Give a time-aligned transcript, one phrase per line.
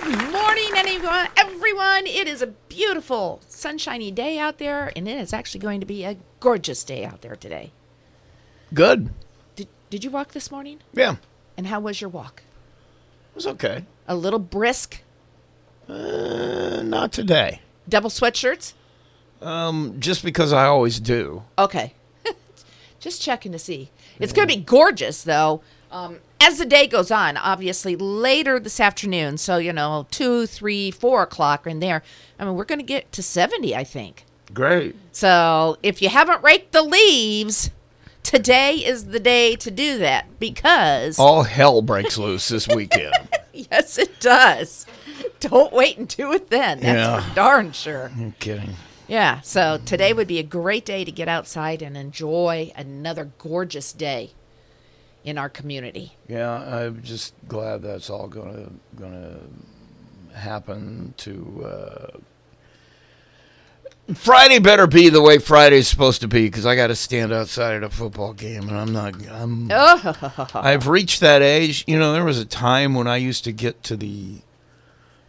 [0.00, 2.06] Good morning, anyone, everyone.
[2.06, 6.02] It is a beautiful, sunshiny day out there, and it is actually going to be
[6.02, 7.72] a gorgeous day out there today.
[8.72, 9.10] Good.
[9.54, 10.78] Did, did you walk this morning?
[10.94, 11.16] Yeah.
[11.58, 12.42] And how was your walk?
[13.32, 13.84] It was okay.
[14.08, 15.02] A little brisk?
[15.86, 17.60] Uh, not today.
[17.86, 18.72] Double sweatshirts?
[19.42, 21.42] Um, just because I always do.
[21.58, 21.92] Okay.
[22.98, 23.90] Just checking to see.
[24.18, 25.60] It's going to be gorgeous, though.
[25.90, 30.90] Um, as the day goes on, obviously later this afternoon, so you know, two, three,
[30.90, 32.02] four o'clock in there.
[32.38, 34.24] I mean, we're going to get to seventy, I think.
[34.52, 34.94] Great.
[35.12, 37.70] So if you haven't raked the leaves,
[38.22, 43.14] today is the day to do that because All hell breaks loose this weekend.
[43.52, 44.86] yes, it does.
[45.40, 46.80] Don't wait and do it then.
[46.80, 47.34] That's Yeah.
[47.34, 48.10] darn sure.
[48.16, 48.74] I'm kidding.
[49.08, 49.40] Yeah.
[49.40, 54.32] So today would be a great day to get outside and enjoy another gorgeous day
[55.24, 56.12] in our community.
[56.28, 59.38] Yeah, I'm just glad that's all gonna gonna
[60.34, 61.14] happen.
[61.18, 62.18] To uh,
[64.14, 67.76] Friday better be the way Friday's supposed to be because I got to stand outside
[67.76, 69.14] at a football game, and I'm not.
[69.30, 69.68] I'm.
[69.70, 71.84] Oh, I've reached that age.
[71.86, 74.38] You know, there was a time when I used to get to the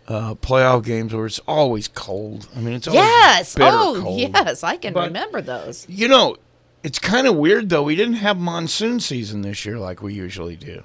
[0.07, 2.47] uh, playoff games where it's always cold.
[2.55, 3.55] I mean, it's always yes.
[3.59, 4.19] Oh, cold.
[4.19, 4.63] yes.
[4.63, 5.85] I can But- remember those.
[5.87, 6.37] You know,
[6.83, 7.83] it's kind of weird though.
[7.83, 10.83] We didn't have monsoon season this year like we usually do.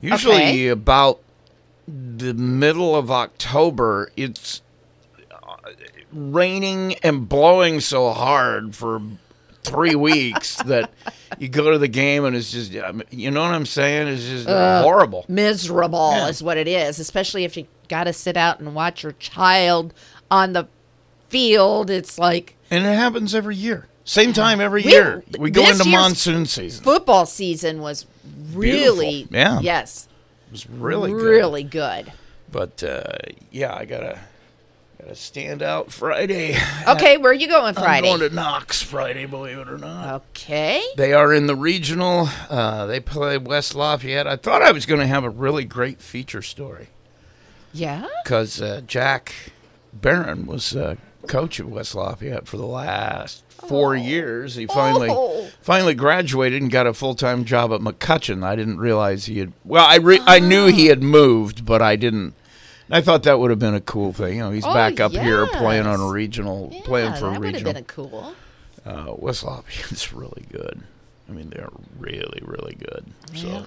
[0.00, 0.68] Usually Okay.
[0.68, 1.20] about
[1.86, 4.62] the middle of October, it's
[5.32, 5.54] uh,
[6.12, 9.00] raining and blowing so hard for
[9.64, 10.90] three weeks that
[11.38, 12.72] you go to the game and it's just,
[13.10, 14.08] you know what I'm saying?
[14.08, 15.24] It's just horrible.
[15.28, 16.28] Miserable Yeah.
[16.28, 19.94] is what it is, especially if you got to sit out and watch your child
[20.30, 20.68] on the
[21.28, 21.90] field.
[21.90, 23.86] It's like And it happens every year.
[24.08, 25.22] Same time every We- year.
[25.38, 26.82] We go into monsoon season.
[26.82, 28.06] football season was
[28.54, 29.36] really, Beautiful.
[29.36, 29.60] Yeah.
[29.60, 30.08] yes,
[30.48, 31.22] It was really good.
[31.22, 32.12] really good.
[32.50, 33.02] But uh,
[33.50, 34.18] yeah, I gotta
[34.98, 36.56] gotta stand out Friday.
[36.88, 38.10] Okay, where are you going Friday?
[38.10, 40.22] I'm going to Knox Friday, believe it or not.
[40.30, 40.82] okay.
[40.96, 42.30] They are in the regional.
[42.48, 44.26] Uh, they play West Lafayette.
[44.26, 46.88] I thought I was going to have a really great feature story
[47.74, 48.06] Yeah.
[48.24, 49.34] because uh, Jack
[49.92, 50.94] Barron was uh,
[51.26, 54.54] coach of West Lafayette for the last four years.
[54.54, 55.48] He finally Oh.
[55.60, 58.44] finally graduated and got a full time job at McCutcheon.
[58.44, 59.52] I didn't realize he had.
[59.64, 62.34] Well, I re- I knew he had moved, but I didn't.
[62.90, 64.36] I thought that would have been a cool thing.
[64.38, 67.32] You know, he's Oh, back up here playing on a regional, Yeah, playing for a
[67.32, 67.72] that would have regional.
[67.74, 68.34] been a cool.
[68.86, 70.80] uh, West Lafayette's really good.
[71.28, 73.04] I mean, they're really, really good.
[73.34, 73.62] So Yeah.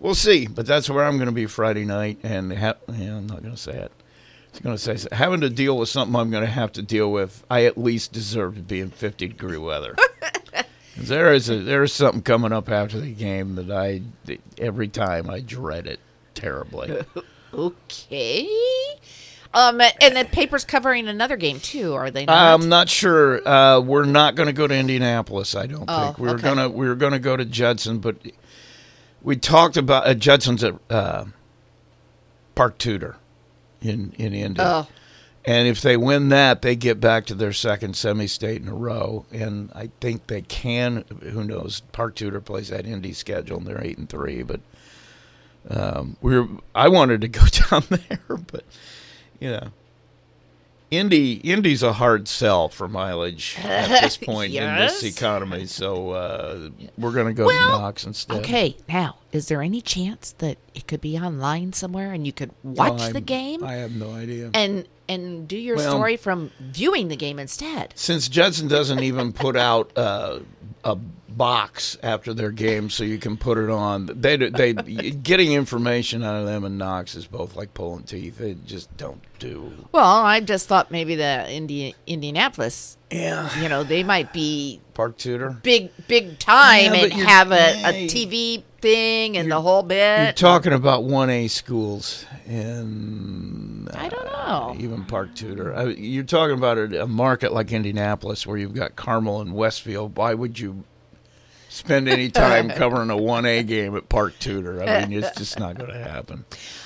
[0.00, 0.46] we'll see.
[0.46, 3.54] But that's where I'm going to be Friday night, and ha- yeah, I'm not going
[3.54, 3.92] to say it.
[4.62, 7.44] Going to say having to deal with something I'm going to have to deal with.
[7.48, 9.94] I at least deserve to be in 50 degree weather.
[10.96, 14.02] there is a, there is something coming up after the game that I
[14.58, 16.00] every time I dread it
[16.34, 17.02] terribly.
[17.54, 18.46] Okay.
[19.54, 22.36] Um, and the paper's covering another game too, are they not?
[22.60, 23.46] I'm not sure.
[23.48, 25.54] Uh, we're not going to go to Indianapolis.
[25.54, 26.42] I don't Oh, think we're okay.
[26.42, 28.16] gonna we are going to go to Judson, but
[29.22, 31.24] we talked about uh, Judson's at uh,
[32.54, 33.16] Park Tudor
[33.80, 34.86] in in Indy, oh,
[35.44, 39.26] and if they win that, they get back to their second semi-state in a row,
[39.32, 41.04] and I think they can.
[41.22, 41.80] Who knows?
[41.92, 44.60] Park Tudor plays that Indy schedule, and they're eight and three, but.
[45.70, 46.48] Um, we're.
[46.74, 48.64] I wanted to go down there, but
[49.38, 49.68] you know,
[50.90, 55.66] Indy Indy's a hard sell for mileage at this point in this economy.
[55.66, 58.38] So uh, we're going to go Well, to Knox instead.
[58.38, 58.76] okay.
[58.88, 62.94] Now, is there any chance that it could be online somewhere and you could Well,
[62.94, 64.50] watch the game I have no idea.
[64.54, 67.92] and and do your Well- story from viewing the game instead?
[67.94, 70.40] Since Judson doesn't even put out uh,
[70.84, 70.96] a
[71.38, 74.06] box after their game, so you can put it on.
[74.14, 78.36] They they getting information out of them and Knox is both like pulling teeth.
[78.38, 79.72] They just don't do.
[79.92, 85.16] Well, I just thought maybe the Indi- Indianapolis, Yeah, you know, they might be Park
[85.16, 85.50] Tudor.
[85.62, 90.22] big big time Yeah, and have a, a TV thing and the whole bit.
[90.24, 94.76] You're talking about one A schools and I don't uh, know.
[94.78, 95.74] even Park Tudor.
[95.74, 100.16] I, you're talking about a, a market like Indianapolis where you've got Carmel and Westfield.
[100.16, 100.84] Why would you
[101.78, 104.82] spend any time covering a one A game at Park Tudor?
[104.82, 106.44] I mean, it's just not going to happen.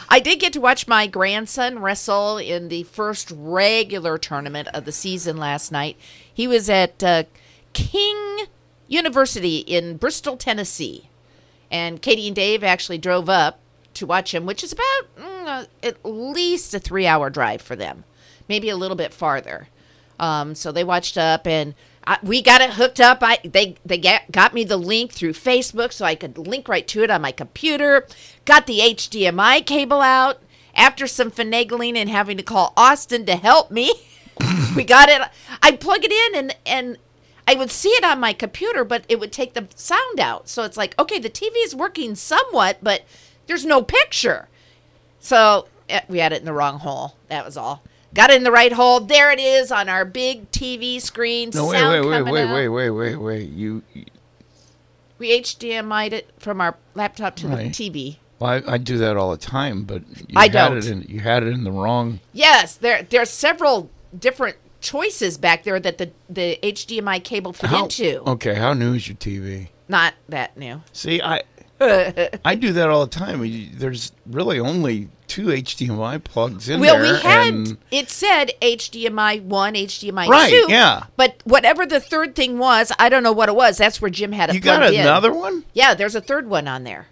[0.09, 4.93] I did get to watch my grandson wrestle in the first regular tournament of the
[4.93, 5.97] season last night.
[6.33, 7.25] He was at uh,
[7.73, 8.47] King
[8.89, 11.09] University in Bristol, Tennessee.
[11.71, 13.59] And Katie and Dave actually drove up
[13.95, 17.77] to watch him, which is about mm, uh, at least a three hour drive for
[17.77, 18.05] them,
[18.49, 19.69] maybe a little bit farther.
[20.21, 23.19] Um, so they watched up and I, we got it hooked up.
[23.23, 26.87] I they they get, got me the link through Facebook so I could link right
[26.89, 28.07] to it on my computer.
[28.45, 30.41] Got the HDMI cable out,
[30.75, 33.93] after some finagling and having to call Austin to help me,
[34.77, 35.23] we got it.
[35.63, 36.99] I plug it in and and
[37.47, 40.49] I would see it on my computer, but it would take the sound out.
[40.49, 43.03] So it's like, okay, the TV is working somewhat, but
[43.47, 44.49] there's no picture.
[45.19, 47.17] So eh, we had it in the wrong hole.
[47.29, 47.83] That was all.
[48.15, 49.01] Got it in the right hole.
[49.01, 51.51] There it is on our big TV screen.
[51.55, 53.49] No, wait, sound wait, wait, wait, wait, wait, wait, wait.
[53.51, 54.05] You, you-
[55.19, 57.73] We HDMI'd it from our laptop to Right.
[57.73, 58.17] the TV.
[58.39, 60.77] well, I, I do that all the time, but you I had don't.
[60.79, 62.21] It in, you had it in the wrong.
[62.33, 63.89] Yes, there there are several
[64.19, 68.21] different choices back there that the the HDMI cable fit How, into.
[68.33, 69.69] Okay, how new is your TV?
[69.89, 70.83] Not that new.
[70.93, 71.43] See, I
[72.45, 73.41] I do that all the time.
[73.75, 77.15] There's really only two HDMI plugs in Well, there.
[77.15, 80.67] we had and, it said HDMI one, HDMI Right, two.
[80.69, 81.05] yeah.
[81.17, 83.79] But whatever the third thing was, I don't know what it was.
[83.79, 85.01] That's where Jim had it you got plugged in.
[85.01, 85.65] another one?
[85.73, 87.07] Yeah, there's a third one on there.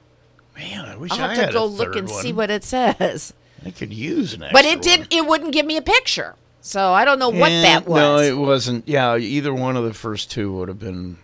[0.56, 3.32] Man, I wish I'll I have had to go look and see what it says.
[3.64, 5.00] I could use an But it did.
[5.00, 7.98] not It wouldn't give me a picture, so I don't know what Eh, that was.
[8.00, 8.86] No, it wasn't.
[8.86, 11.16] Yeah, either one of the first two would have been.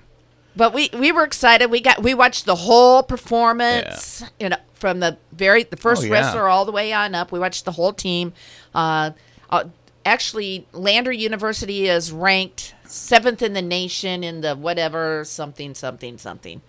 [0.56, 1.70] But we we were excited.
[1.70, 6.06] We got we watched the whole performance, you know, from the very the first Oh,
[6.06, 6.12] yeah.
[6.12, 7.30] wrestler all the way on up.
[7.30, 8.32] We watched the whole team.
[8.74, 9.10] Uh,
[9.50, 9.64] uh,
[10.04, 16.62] actually, Lander University is ranked seventh in the nation in the whatever something something something.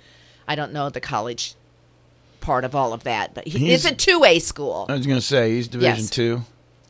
[0.47, 1.55] I don't know the college
[2.41, 4.85] part of all of that, but he, He's- it's a two A school.
[4.89, 6.09] I was going to say he's Division Yes.
[6.09, 6.41] Two.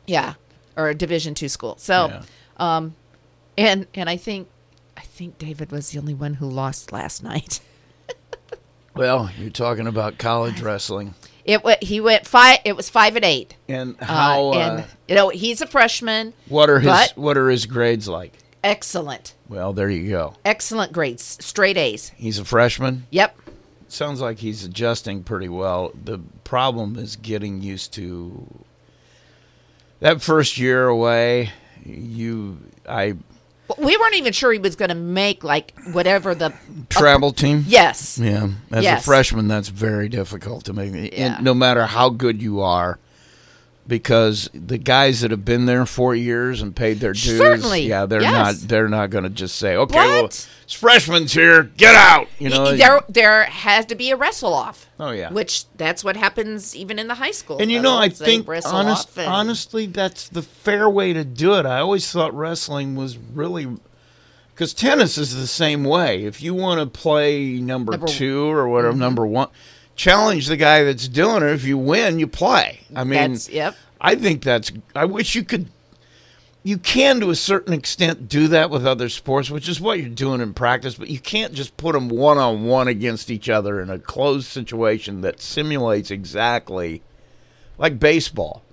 [0.08, 0.34] Yeah,
[0.76, 1.76] or a Division two school.
[1.80, 2.22] So, Yeah.
[2.58, 2.96] um,
[3.58, 4.48] and and I think
[5.18, 7.60] think David was the only one who lost last night.
[8.96, 11.14] Well, you're talking about college wrestling
[11.46, 12.58] It wa he went five.
[12.66, 13.56] It was five and eight.
[13.70, 14.48] and how.
[14.48, 16.34] uh, Uh, and you know he's a freshman.
[16.50, 18.34] what are his What are his grades like?
[18.64, 20.34] Excellent, Well, there you go.
[20.44, 22.12] excellent grades, straight A's.
[22.16, 23.06] He's a freshman.
[23.12, 23.38] Yep.
[23.88, 25.92] Sounds like he's adjusting pretty well.
[26.04, 28.48] The problem is getting used to
[30.00, 31.52] that first year away.
[31.86, 32.58] You,
[32.90, 33.14] I
[33.78, 36.54] We weren't even sure he was going to make like whatever the
[36.90, 37.66] travel team.
[37.68, 38.18] yes.
[38.18, 40.94] Yeah, as a freshman, that's very difficult to make.
[40.94, 41.38] and Yeah.
[41.42, 42.98] no matter how good you are,
[43.88, 48.06] because the guys that have been there four years and paid their dues, Certainly, yeah,
[48.06, 48.32] they're yes.
[48.62, 48.68] not.
[48.70, 52.76] They're not going to just say, "Okay, well, it's freshman's here, get out." You know,
[52.76, 54.90] there there has to be a wrestle off.
[55.00, 55.32] Oh, yeah.
[55.32, 57.60] Which that's what happens even in the high school.
[57.60, 61.66] And you know, I think honest, and- honestly, that's the fair way to do it.
[61.66, 63.68] I always thought wrestling was really
[64.54, 66.26] because tennis is the same way.
[66.26, 68.18] If you want to play number, Number- Mm-hmm.
[68.18, 69.50] two or whatever, number one,
[69.98, 71.52] challenge the guy that's doing it.
[71.52, 72.80] If you win, you play.
[72.96, 73.76] I mean, That's- yep.
[74.00, 74.72] I think that's.
[74.96, 75.68] I wish you could.
[76.64, 80.10] You can, to a certain extent, do that with other sports, which is what you're
[80.10, 80.96] doing in practice.
[80.96, 84.48] But you can't just put them one on one against each other in a closed
[84.48, 87.02] situation that simulates exactly
[87.78, 88.64] like baseball.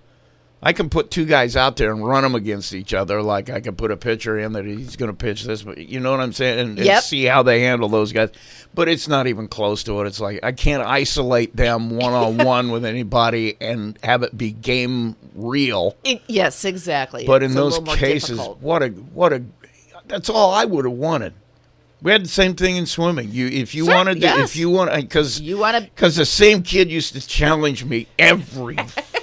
[0.64, 3.60] I can put two guys out there and run them against each other, like I
[3.60, 6.20] can put a pitcher in that he's going to pitch this, but you know what
[6.20, 8.30] I'm saying, and, and see how they handle those guys.
[8.72, 10.06] But it's not even close to it.
[10.06, 14.52] It's like I can't isolate them one on one with anybody and have it be
[14.52, 15.96] game real.
[16.02, 17.26] It- yes, exactly.
[17.26, 18.60] But in It's a those cases, difficult.
[18.62, 19.44] what a what a
[20.06, 21.34] that's all I would have wanted.
[22.02, 23.30] We had the same thing in swimming.
[23.32, 24.50] You if you wanted to, yes.
[24.50, 28.06] if you want because you want to because the same kid used to challenge me
[28.18, 28.76] every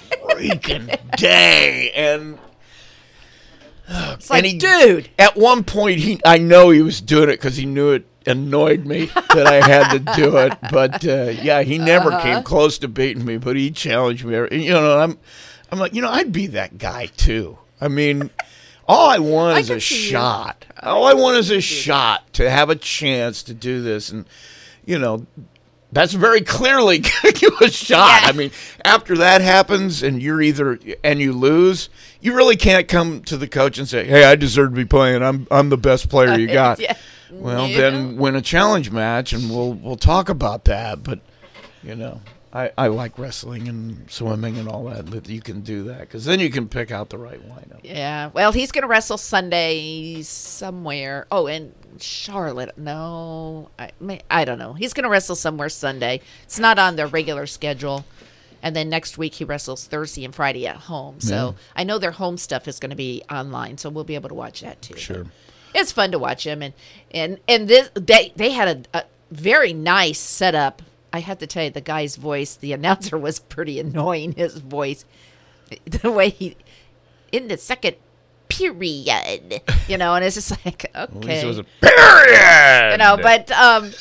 [0.50, 2.38] freaking day, and
[3.90, 5.10] It's like, and he- dude.
[5.20, 8.86] at one point he I know he was doing it because he knew it annoyed
[8.86, 10.54] me that I had to do it.
[10.72, 12.22] But uh, yeah, he never Uh-huh.
[12.22, 14.36] came close to beating me, but he challenged me.
[14.36, 15.18] every- You know, I'm
[15.72, 17.58] I'm like, you know, I'd be that guy too.
[17.80, 18.30] I mean.
[18.88, 19.80] All I want is can a you.
[19.80, 20.66] shot.
[20.84, 24.26] All I want is a shot to have a chance to do this, and
[24.86, 25.26] you know,
[25.92, 28.22] that's very clearly giving you a shot.
[28.24, 28.30] Yeah.
[28.30, 28.52] I mean,
[28.86, 31.90] after that happens and you're either and you lose,
[32.22, 35.22] you really can't come to the coach and say, "Hey, I deserve to be playing.
[35.24, 36.96] I'm I'm the best player you got." Yeah.
[37.32, 37.78] Well, Yeah.
[37.78, 41.04] then win a challenge match, and we'll we'll talk about that.
[41.04, 41.20] But
[41.84, 42.22] you know,
[42.54, 45.08] I I like wrestling and swimming and all that.
[45.08, 47.80] That you can do that because then you can pick out the right lineup.
[47.84, 48.30] Yeah.
[48.34, 51.28] Well, he's going to wrestle Sunday somewhere.
[51.32, 52.78] Oh, in Charlotte.
[52.78, 53.92] No, I
[54.30, 54.74] I don't know.
[54.74, 56.22] He's going to wrestle somewhere Sunday.
[56.44, 58.06] It's not on their regular schedule.
[58.64, 61.20] And then next week he wrestles Thursday and Friday at home.
[61.20, 64.30] So I know their home stuff is going to be online, so we'll be able
[64.30, 64.98] to watch that too.
[64.98, 65.26] Sure.
[65.74, 66.74] It's fun to watch him, and
[67.12, 70.82] and and this they they had a, a very nice setup.
[71.14, 74.34] I have to tell you, the guy's voice, the announcer was pretty annoying.
[74.34, 75.06] His voice,
[75.86, 76.58] the way he
[77.32, 77.96] in the second
[78.50, 82.92] period, you know, and it's just like okay, it was a period.
[82.92, 83.18] you know.
[83.22, 83.92] But um,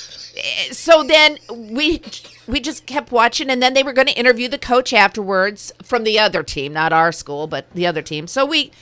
[0.71, 2.03] so then we
[2.47, 6.05] we just kept watching, and then they were going to interview the coach afterwards from
[6.05, 8.27] the other team, not our school, but the other team.
[8.27, 8.73] So we,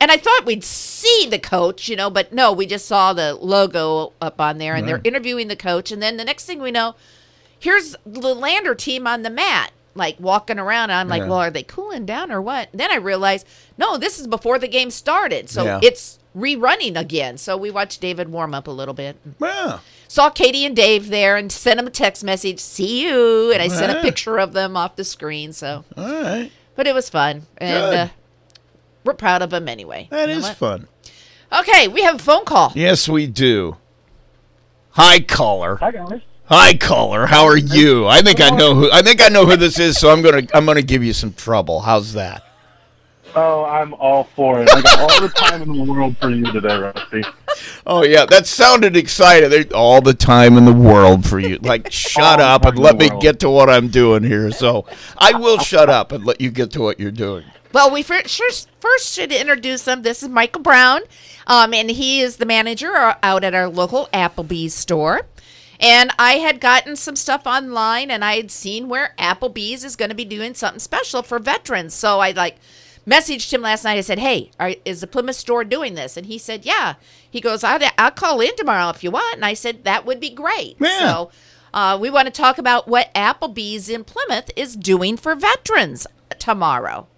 [0.00, 3.34] and I thought we'd see the coach, you know, but no, we just saw the
[3.34, 6.70] logo up on there, and they're interviewing the coach, and then the next thing we
[6.70, 6.94] know,
[7.64, 9.72] here's the Lander team on the mat.
[9.96, 11.28] Like walking around, and I'm like, Yeah.
[11.28, 12.68] well, are they cooling down or what?
[12.74, 13.46] Then I realized,
[13.78, 15.78] no, this is before the game started, so Yeah.
[15.84, 17.38] it's rerunning again.
[17.38, 19.78] So we watched David warm up a little bit Yeah.
[20.08, 23.52] saw Katie and Dave there and sent them a text message, see you.
[23.52, 24.02] And I sent a Ah.
[24.02, 25.52] picture of them off the screen.
[25.52, 26.50] So, All right.
[26.74, 27.46] but it was fun.
[27.58, 27.94] And Good.
[27.96, 28.08] uh,
[29.04, 30.08] we're proud of them anyway.
[30.10, 30.56] That You know is what?
[30.56, 30.88] fun.
[31.52, 32.72] Okay, we have a phone call.
[32.74, 33.76] Yes, we do.
[34.90, 35.76] Hi, caller.
[35.76, 36.20] Hi guys.
[36.46, 37.26] Hi, caller.
[37.26, 38.06] How are you?
[38.06, 38.90] I think I know who.
[38.90, 39.98] I think I know who this is.
[39.98, 41.80] So I'm gonna I'm gonna give you some trouble.
[41.80, 42.42] How's that?
[43.36, 44.70] Oh, I'm all for it.
[44.70, 47.24] I got all the time in the world for you today, Rusty.
[47.86, 49.50] Oh yeah, that sounded excited.
[49.50, 51.56] There's all the time in the world for you.
[51.62, 53.22] Like, shut All up and let me world.
[53.22, 54.50] get to what I'm doing here.
[54.52, 54.86] So
[55.18, 57.44] I will shut up and let you get to what you're doing.
[57.72, 60.02] Well, we first, first, first should introduce him.
[60.02, 61.00] This is Michael Brown,
[61.48, 65.22] um, and he is the manager uh, out at our local Applebee's store.
[65.84, 70.08] And I had gotten some stuff online, and I had seen where Applebee's is going
[70.08, 71.92] to be doing something special for veterans.
[71.92, 72.56] So I like
[73.06, 73.98] messaged him last night.
[73.98, 76.94] I said, "Hey, are, is the Plymouth store doing this?" And he said, "Yeah."
[77.30, 80.20] He goes, "I'll, I'll call in tomorrow if you want." And I said, "That would
[80.20, 80.98] be great." Yeah.
[81.00, 81.30] So
[81.74, 86.06] uh, we want to talk about what Applebee's in Plymouth is doing for veterans
[86.38, 87.08] tomorrow.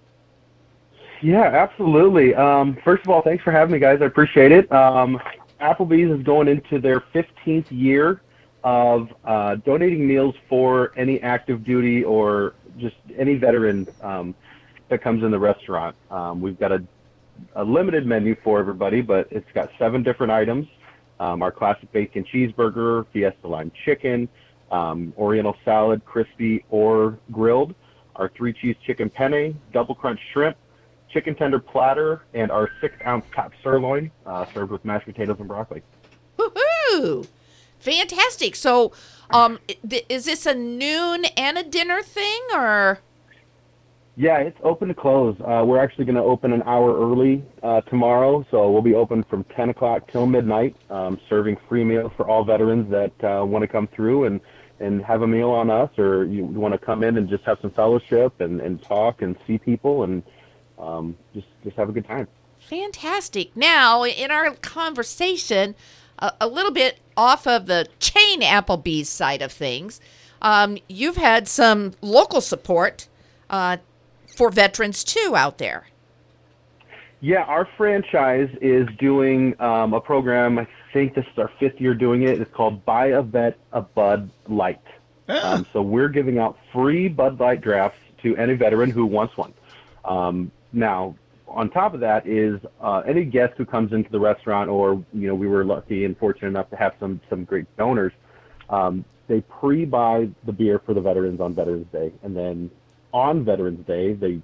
[1.22, 2.34] Yeah, absolutely.
[2.34, 4.00] Um, first of all, thanks for having me, guys.
[4.02, 4.70] I appreciate it.
[4.72, 5.20] Um,
[5.60, 8.22] Applebee's is going into their 15th year
[8.66, 14.34] of uh, donating meals for any active duty or just any veteran um,
[14.88, 15.94] that comes in the restaurant.
[16.10, 16.82] Um, we've got a,
[17.54, 20.66] a limited menu for everybody, but it's got seven different items.
[21.20, 24.28] Um, our classic bacon cheeseburger, Fiesta lime chicken,
[24.72, 27.72] um, Oriental salad, crispy or grilled,
[28.16, 30.56] our three cheese chicken penne, double crunch shrimp,
[31.08, 35.46] chicken tender platter, and our six ounce top sirloin, uh, served with mashed potatoes and
[35.46, 35.82] broccoli.
[36.36, 37.28] Woohoo!
[37.78, 38.56] Fantastic.
[38.56, 38.92] So,
[39.30, 39.58] um,
[40.08, 43.00] is this a noon and a dinner thing, or
[44.16, 45.36] Yeah, it's open to close.
[45.40, 49.24] Uh, we're actually going to open an hour early uh, tomorrow, so we'll be open
[49.24, 53.62] from 10 o'clock till midnight, um, serving free meals for all veterans that uh, want
[53.62, 54.40] to come through and,
[54.80, 57.58] and have a meal on us, or you want to come in and just have
[57.60, 60.22] some fellowship and, and talk and see people and
[60.78, 62.28] um, just just have a good time.
[62.58, 63.56] fantastic?
[63.56, 65.74] Now, in our conversation,
[66.18, 70.00] a, a little bit off of the chain Applebee's side of things,
[70.42, 73.08] um, you've had some local support
[73.50, 73.78] uh,
[74.36, 75.86] for veterans too out there.
[77.20, 80.58] Yeah, our franchise is doing um, a program.
[80.58, 82.40] I think this is our fifth year doing it.
[82.40, 84.82] It's called Buy a Vet a Bud Light.
[85.28, 89.54] Um, so we're giving out free Bud Light drafts to any veteran who wants one.
[90.04, 91.16] Um, now,
[91.56, 95.26] on top of that is uh, any guest who comes into the restaurant, or you
[95.26, 98.12] know, we were lucky and fortunate enough to have some some great donors.
[98.68, 102.70] Um, they pre-buy the beer for the veterans on Veterans Day, and then
[103.12, 104.40] on Veterans Day, they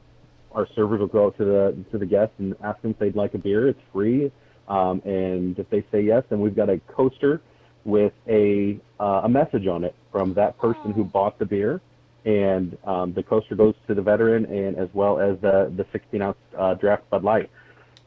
[0.53, 3.15] our servers will go out to the to the guests and ask them if they'd
[3.15, 3.69] like a beer.
[3.69, 4.33] It's free,
[4.69, 7.43] um, and if they say yes, then we've got a coaster
[7.85, 11.83] with a uh, a message on it from that person who bought the beer,
[12.25, 16.23] and um, the coaster goes to the veteran, and as well as the the 16
[16.23, 17.51] ounce uh, draft Bud Light.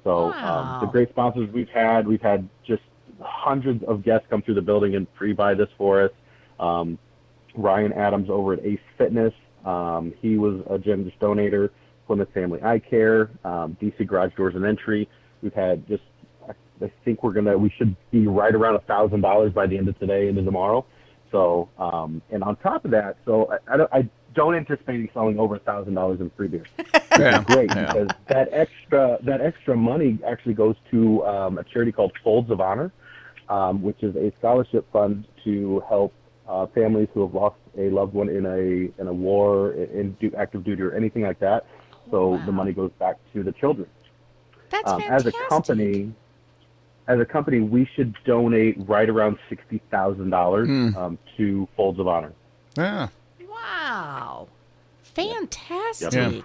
[0.03, 0.79] So Wow.
[0.81, 2.83] um, the great sponsors we've had, we've had just
[3.19, 6.11] hundreds of guests come through the building and pre-buy this for us.
[6.59, 6.99] Um,
[7.55, 9.33] Ryan Adams over at Ace Fitness,
[9.65, 11.69] um, he was a generous donator.
[12.07, 15.09] Plymouth Family Eye Care, um, DC Garage Doors and Entry.
[15.41, 16.03] We've had just,
[16.47, 16.53] I
[16.85, 19.87] I think we're gonna, we should be right around a thousand dollars by the end
[19.87, 20.85] of today into tomorrow.
[21.31, 25.39] So, um, and on top of that, so I, I don't, I don't anticipate selling
[25.39, 26.67] over a thousand dollars in free beers.
[27.17, 27.41] Yeah.
[27.43, 27.93] Great, Yeah.
[27.93, 32.59] because that extra, that extra money actually goes to um, a charity called Folds of
[32.59, 32.91] Honor,
[33.47, 36.11] um, which is a scholarship fund to help
[36.49, 40.29] uh, families who have lost a loved one in a in a war, in do,
[40.37, 41.65] active duty, or anything like that.
[42.11, 42.45] So Wow.
[42.45, 43.87] the money goes back to the children.
[44.69, 46.11] That's Um, as a company,
[47.07, 50.95] as a company, we should donate right around sixty thousand dollars Hmm.
[50.97, 52.33] um, to Folds of Honor.
[52.77, 53.07] Yeah.
[53.49, 54.47] Wow.
[55.03, 56.43] Fantastic.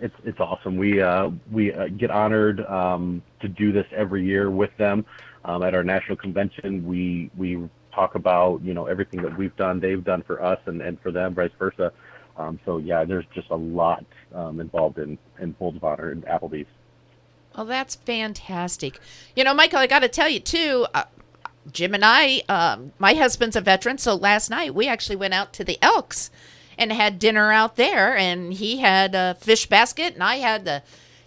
[0.00, 0.76] It's it's awesome.
[0.76, 5.06] We uh, we uh, get honored um, to do this every year with them.
[5.44, 9.78] Um, at our national convention, we we talk about you know everything that we've done,
[9.80, 11.92] they've done for us, and, and for them, vice versa.
[12.36, 16.24] Um, so yeah, there's just a lot um, involved in in Folds of Honor and
[16.26, 16.66] Applebee's.
[17.56, 18.98] Well, that's fantastic.
[19.36, 20.86] You know, Michael, I got to tell you too.
[20.92, 21.04] Uh,
[21.70, 25.52] Jim and I, um, my husband's a veteran, so last night we actually went out
[25.54, 26.30] to the Elks
[26.76, 30.82] and had dinner out there, and he had a fish basket, and I had the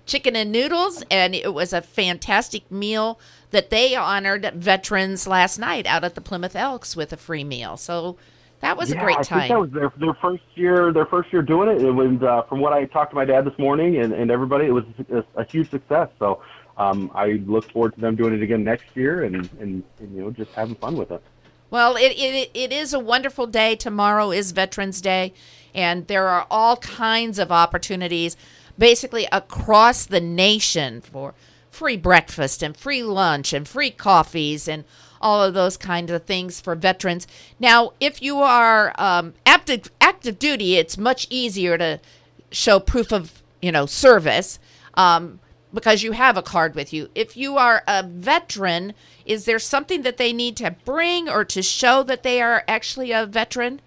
[0.05, 3.19] chicken and noodles, and it was a fantastic meal
[3.51, 7.77] that they honored veterans last night out at the Plymouth Elks with a free meal.
[7.77, 8.17] So
[8.59, 9.39] that was yeah, a great time.
[9.39, 10.91] I think that was their their first year.
[10.91, 11.81] Their first year doing it.
[11.81, 14.65] It was uh, from what I talked to my dad this morning and, and everybody.
[14.65, 16.09] It was a, a huge success.
[16.17, 16.41] So
[16.77, 20.21] um, I look forward to them doing it again next year and, and, and you
[20.21, 21.21] know just having fun with it.
[21.69, 23.75] Well, it, it, it is a wonderful day.
[23.75, 25.33] Tomorrow is Veterans Day,
[25.75, 28.37] and there are all kinds of opportunities
[28.77, 31.33] basically across the nation for
[31.69, 34.85] free breakfast and free lunch and free coffees and
[35.21, 37.27] all of those kinds of things for veterans.
[37.59, 41.99] Now, if you are um, active, active duty, it's much easier to
[42.51, 44.59] show proof of you know service.
[44.93, 45.39] Um,
[45.73, 47.09] because you have a card with you.
[47.13, 48.93] If you are a veteran,
[49.25, 53.11] is there something that they need to bring or to show that they are actually
[53.11, 53.81] a veteran?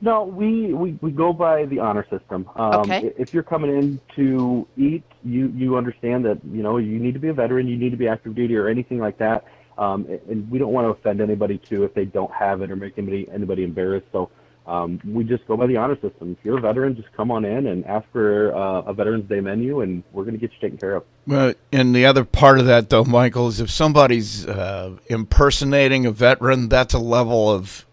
[0.00, 2.48] No, we, we, we go by the honor system.
[2.56, 3.12] Um, Okay.
[3.18, 7.20] If you're coming in to eat, you, you understand that you know you need to
[7.20, 9.44] be a veteran, you need to be active duty or anything like that.
[9.78, 12.76] Um, and we don't want to offend anybody too if they don't have it or
[12.76, 14.08] make anybody anybody embarrassed.
[14.12, 14.28] So
[14.66, 16.36] um, we just go by the honor system.
[16.38, 19.40] If you're a veteran, just come on in and ask for uh, a Veterans Day
[19.40, 21.04] menu, and we're going to get you taken care of.
[21.26, 26.10] Well, and the other part of that, though, Michael, is if somebody's uh, impersonating a
[26.10, 27.86] veteran, that's a level of.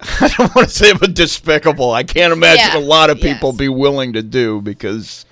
[0.20, 1.92] I don't want to say but despicable.
[1.92, 3.58] I can't imagine Yeah, a lot of people yes.
[3.58, 5.24] be willing to do because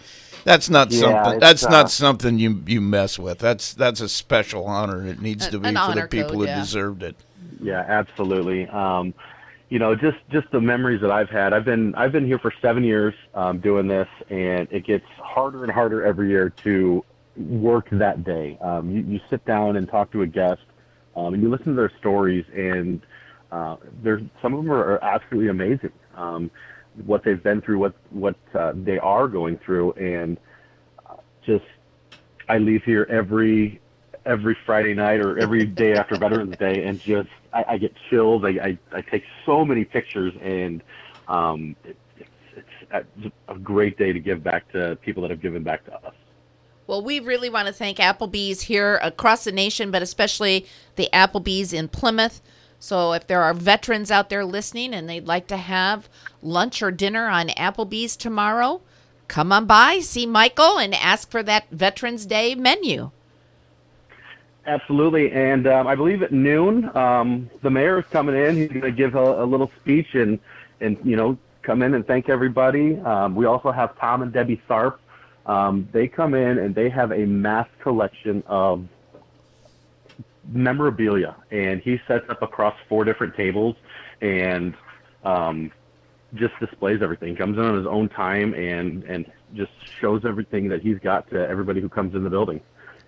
[0.48, 1.40] that's not Yeah, something.
[1.40, 3.38] That's uh, not something you you mess with.
[3.38, 5.06] That's that's a special honor.
[5.06, 6.58] It needs An- to be for the people code, who yeah.
[6.58, 7.16] deserved it.
[7.60, 8.66] Yeah, absolutely.
[8.68, 9.12] Um,
[9.68, 11.52] you know, just just the memories that I've had.
[11.52, 15.64] I've been I've been here for seven years um, doing this, and it gets harder
[15.64, 17.04] and harder every year to
[17.36, 18.58] work that day.
[18.62, 20.62] Um, you, you sit down and talk to a guest,
[21.14, 23.02] um, and you listen to their stories, and
[23.52, 25.92] uh, there's some of them are, are absolutely amazing.
[26.16, 26.50] Um,
[27.04, 30.38] what they've been through, what what uh, they are going through, and
[31.44, 31.64] just
[32.48, 33.80] I leave here every
[34.26, 38.44] every Friday night or every day after Veterans Day, and just I, I get chills.
[38.44, 40.82] I, I I take so many pictures, and
[41.26, 45.62] um, it, it's it's a great day to give back to people that have given
[45.62, 46.14] back to us.
[46.86, 51.74] Well, we really want to thank Applebee's here across the nation, but especially the Applebee's
[51.74, 52.40] in Plymouth.
[52.78, 56.08] So, if there are veterans out there listening and they'd like to have
[56.42, 58.80] lunch or dinner on Applebee's tomorrow,
[59.26, 63.10] come on by, see Michael, and ask for that Veterans Day menu.
[64.66, 68.56] Absolutely, and um, I believe at noon, um, the mayor is coming in.
[68.56, 70.38] He's going to give a, a little speech and
[70.80, 72.98] and you know come in and thank everybody.
[73.00, 74.98] Um, we also have Tom and Debbie Tharp.
[75.46, 78.86] Um, they come in and they have a mass collection of
[80.52, 83.74] memorabilia, and he sets up across four different tables
[84.20, 84.74] and
[85.24, 85.70] um,
[86.34, 87.36] just displays everything.
[87.36, 91.48] Comes in on his own time and and just shows everything that he's got to
[91.48, 92.60] everybody who comes in the building,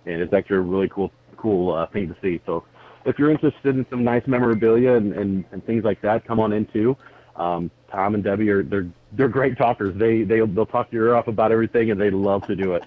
[0.05, 2.41] and it's actually a really cool cool uh, thing to see.
[2.45, 2.63] So
[3.05, 6.53] if you're interested in some nice memorabilia and, and, and things like that, come on
[6.53, 6.95] in too.
[7.35, 9.95] Um, Tom and Debbie are they're they're great talkers.
[9.97, 12.83] They they they'll talk your ear off about everything, and they love to do it.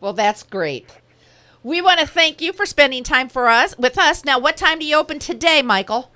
[0.00, 0.98] Well, that's great.
[1.62, 4.24] We want to thank you for spending time for us with us.
[4.24, 6.10] Now, what time do you open today, Michael?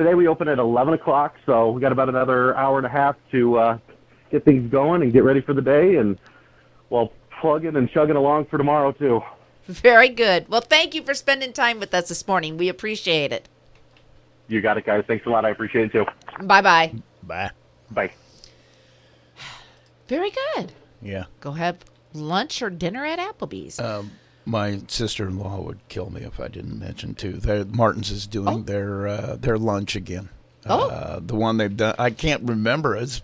[0.00, 3.16] Today we open at 11 o'clock, so we got about another hour and a half
[3.32, 3.78] to uh,
[4.30, 6.18] get things going and get ready for the day, and
[6.88, 9.20] well, plugging and chugging along for tomorrow too.
[9.66, 10.48] Very good.
[10.48, 12.56] Well, thank you for spending time with us this morning.
[12.56, 13.46] We appreciate it.
[14.48, 15.04] You got it, guys.
[15.06, 15.44] Thanks a lot.
[15.44, 16.06] I appreciate it too.
[16.46, 16.94] Bye bye.
[17.22, 17.50] Bye.
[17.90, 18.10] Bye.
[20.08, 20.72] Very good.
[21.02, 21.24] Yeah.
[21.40, 21.76] Go have
[22.14, 23.78] lunch or dinner at Applebee's.
[23.78, 24.12] Um,
[24.44, 27.32] my sister-in-law would kill me if I didn't mention too.
[27.34, 28.58] Their, Martin's is doing Oh.
[28.60, 30.28] their uh, their lunch again.
[30.66, 30.88] Oh.
[30.90, 31.94] Uh, the one they've done.
[31.98, 32.96] I can't remember.
[32.96, 33.22] It's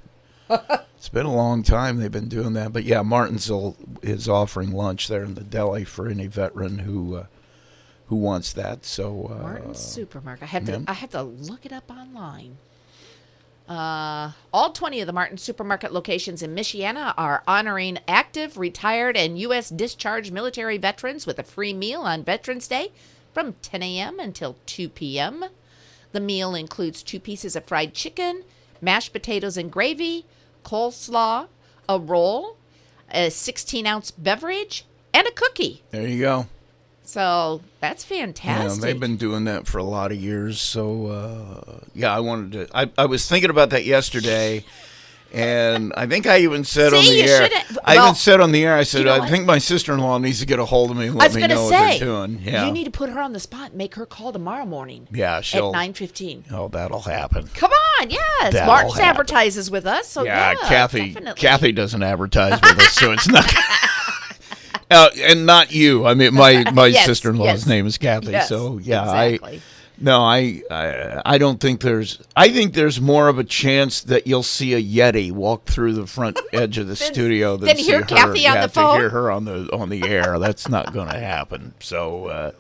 [0.48, 2.72] it's been a long time they've been doing that.
[2.72, 7.16] But yeah, Martin's will- is offering lunch there in the deli for any veteran who
[7.16, 7.26] uh,
[8.06, 8.84] who wants that.
[8.84, 10.44] So uh, Martin's Supermarket.
[10.44, 10.84] I have to.
[10.86, 12.56] I have to look it up online.
[13.68, 19.38] Uh, all 20 of the Martin Supermarket locations in Michiana are honoring active, retired, and
[19.40, 19.70] U.S.
[19.70, 22.92] discharged military veterans with a free meal on Veterans Day
[23.34, 24.20] from 10 a.m.
[24.20, 25.46] until 2 p.m.
[26.12, 28.44] The meal includes two pieces of fried chicken,
[28.80, 30.26] mashed potatoes and gravy,
[30.64, 31.48] coleslaw,
[31.88, 32.56] a roll,
[33.10, 35.82] a 16 ounce beverage, and a cookie.
[35.90, 36.46] there you go.
[37.06, 38.82] So that's Yeah, fantastic.
[38.82, 40.60] they've been doing that for a lot of years.
[40.60, 42.76] So uh, yeah, I wanted to.
[42.76, 44.64] I, I was thinking about that yesterday,
[45.32, 47.48] And I think I even said on the you air.
[47.84, 48.74] I well, even said on the air.
[48.76, 51.14] I said know I think my sister-in-law needs to get a hold of me and
[51.16, 52.40] I let was me know say, what they're doing.
[52.42, 53.68] Yeah, you need to put her on the spot.
[53.70, 55.72] and Make her call tomorrow morning yeah, at she'll.
[55.72, 56.44] nine fifteen.
[56.52, 57.48] Oh, that'll happen.
[57.54, 58.52] Come on, yes.
[58.52, 59.08] That'll Martin's happen.
[59.10, 61.08] advertises with us, so yeah, yeah, Kathy.
[61.12, 61.40] definitely.
[61.40, 63.44] Kathy doesn't advertise with us, so it's not.
[64.90, 66.06] Uh, and not you.
[66.06, 67.66] I mean, my my Yes, sister-in-law's yes.
[67.66, 68.32] name is Kathy.
[68.32, 69.56] Yes, so yeah, exactly.
[69.58, 69.60] I
[69.98, 72.20] no, I, I I don't think there's.
[72.36, 76.06] I think there's more of a chance that you'll see a Yeti walk through the
[76.06, 78.98] front edge of the studio than, hear her, Kathy on yeah, the to phone?
[78.98, 80.38] hear her on the on the air.
[80.38, 81.74] That's not going to happen.
[81.80, 82.26] So.
[82.26, 82.52] Uh,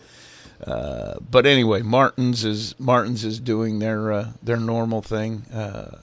[0.66, 5.42] uh, but anyway, Martins is Martins is doing their uh, their normal thing.
[5.52, 5.98] Uh,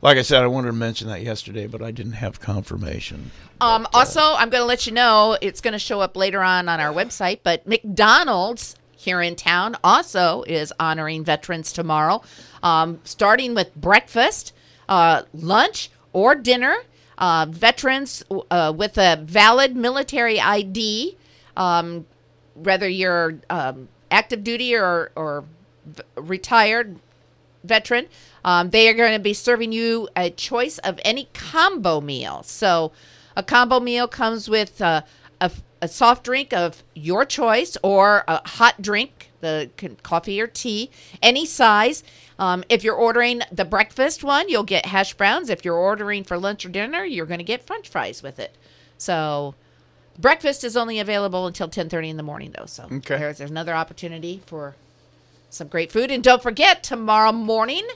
[0.00, 3.30] like I said, I wanted to mention that yesterday, but I didn't have confirmation.
[3.60, 6.68] Um, also, I'm going to let you know it's going to show up later on
[6.68, 12.22] on our website, but McDonald's here in town also is honoring veterans tomorrow,
[12.62, 14.52] um, starting with breakfast,
[14.88, 16.76] uh, lunch, or dinner.
[17.20, 21.16] Uh, veterans uh, with a valid military ID,
[21.56, 22.06] um,
[22.54, 25.44] whether you're um, active duty or, or
[25.84, 27.00] v- retired
[27.64, 28.06] veteran,
[28.44, 32.42] um, they are going to be serving you a choice of any combo meal.
[32.42, 32.92] So,
[33.36, 35.02] a combo meal comes with uh,
[35.40, 39.70] a, a soft drink of your choice or a hot drink, the
[40.02, 40.90] coffee or tea,
[41.22, 42.02] any size.
[42.38, 45.50] Um, if you're ordering the breakfast one, you'll get hash browns.
[45.50, 48.56] If you're ordering for lunch or dinner, you're going to get French fries with it.
[48.96, 49.54] So,
[50.18, 52.66] breakfast is only available until 10:30 in the morning, though.
[52.66, 53.18] So, Okay.
[53.18, 54.74] there's, there's another opportunity for
[55.50, 56.10] some great food.
[56.10, 57.86] And don't forget, tomorrow morning,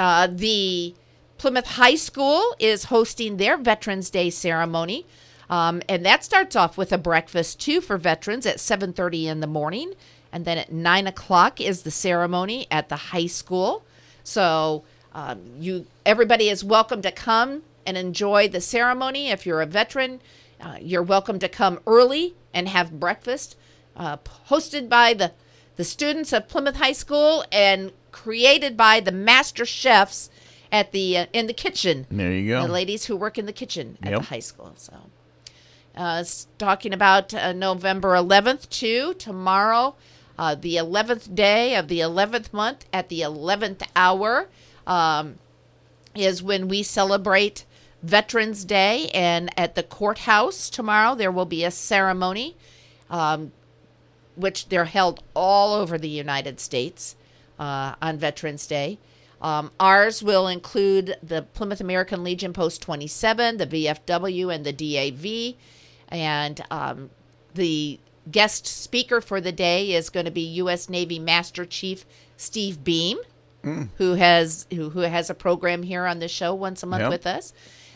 [0.00, 0.94] uh, the
[1.36, 5.04] Plymouth High School is hosting their Veterans Day ceremony.
[5.50, 9.46] Um, and that starts off with a breakfast too for veterans at 7:30 in the
[9.46, 9.92] morning,
[10.32, 13.84] and then at nine o'clock is the ceremony at the high school.
[14.24, 19.28] So um, you, everybody is welcome to come and enjoy the ceremony.
[19.28, 20.22] If you're a veteran,
[20.62, 23.54] uh, you're welcome to come early and have breakfast,
[23.96, 24.16] uh,
[24.48, 25.32] hosted by the
[25.76, 30.30] the students of Plymouth High School and created by the master chefs
[30.72, 32.06] at the uh, in the kitchen.
[32.10, 32.66] There you go.
[32.66, 34.20] The ladies who work in the kitchen at Yep.
[34.20, 34.72] the high school.
[34.76, 34.94] So,
[35.96, 36.24] uh,
[36.58, 39.14] talking about uh, November 11th too.
[39.14, 39.96] Tomorrow,
[40.38, 44.48] uh, the 11th day of the 11th month at the 11th hour,
[44.86, 45.38] um,
[46.14, 47.64] is when we celebrate
[48.02, 49.08] Veterans Day.
[49.12, 52.56] And at the courthouse tomorrow, there will be a ceremony.
[53.10, 53.52] Um,
[54.36, 57.16] which they're held all over the United States
[57.60, 58.98] uh, on Veterans Day.
[59.40, 65.54] Um, ours will include the Plymouth American Legion Post 27, the VFW, and the DAV.
[66.08, 67.10] And um,
[67.54, 70.88] the guest speaker for the day is going to be U.S.
[70.88, 72.04] Navy Master Chief
[72.36, 73.18] Steve Beam,
[73.98, 77.10] who has who, who has a program here on the show once a month Yep.
[77.10, 77.52] with us.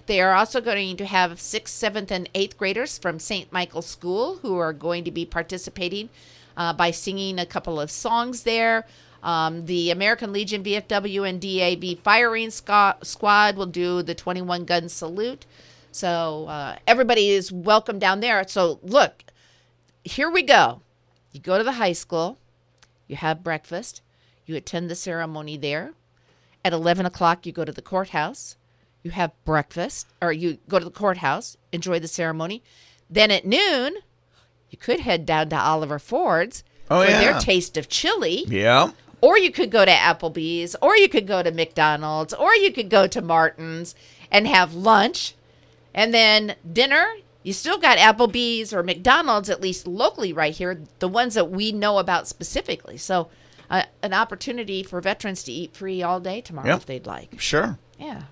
[0.07, 3.51] They are also going to have sixth, seventh, and eighth graders from St.
[3.53, 6.11] Michael's School who are going to be participating
[6.57, 8.87] uh, by singing a couple of songs there.
[9.25, 15.47] Um, the American Legion VFW and DAV firing squad will do the 21 gun salute.
[15.91, 18.47] So uh, everybody is welcome down there.
[18.47, 19.25] So look,
[20.05, 20.83] here we go.
[21.33, 22.39] You go to the high school,
[23.09, 24.03] you have breakfast,
[24.45, 25.95] you attend the ceremony there.
[26.65, 28.57] At 11 o'clock, you go to the courthouse,
[29.03, 32.63] you have breakfast, or you go to the courthouse, enjoy the ceremony.
[33.11, 33.97] Then at noon,
[34.71, 37.21] you could head down to Oliver Ford's Oh, for yeah.
[37.21, 38.45] their taste of chili.
[38.47, 38.91] Yeah.
[39.25, 42.91] Or you could go to Applebee's, or you could go to McDonald's, or you could
[42.91, 43.95] go to Martin's
[44.31, 45.35] and have lunch.
[45.95, 47.07] And then dinner,
[47.43, 51.73] you still got Applebee's or McDonald's, at least locally right here, the ones that we
[51.73, 52.99] know about specifically.
[52.99, 53.31] So,
[53.71, 56.77] uh, an opportunity for veterans to eat free all day tomorrow Yep.
[56.77, 57.41] if they'd like.
[57.41, 57.79] Sure.
[57.99, 58.25] Yeah.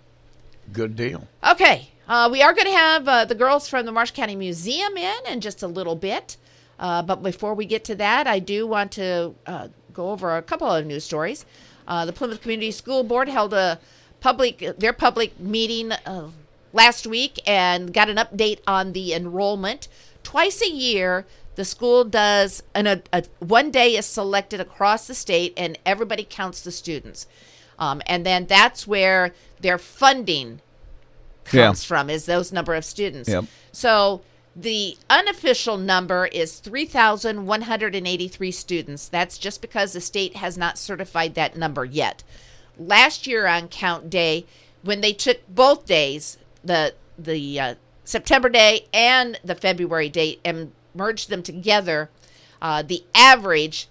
[0.74, 1.26] Good deal.
[1.42, 4.98] Okay, uh, we are going to have uh, the girls from the Marshall County Museum
[4.98, 6.36] in in just a little bit.
[6.78, 10.42] Uh, but before we get to that, I do want to uh, go over a
[10.42, 11.44] couple of news stories.
[11.86, 13.78] Uh, the Plymouth Community School Board held a
[14.20, 16.28] public their public meeting uh,
[16.72, 19.88] last week and got an update on the enrollment.
[20.22, 21.26] Twice a year,
[21.56, 26.26] the school does an, a, a one day is selected across the state, and everybody
[26.28, 27.26] counts the students.
[27.78, 30.60] Um, and then that's where their funding
[31.52, 31.66] Yeah.
[31.66, 33.28] comes from is those number of students.
[33.28, 33.44] Yep.
[33.72, 34.22] So
[34.54, 39.08] the unofficial number is 3,183 students.
[39.08, 42.22] That's just because the state has not certified that number yet.
[42.78, 44.46] Last year on count day,
[44.82, 50.72] when they took both days, the the uh, September day and the February date, and
[50.94, 52.10] merged them together,
[52.60, 53.88] uh, the average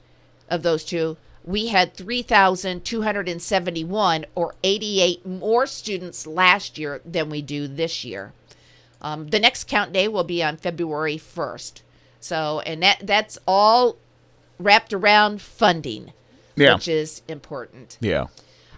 [0.50, 7.68] of those two we had 3,271 or 88 more students last year than we do
[7.68, 8.32] this year.
[9.02, 11.82] Um, the next count day will be on February 1st.
[12.20, 13.98] So, and that that's all
[14.60, 16.14] wrapped around funding,
[16.56, 16.76] Yeah.
[16.76, 17.98] which is important.
[18.00, 18.28] Yeah.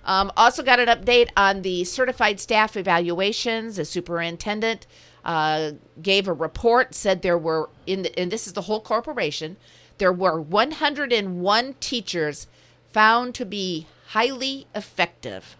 [0.05, 3.75] Um, also got an update on the certified staff evaluations.
[3.77, 4.85] The superintendent
[5.25, 9.57] uh, gave a report, said there were in the, and this is the whole corporation,
[9.97, 12.47] there were 101 teachers
[12.91, 15.55] found to be highly effective.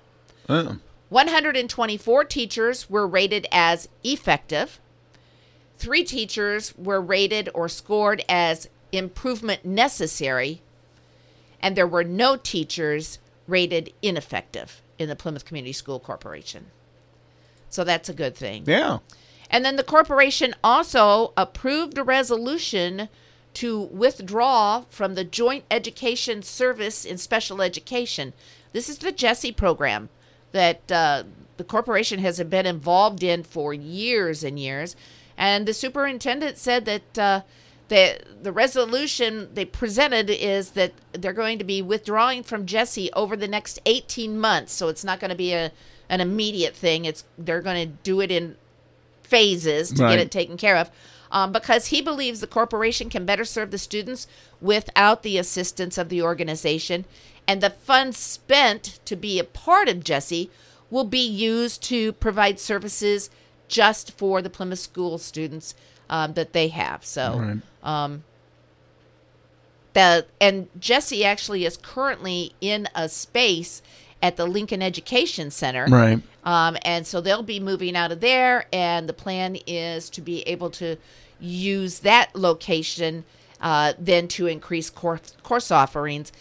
[0.50, 0.76] Uh,
[1.14, 4.80] 124 teachers were rated as effective.
[5.78, 10.62] Three teachers were rated or scored as improvement necessary.
[11.62, 16.66] And there were no teachers rated ineffective in the Plymouth Community School Corporation.
[17.70, 18.64] So that's a good thing.
[18.66, 18.98] yeah.
[19.52, 23.08] And then the corporation also approved a resolution
[23.54, 28.34] to withdraw from the Joint Education Service in Special Education.
[28.72, 30.10] This is the Jesse program
[30.54, 31.24] that uh,
[31.58, 34.96] the corporation has been involved in for years and years.
[35.38, 37.42] And the superintendent said that uh,
[37.90, 43.36] the the resolution they presented is that they're going to be withdrawing from Jesse over
[43.36, 44.74] the next 18 months.
[44.74, 45.72] So it's not going to be a
[46.10, 47.06] an immediate thing.
[47.06, 48.56] It's they're going to do it in
[49.24, 50.12] phases to Right.
[50.12, 50.92] get it taken care of
[51.32, 54.28] um, because he believes the corporation can better serve the students
[54.62, 57.06] without the assistance of the organization
[57.48, 60.50] and the funds spent to be a part of jesse
[60.90, 63.30] will be used to provide services
[63.68, 65.74] just for the plymouth school students
[66.10, 67.58] um, that they have so Right.
[69.94, 73.82] the and Jesse actually is currently in a space
[74.22, 75.86] at the Lincoln Education Center.
[75.86, 76.20] Right.
[76.46, 80.42] Um, and so they'll be moving out of there, and the plan is to be
[80.44, 80.98] able to
[81.40, 83.26] use that location
[83.62, 86.32] uh, then to increase course, course offerings,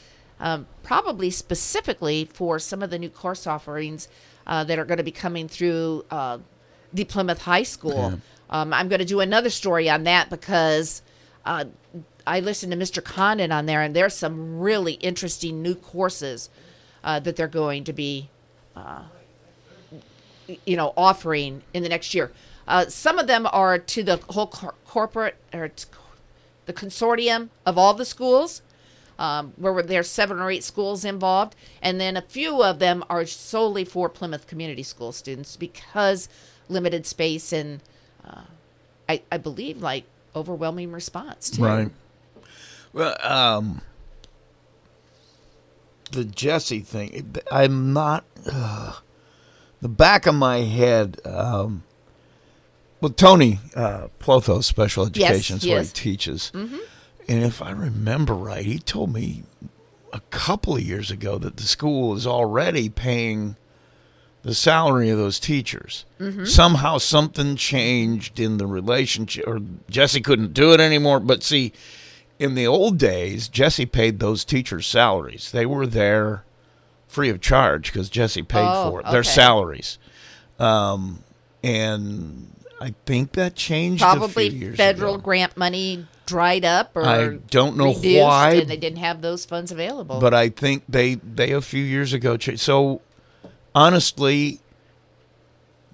[0.43, 4.09] um, probably specifically for some of the new course offerings
[4.47, 6.39] uh, that are going to be coming through uh,
[6.93, 8.21] the Plymouth High School.
[8.51, 11.01] Um, I'm going to do another story on that because
[11.47, 11.65] uh,
[12.27, 13.03] I listened to Mr.
[13.03, 16.51] Condon on there, and there's some really interesting new courses
[17.03, 18.29] uh, that they're going to be
[20.67, 22.33] you know offering in the next year.
[22.67, 25.71] Uh, some of them are to the whole cor- corporate or
[26.67, 28.63] the consortium of all the schools,
[29.23, 33.25] um, where there's seven or eight schools involved, and then a few of them are
[33.25, 36.29] solely for Plymouth Community School students because
[36.69, 37.81] limited space and
[38.27, 38.43] uh,
[39.09, 40.05] I, I believe like
[40.35, 41.63] overwhelming response too.
[41.63, 41.91] Right.
[42.93, 43.81] Well, um,
[46.11, 47.37] the Jesse thing.
[47.51, 48.25] I'm not.
[48.45, 48.95] Uh,
[49.81, 51.21] the back of my head.
[51.25, 51.85] Um,
[53.01, 55.91] well, Tony uh, Plothos, special Yes, education, is where is.
[55.91, 56.51] he teaches.
[57.29, 59.45] And if I remember right, he told me
[60.13, 63.57] a couple of years ago that the school is already paying
[64.43, 66.05] the salary of those teachers.
[66.45, 71.21] Somehow something changed in the relationship, or Jesse couldn't do it anymore.
[71.21, 71.73] But see,
[72.41, 75.53] in the old days, Jesse paid those teachers' salaries.
[75.53, 76.45] They were there
[77.07, 79.07] free of charge because Jesse paid Oh, for it.
[79.13, 79.99] Their salaries.
[80.59, 81.23] Um,
[81.63, 85.23] and I think that changed Probably federal ago.
[85.23, 89.71] grant money dried up or I don't know why, and they didn't have those funds
[89.73, 90.21] available.
[90.21, 92.37] but I think they they a few years ago.
[92.37, 93.01] cha- So
[93.75, 94.61] honestly,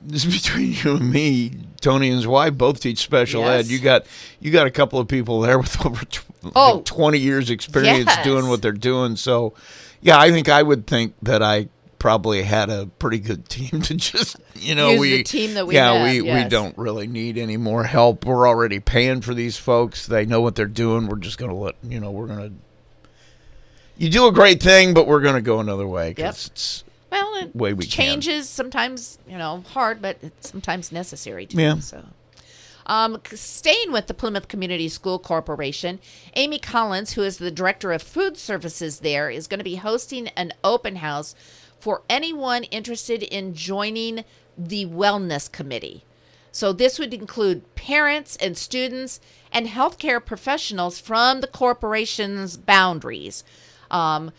[0.03, 1.53] this is between you and me.
[1.81, 3.67] Tony and his wife both teach special ed.
[3.67, 4.05] You got
[4.41, 6.83] you got a couple of people there with over tw- oh, like Oh.
[6.85, 8.25] twenty years experience Yes.
[8.25, 9.17] doing what they're doing.
[9.17, 9.55] So
[10.01, 13.95] yeah, I think I would think that I probably had a pretty good team to
[13.95, 17.39] just you know Use we team that we yeah have, we we don't really need
[17.39, 18.25] any more help.
[18.25, 20.07] We're already paying for these folks.
[20.07, 21.07] They know what they're doing.
[21.09, 22.53] We're just gonna let you know we're gonna.
[23.97, 26.53] You do a great thing, but we're gonna go another way because Yep.
[26.53, 27.91] it's well, it way we can.
[27.91, 31.57] changes sometimes, you know, hard, but it's sometimes necessary to.
[31.57, 31.79] Yeah.
[31.81, 32.05] So.
[32.87, 36.01] Um, staying with the Plymouth Community School Corporation,
[36.37, 40.29] Amy Collins, who is the director of food services there, is going to be hosting
[40.29, 41.35] an open house
[41.79, 44.25] for anyone interested in joining
[44.57, 46.05] the Wellness Committee.
[46.51, 49.21] So, this would include parents and students
[49.53, 53.45] and healthcare professionals from the corporation's boundaries.
[53.91, 54.33] Um,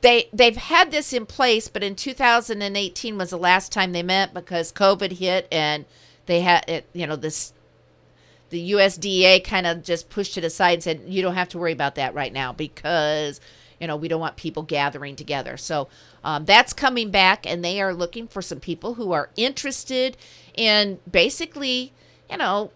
[0.00, 4.34] they they've had this in place, but in 2018 was the last time they met
[4.34, 5.84] because COVID hit and
[6.26, 6.86] they had it.
[6.92, 7.52] You know this.
[8.50, 11.72] The USDA kind of just pushed it aside and said, "You don't have to worry
[11.72, 13.40] about that right now because
[13.80, 15.88] you know we don't want people gathering together." So
[16.24, 20.16] um, that's coming back, and they are looking for some people who are interested
[20.54, 21.92] in basically,
[22.30, 22.70] you know,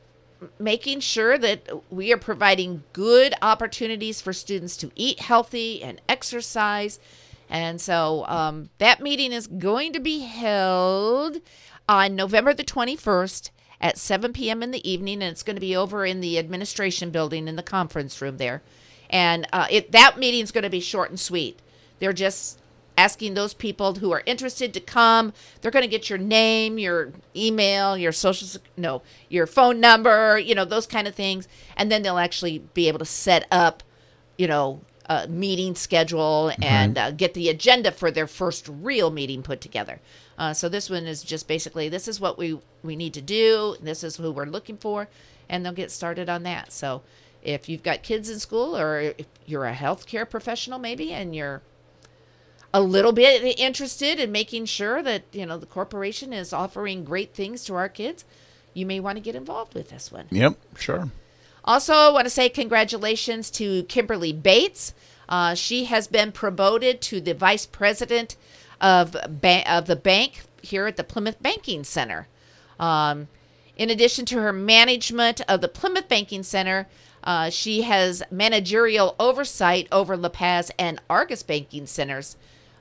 [0.58, 6.98] making sure that we are providing good opportunities for students to eat healthy and exercise.
[7.48, 11.40] And so um, that meeting is going to be held
[11.88, 14.62] on November the 21st at 7 p.m.
[14.62, 17.62] in the evening, and it's going to be over in the administration building in the
[17.62, 18.62] conference room there.
[19.12, 21.60] And uh, it, that meeting is going to be short and sweet.
[22.00, 22.58] They're just
[22.96, 25.32] asking those people who are interested to come.
[25.60, 30.54] They're going to get your name, your email, your social no, your phone number, you
[30.54, 31.46] know, those kind of things,
[31.76, 33.82] and then they'll actually be able to set up,
[34.36, 39.42] you know, a meeting schedule and uh, get the agenda for their first real meeting
[39.42, 40.00] put together.
[40.38, 43.76] Uh, so this one is just basically this is what we we need to do.
[43.80, 45.08] This is who we're looking for,
[45.48, 46.72] and they'll get started on that.
[46.72, 47.02] So
[47.42, 51.62] if you've got kids in school or if you're a healthcare professional maybe and you're
[52.74, 57.34] a little bit interested in making sure that you know the corporation is offering great
[57.34, 58.24] things to our kids,
[58.74, 60.26] you may want to get involved with this one.
[60.30, 61.10] Yep, sure.
[61.64, 64.94] Also, I want to say congratulations to Kimberly Bates.
[65.28, 68.36] Uh, she has been promoted to the vice president
[68.80, 72.28] of ba- of the bank here at the Plymouth Banking Center.
[72.80, 73.28] Um,
[73.76, 76.88] in addition to her management of the Plymouth Banking Center,
[77.24, 82.36] uh, she has managerial oversight over La Paz and Argos Banking Centers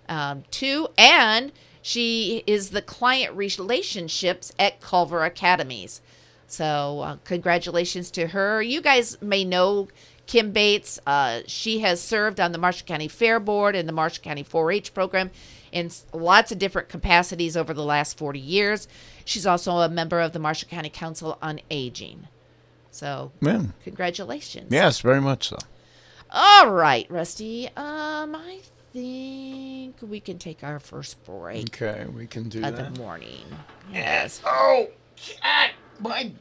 [0.09, 1.51] um, too, and
[1.81, 6.01] she is the client relationships at Culver Academies.
[6.47, 8.61] So, uh, congratulations to her.
[8.61, 9.87] You guys may know
[10.27, 10.99] Kim Bates.
[11.07, 14.71] Uh, she has served on the Marshall County Fair Board and the Marshall County 4
[14.71, 15.31] H program
[15.71, 18.87] in lots of different capacities over the last 40 years.
[19.23, 22.27] She's also a member of the Marshall County Council on Aging.
[22.91, 23.63] So, Yeah.
[23.83, 24.67] congratulations.
[24.71, 25.57] Yes, very much so.
[26.29, 27.67] All right, Rusty.
[27.75, 28.59] Um, I
[28.93, 32.93] think we can take our first break Okay, we can do of that.
[32.93, 33.45] the morning.
[33.91, 34.41] Yes.
[34.45, 36.31] Oh, cat, my.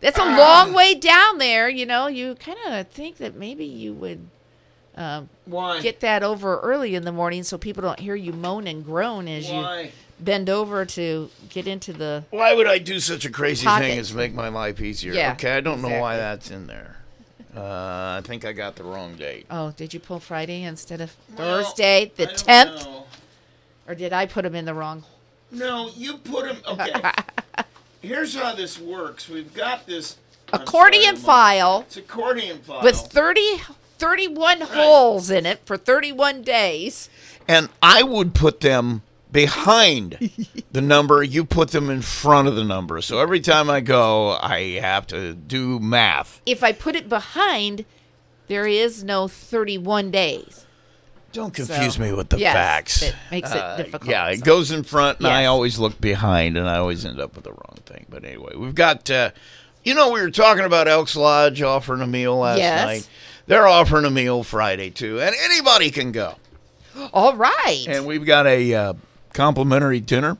[0.00, 1.68] That's a long way down there.
[1.68, 4.28] You know, you kind of think that maybe you would
[4.96, 5.80] um, Why?
[5.82, 9.28] get that over early in the morning so people don't hear you moan and groan
[9.28, 9.82] as Why?
[9.82, 9.90] you
[10.24, 12.24] bend over to get into the.
[12.30, 13.84] Why would I do such a crazy Pocket.
[13.84, 15.12] thing as make my life easier?
[15.12, 16.96] Yeah, okay, I don't know why that's in there.
[17.56, 19.46] Uh, I think I got the wrong date.
[19.50, 22.86] Oh, did you pull Friday instead of Well, Thursday, the 10th?
[23.88, 25.02] Or did I put them in the wrong?
[25.50, 26.58] No, you put them.
[26.68, 26.92] Okay.
[28.02, 29.28] Here's how this works.
[29.28, 30.16] We've got this
[30.52, 32.82] Accordion sorry, file It's accordion file.
[32.82, 33.62] with 30,
[33.98, 37.08] 31 holes in it for 31 days.
[37.48, 39.02] and I would put them
[39.32, 40.30] behind
[40.72, 41.22] the number.
[41.22, 43.00] You put them in front of the number.
[43.00, 46.40] So every time I go, I have to do math.
[46.46, 47.84] If I put it behind,
[48.48, 50.66] there is no 31 days.
[51.32, 53.02] Don't confuse So, me with the yes, facts.
[53.02, 56.56] it makes it Uh, difficult, Yeah, it goes in front, and I always look behind,
[56.56, 58.06] and I always end up with the wrong thing.
[58.10, 59.08] But anyway, we've got.
[59.08, 59.30] Uh,
[59.84, 62.84] you know, we were talking about Elks Lodge offering a meal last Yes.
[62.84, 63.08] night.
[63.46, 66.34] They're offering a meal Friday too, and anybody can go.
[67.14, 67.84] All right.
[67.88, 68.92] And we've got a uh,
[69.32, 70.38] complimentary dinner.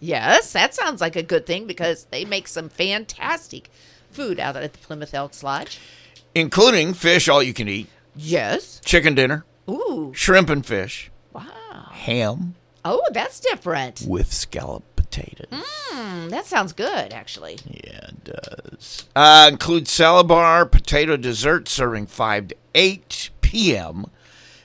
[0.00, 3.70] yes, that sounds like a good thing because they make some fantastic
[4.10, 5.78] food out at the Plymouth Elks Lodge.
[6.34, 8.80] including fish all you can eat, Yes.
[8.84, 10.12] chicken dinner, Ooh.
[10.14, 11.88] shrimp and fish, Wow.
[11.92, 14.02] ham Oh, that's different.
[14.06, 15.48] with scallop potatoes.
[15.92, 17.58] Mm, that sounds good, actually.
[17.66, 19.04] Yeah, it does.
[19.14, 24.06] Uh, includes salad bar, potato dessert, serving 5 to 8 p.m.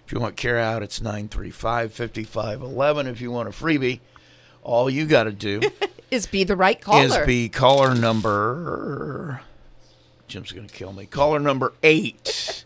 [0.06, 3.08] If you want carry out, it's 935 5511.
[3.08, 4.02] If you want a freebie,
[4.62, 5.62] all you got to do
[6.12, 7.04] Is be the right caller.
[7.04, 9.42] is be caller number.
[10.28, 11.08] Jim's going to kill me.
[11.08, 12.64] Caller number 8.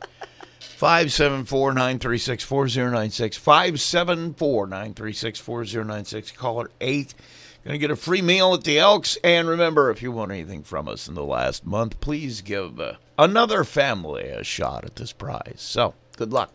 [0.60, 3.38] 574 936 4096.
[3.38, 6.32] 574 936 4096.
[6.32, 7.14] Caller 8.
[7.66, 9.18] Going to get a free meal at the Elks.
[9.24, 12.94] And remember, if you want anything from us in the last month, please give uh,
[13.18, 15.56] another family a shot at this prize.
[15.58, 16.52] So, good luck.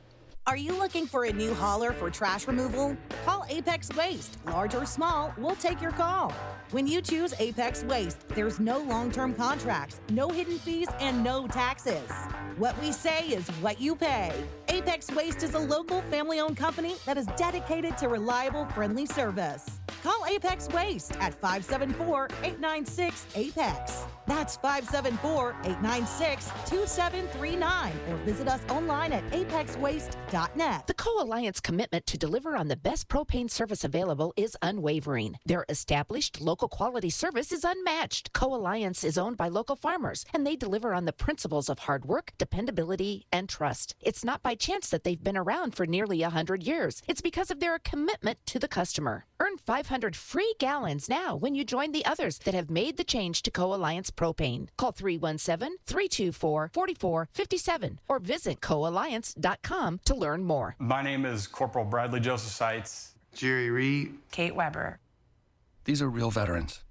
[0.46, 2.98] Are you looking for a new hauler for trash removal?
[3.24, 4.36] Call Apex Waste.
[4.44, 6.34] Large or small, we'll take your call.
[6.74, 11.46] When you choose Apex Waste, there's no long term contracts, no hidden fees, and no
[11.46, 12.10] taxes.
[12.56, 14.32] What we say is what you pay.
[14.68, 19.64] Apex Waste is a local family owned company that is dedicated to reliable, friendly service.
[20.02, 24.04] Call Apex Waste at 574 896 Apex.
[24.26, 30.86] That's 574 896 2739 or visit us online at apexwaste.net.
[30.86, 35.38] The Co Alliance commitment to deliver on the best propane service available is unwavering.
[35.46, 38.32] Their established local quality service is unmatched.
[38.32, 42.04] Co Alliance is owned by local farmers, and they deliver on the principles of hard
[42.04, 43.94] work, dependability, and trust.
[44.00, 47.60] It's not by chance that they've been around for nearly 100 years, it's because of
[47.60, 49.24] their commitment to the customer.
[49.40, 53.04] Earn $500 500 free gallons now when you join the others that have made the
[53.04, 54.68] change to Co Alliance Propane.
[54.76, 60.76] Call 317 324 4457 or visit coalliance.com to learn more.
[60.78, 63.14] My name is Corporal Bradley Joseph Seitz.
[63.34, 64.14] Jerry Reed.
[64.30, 64.98] Kate Weber.
[65.84, 66.82] These are real veterans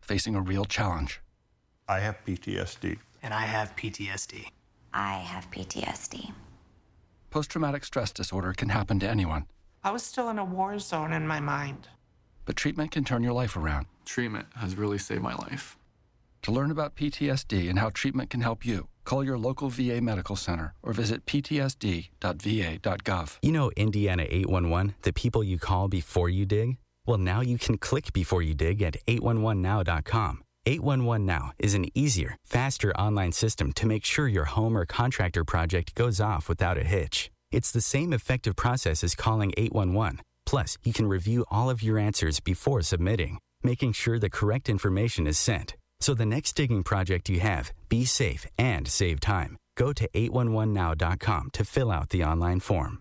[0.00, 1.20] facing a real challenge.
[1.88, 2.98] I have PTSD.
[3.22, 4.46] And I have PTSD.
[4.92, 6.32] I have PTSD.
[7.30, 9.46] Post traumatic stress disorder can happen to anyone,
[9.84, 11.88] I was still in a war zone in my mind.
[12.44, 13.86] but treatment can turn your life around.
[14.04, 15.78] Treatment has really saved my life.
[16.42, 20.34] To learn about PTSD and how treatment can help you, call your local VA medical
[20.34, 23.38] center or visit ptsd.va.gov.
[23.42, 26.78] You know Indiana 811, the people you call before you dig?
[27.10, 30.44] Well, now you can click before you dig at 811now.com.
[30.64, 35.42] 811 Now is an easier, faster online system to make sure your home or contractor
[35.44, 37.28] project goes off without a hitch.
[37.50, 40.20] It's the same effective process as calling 811.
[40.46, 45.26] Plus, you can review all of your answers before submitting, making sure the correct information
[45.26, 45.74] is sent.
[45.98, 49.56] So the next digging project you have, be safe and save time.
[49.76, 53.00] Go to 811now.com to fill out the online form.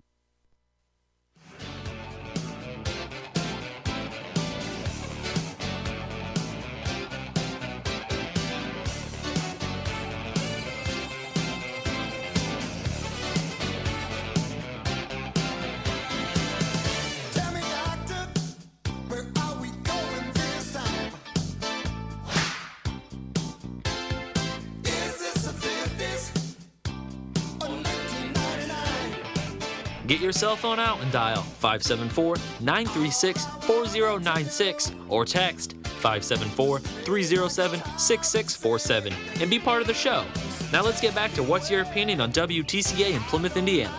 [30.09, 39.13] Get your cell phone out and dial 574 936 4096 or text 574 307 6647
[39.39, 40.25] and be part of the show.
[40.73, 43.93] Now let's get back to what's your opinion on WTCA in Plymouth, Indiana.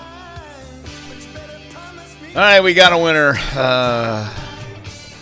[2.30, 3.34] All right, we got a winner.
[3.54, 4.34] Uh,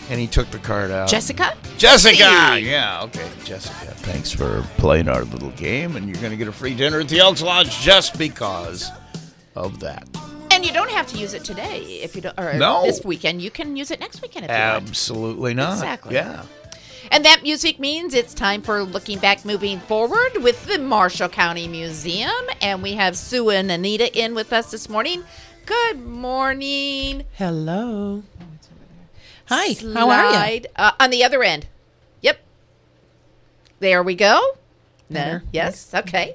[0.09, 1.07] and he took the card out.
[1.07, 1.55] Jessica?
[1.77, 2.17] Jessica!
[2.17, 2.61] Hey.
[2.61, 3.29] Yeah, okay.
[3.45, 5.97] Jessica, thanks for playing our little game.
[5.97, 8.91] And you're going to get a free dinner at the Elks Lodge just because
[9.55, 10.09] of that.
[10.59, 12.83] And you don't have to use it today if you don't, or No.
[12.83, 13.41] this weekend.
[13.41, 14.89] You can use it next weekend if you want.
[14.89, 15.75] Absolutely not.
[15.75, 16.15] Exactly.
[16.17, 16.43] Yeah.
[17.13, 21.69] And that music means it's time for looking back, moving forward with the Marshall County
[21.69, 22.33] Museum.
[22.61, 25.23] And we have Sue and Anita in with us this morning.
[25.65, 27.23] Good morning.
[27.35, 28.25] Hello.
[29.47, 30.63] Hi, how are you?
[30.75, 31.69] Uh, on the other end.
[32.23, 32.41] Yep.
[33.79, 34.41] There we go.
[35.09, 35.21] No.
[35.21, 35.43] Better.
[35.53, 35.95] Yes.
[35.95, 36.35] Okay.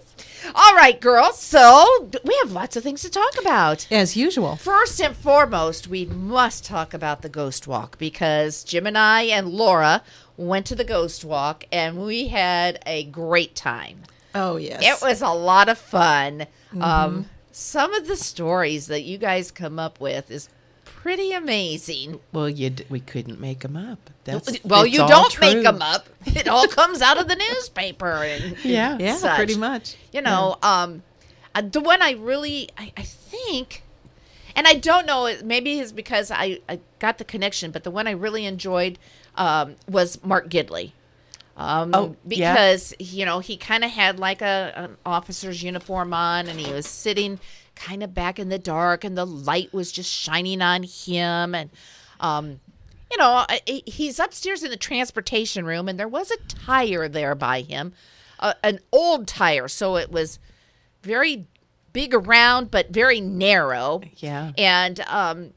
[0.56, 1.40] All right, girls.
[1.40, 3.88] So we have lots of things to talk about.
[3.92, 4.56] As usual.
[4.58, 9.50] First and foremost, we must talk about the Ghost Walk because Jim and I and
[9.50, 10.04] Laura
[10.38, 14.04] went to the Ghost Walk and we had a great time.
[14.36, 14.82] Oh, yes.
[14.84, 16.48] It was a lot of fun.
[16.72, 16.82] Mm-hmm.
[16.82, 20.50] Um, some of the stories that you guys come up with is
[21.04, 22.20] pretty amazing.
[22.32, 24.10] well, you d- we couldn't make them up.
[24.24, 26.08] That's well, you don't make them up.
[26.26, 29.36] It all comes out of the newspaper and Yeah, yeah, such.
[29.36, 29.96] pretty much.
[30.14, 31.04] You know, um,
[31.54, 33.84] uh, the one I really, I, I think,
[34.56, 38.08] and I don't know, maybe it's because I, I got the connection, but the one
[38.08, 38.98] I really enjoyed
[39.36, 40.94] um, was Mark Gidley.
[41.58, 42.54] Um, Oh, yeah.
[42.54, 46.72] because you know he kind of had like a an officer's uniform on, and he
[46.72, 47.40] was sitting
[47.76, 51.70] kind of back in the dark, and the light was just shining on him, and
[52.20, 52.60] um,
[53.12, 57.62] you know he's upstairs in the transportation room, and there was a tire there by
[57.62, 57.94] him,
[58.40, 60.40] uh, an old tire, so it was
[61.02, 61.48] very
[61.94, 64.02] big around but very narrow.
[64.18, 64.52] Yeah.
[64.58, 65.54] And um,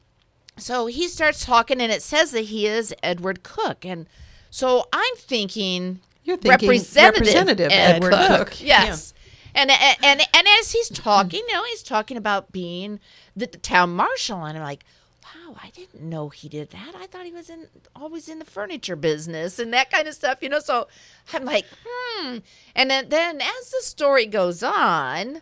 [0.57, 3.83] so he starts talking, and it says that he is Edward Cook.
[3.83, 4.07] And
[4.49, 8.47] so I'm thinking, You're thinking Representative, Representative Ed Edward Cook.
[8.49, 8.63] Cook.
[8.63, 9.13] Yes.
[9.57, 12.99] And, and and as he's talking, you know, he's talking about being
[13.35, 14.85] the, the town marshal, and I'm like,
[15.23, 16.93] wow, I didn't know he did that.
[16.95, 20.39] I thought he was in always in the furniture business and that kind of stuff,
[20.41, 20.59] you know.
[20.59, 20.87] So
[21.33, 22.37] I'm like, hmm.
[22.75, 25.41] And then then as the story goes on,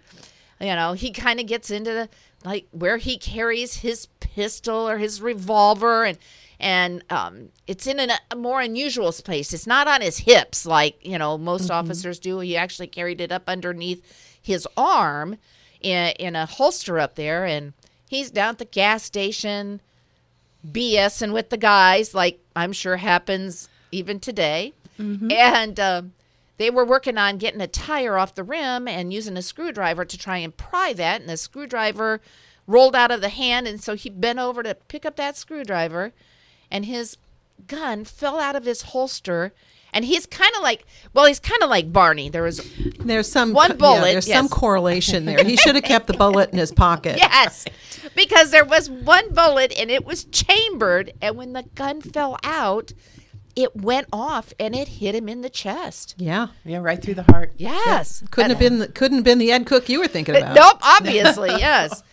[0.61, 2.09] you know, he kind of gets into the
[2.45, 6.17] like where he carries his pistol or his revolver and
[6.65, 9.53] and um, it's in an, a more unusual place.
[9.53, 12.39] It's not on his hips like you know most officers do.
[12.39, 14.03] He actually carried it up underneath
[14.41, 15.37] his arm
[15.81, 17.73] in, in a holster up there, and
[18.09, 19.79] he's down at the gas station
[20.65, 24.73] BSing with the guys, like I'm sure happens even today.
[25.31, 26.13] And um,
[26.57, 30.17] they were working on getting a tire off the rim and using a screwdriver to
[30.17, 31.21] try and pry that.
[31.21, 32.21] And the screwdriver
[32.65, 33.67] rolled out of the hand.
[33.67, 36.13] And so he bent over to pick up that screwdriver,
[36.71, 37.17] and his
[37.67, 39.53] gun fell out of his holster
[39.93, 42.29] and he's kind of like well, he's kind of like Barney.
[42.29, 45.43] There was There's some One yeah, bullet, there's some correlation there.
[45.45, 47.17] He should have kept the bullet in his pocket.
[47.17, 47.65] yes,
[48.15, 52.91] because there was one bullet and it was chambered, and when the gun fell out,
[53.55, 56.15] it went off and it hit him in the chest.
[56.17, 56.47] Yeah.
[56.65, 57.53] Yeah, right through the heart.
[57.57, 60.55] Yes, Couldn't have been the, couldn't have been the Ed Cook you were thinking about.
[60.55, 62.03] Nope, obviously, yes.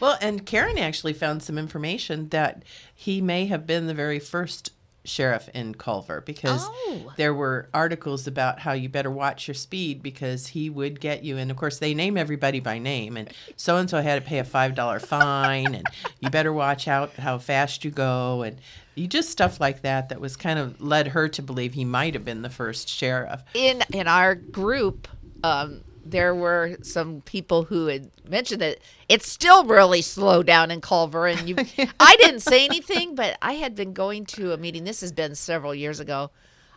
[0.00, 2.62] Well, and Karen actually found some information that
[2.94, 4.72] he may have been the very first
[5.04, 7.12] sheriff in Culver because Oh.
[7.16, 11.36] there were articles about how you better watch your speed because he would get you.
[11.36, 14.38] And of course, they name everybody by name, and so and so had to pay
[14.40, 15.86] a five dollar fine, and
[16.18, 18.58] you better watch out how fast you go, and
[18.96, 20.08] you just stuff like that.
[20.08, 23.42] That was kind of led her to believe he might have been the first sheriff.
[23.54, 25.06] in in our group,
[25.44, 28.78] um, there were some people who had mentioned that
[29.08, 31.56] it's still really slow down in Culver, and you.
[32.00, 34.84] I didn't say anything, but I had been going to a meeting.
[34.84, 36.30] This has been several years ago.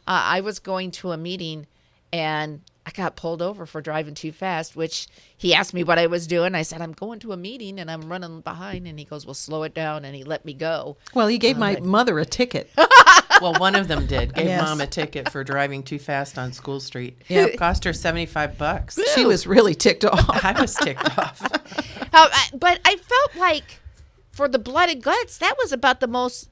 [0.08, 1.68] Uh, I was going to a meeting,
[2.12, 4.76] and I got pulled over for driving too fast.
[4.76, 6.56] Which he asked me what I was doing.
[6.56, 9.36] I said I'm going to a meeting and I'm running behind, and he goes, "Well,
[9.36, 10.98] slow it down," and he let me go.
[11.14, 12.70] Well, he gave I'm my like, mother a ticket.
[13.42, 14.34] Well, one of them did.
[14.34, 14.62] Gave Yes.
[14.62, 17.22] mom a ticket for driving too fast on School Street.
[17.30, 17.56] Yep.
[17.56, 19.00] Cost her 75 bucks.
[19.16, 20.26] She was really ticked off.
[20.44, 21.40] I was ticked off.
[22.12, 23.80] How, I- uh, but I felt like
[24.34, 26.49] for the blood and guts, that was about the most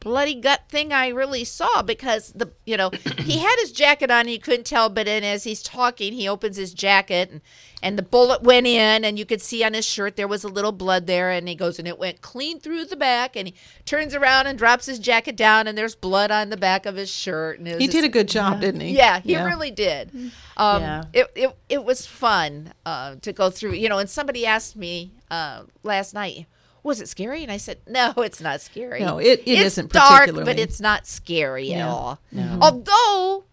[0.00, 4.20] bloody gut thing I really saw because the you know he had his jacket on
[4.20, 7.40] and you couldn't tell, but then as he's talking, he opens his jacket and
[7.82, 10.48] and the bullet went in and you could see on his shirt there was a
[10.48, 13.54] little blood there and he goes and it went clean through the back and he
[13.86, 17.08] turns around and drops his jacket down and there's blood on the back of his
[17.10, 18.90] shirt and it was He just- did a good job, didn't he?
[18.94, 19.46] yeah, he Yeah.
[19.46, 20.10] really did.
[20.58, 21.04] Um, Yeah.
[21.14, 23.72] it, it it was fun uh, to go through.
[23.72, 26.46] You know, and somebody asked me uh, last night,
[26.82, 29.00] "Was it scary?" And I said, "No, it's not scary.
[29.00, 32.18] No, it- it it's isn't dark, but it's not scary at all.
[32.32, 32.58] No.
[32.62, 33.44] Although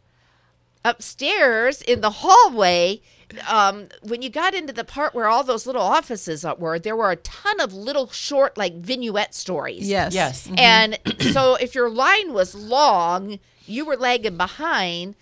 [0.85, 3.01] upstairs in the hallway."
[3.49, 7.11] Um, when you got into the part where all those little offices were, there were
[7.11, 9.89] a ton of little short, like vignette stories.
[9.89, 10.13] Yes.
[10.13, 10.47] Yes.
[10.47, 10.57] Mhm.
[10.59, 10.99] And
[11.33, 15.15] so if your line was long, you were lagging behind.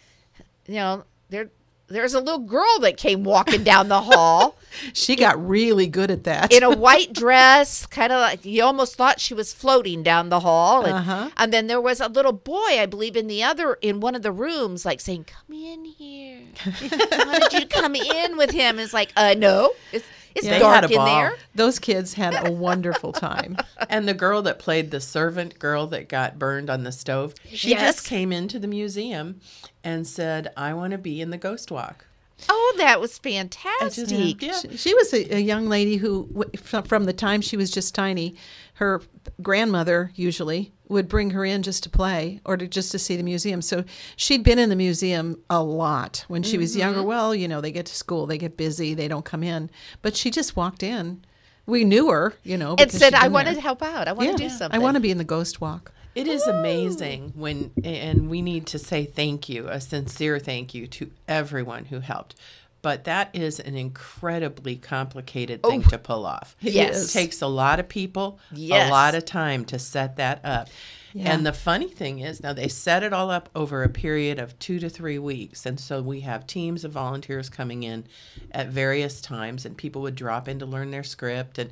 [0.67, 1.49] You know, there
[1.87, 4.55] there's a little girl that came walking down the hall
[4.93, 6.51] She got really good at that.
[6.53, 10.39] in a white dress, kind of like you almost thought she was floating down the
[10.41, 10.84] hall.
[10.86, 11.30] And, Uh-huh.
[11.38, 14.21] and then there was a little boy, I believe, in the other in one of
[14.21, 16.39] the rooms, like saying, "Come in here.
[16.65, 20.59] I wanted you to come in with him." It's like, uh, no, it's it's Yeah.
[20.59, 21.05] They had dark a in ball.
[21.05, 21.36] there.
[21.55, 23.57] Those kids had a wonderful time.
[23.89, 27.69] And the girl that played the servant girl that got burned on the stove, she
[27.69, 27.95] Yes.
[27.95, 29.39] just came into the museum
[29.84, 32.05] and said, I want to be in the ghost walk.
[32.49, 34.41] Oh, that was fantastic.
[34.41, 34.53] Yeah.
[34.53, 38.36] She, she was a, a young lady who, from, the time she was just tiny,
[38.75, 39.01] her
[39.41, 43.23] grandmother usually would bring her in just to play or to just to see the
[43.23, 43.61] museum.
[43.61, 46.99] So she'd been in the museum a lot when she was younger.
[46.99, 47.07] Mm-hmm.
[47.07, 49.69] Well, you know, they get to school, they get busy, they don't come in.
[50.01, 51.23] But she just walked in.
[51.65, 54.07] We knew her, you know, And said, "I want to help out.
[54.07, 54.79] I want Yeah, to do something.
[54.79, 55.91] I want to be in the ghost walk.
[56.16, 60.88] It is amazing when, and we need to say thank you, a sincere thank you
[60.88, 62.36] to everyone who helped.
[62.82, 66.55] But that is an incredibly complicated thing to pull off.
[66.63, 67.09] Oh, Yes.
[67.09, 68.88] It takes a lot of people, Yes.
[68.88, 70.70] a lot of time to set that up.
[71.11, 71.34] Yeah.
[71.34, 74.57] And the funny thing is, now they set it all up over a period of
[74.59, 75.66] two to three weeks.
[75.66, 78.05] And so we have teams of volunteers coming in
[78.51, 81.57] at various times, and people would drop in to learn their script.
[81.57, 81.72] And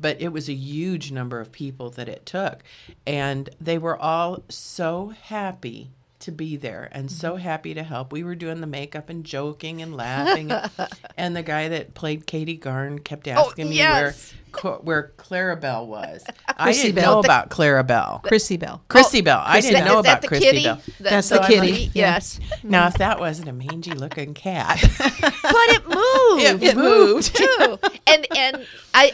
[0.00, 2.62] but it was a huge number of people that it took.
[3.06, 5.90] And they were all so happy
[6.20, 7.16] to be there and Mm-hmm.
[7.16, 8.10] so happy to help.
[8.12, 10.50] We were doing the makeup and joking and laughing.
[11.18, 14.32] and the guy that played Katie Garn kept asking me Oh, yes.
[14.32, 16.24] where where Clarabelle was.
[16.56, 17.14] I didn't Bell.
[17.14, 18.22] know about Clarabelle.
[18.22, 18.82] Chrissy Bell.
[18.88, 19.42] Chrissy Bell.
[19.44, 20.62] I didn't that- know about Chrissy kitty?
[20.62, 20.80] Bell.
[21.00, 21.72] That- That's so the kitty.
[21.72, 22.14] like, Yeah.
[22.14, 26.62] Yes, Now, if that wasn't a mangy looking cat, but it moved.
[26.62, 27.36] It moved.
[27.36, 27.78] too.
[28.06, 29.12] And and I,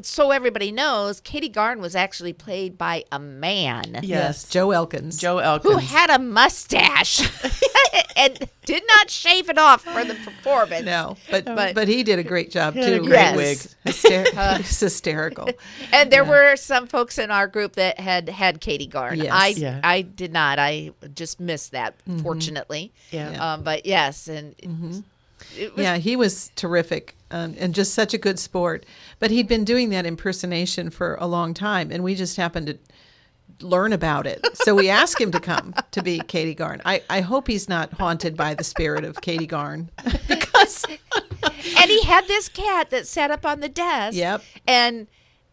[0.00, 5.18] so everybody knows, Katie Garn was actually played by a man yes, Joe Elkins.
[5.18, 5.74] Joe Elkins.
[5.74, 7.20] who had a mustache
[8.16, 10.86] and did not shave it off for the performance.
[10.86, 13.04] No, but, But- but he did a great job had a too.
[13.04, 13.36] great Yes.
[13.36, 13.58] wig.
[13.86, 14.36] Hyster- it's
[14.82, 15.48] uh, hysterical.
[15.92, 19.18] And there were some folks in our group that had had Katie Garn.
[19.18, 19.28] Yes.
[19.30, 19.80] I Yeah.
[19.84, 20.58] I did not.
[20.58, 22.20] I just missed that, mm-hmm.
[22.20, 22.92] fortunately.
[23.10, 23.54] Yeah.
[23.54, 25.00] Um, but yes, and mm-hmm.
[25.58, 28.86] it was Yeah, he was terrific um, and just such a good sport.
[29.18, 32.78] But he'd been doing that impersonation for a long time, and we just happened to
[33.60, 34.44] learn about it.
[34.54, 36.82] So we asked him to come to be Katie Garn.
[36.84, 39.90] I, I hope he's not haunted by the spirit of Katie Garn
[40.28, 44.16] because and he had this cat that sat up on the desk.
[44.16, 44.42] Yep.
[44.66, 45.06] And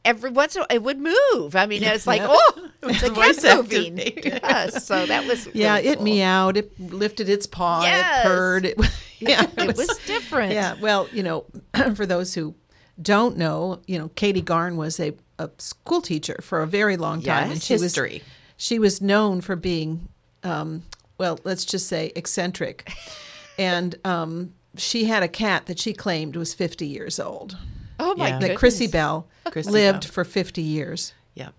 [0.05, 1.55] every once in a while it would move.
[1.55, 2.27] I mean, it's like, Yeah.
[2.31, 3.97] oh, it's again voice moving.
[3.97, 6.03] Yes, so that was Yeah, really it cool.
[6.05, 6.57] meowed.
[6.57, 7.81] It lifted its paw.
[7.83, 8.25] Yes.
[8.25, 8.65] It purred.
[8.65, 8.77] It,
[9.29, 10.53] yeah, It was different.
[10.53, 10.75] Yeah.
[10.79, 11.45] Well, you know,
[11.95, 12.55] for those who
[13.01, 17.21] don't know, you know, Katie Garn was a, a school teacher for a very long
[17.21, 18.13] time, and Yes, she history.
[18.15, 18.21] was
[18.57, 20.09] she was known for being,
[20.43, 20.83] um,
[21.17, 22.91] well, let's just say eccentric,
[23.57, 27.57] and um, she had a cat that she claimed was fifty years old.
[27.99, 28.39] Oh my Yeah.
[28.39, 28.87] That Chrissy.
[28.87, 30.11] Bell Chrissy lived Bell.
[30.11, 31.13] for fifty years.
[31.35, 31.53] Yep.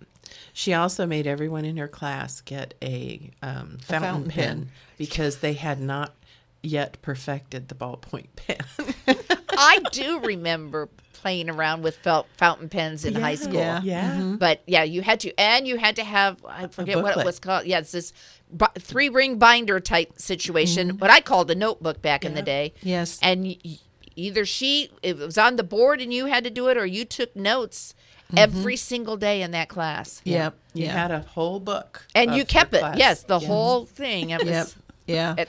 [0.52, 4.70] She also made everyone in her class get a, um, fountain, fountain pen, pen.
[4.98, 6.14] because they had not
[6.62, 8.58] yet perfected the ballpoint pen.
[9.50, 13.54] I do remember playing around with felt fountain pens in high school.
[13.54, 13.82] Yeah.
[13.82, 14.10] yeah.
[14.12, 14.36] Mm-hmm.
[14.36, 17.38] But yeah, you had to, and you had to have, I forget what it was
[17.38, 17.66] called.
[17.66, 18.12] Yeah, it's this
[18.50, 20.98] bi- three ring binder type situation, mm-hmm.
[20.98, 22.72] what I called a notebook back in the day.
[22.82, 23.18] Yes.
[23.22, 23.78] And y- y-
[24.16, 27.04] either she, it was on the board and you had to do it, or you
[27.04, 27.94] took notes
[28.28, 28.38] mm-hmm.
[28.38, 30.22] every single day in that class.
[30.24, 30.56] Yep.
[30.72, 30.92] You yeah.
[30.92, 32.06] had a whole book.
[32.14, 32.80] And you kept it.
[32.80, 32.96] class.
[32.98, 33.46] Yes, the Yes.
[33.46, 34.30] whole thing.
[34.30, 34.68] It was, Yep.
[35.06, 35.34] Yeah.
[35.38, 35.48] it,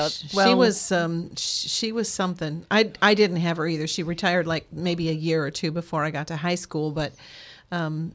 [0.00, 2.64] so, she was um she was something.
[2.70, 3.86] I I didn't have her either.
[3.86, 7.12] She retired like maybe a year or two before I got to high school, but
[7.70, 8.12] um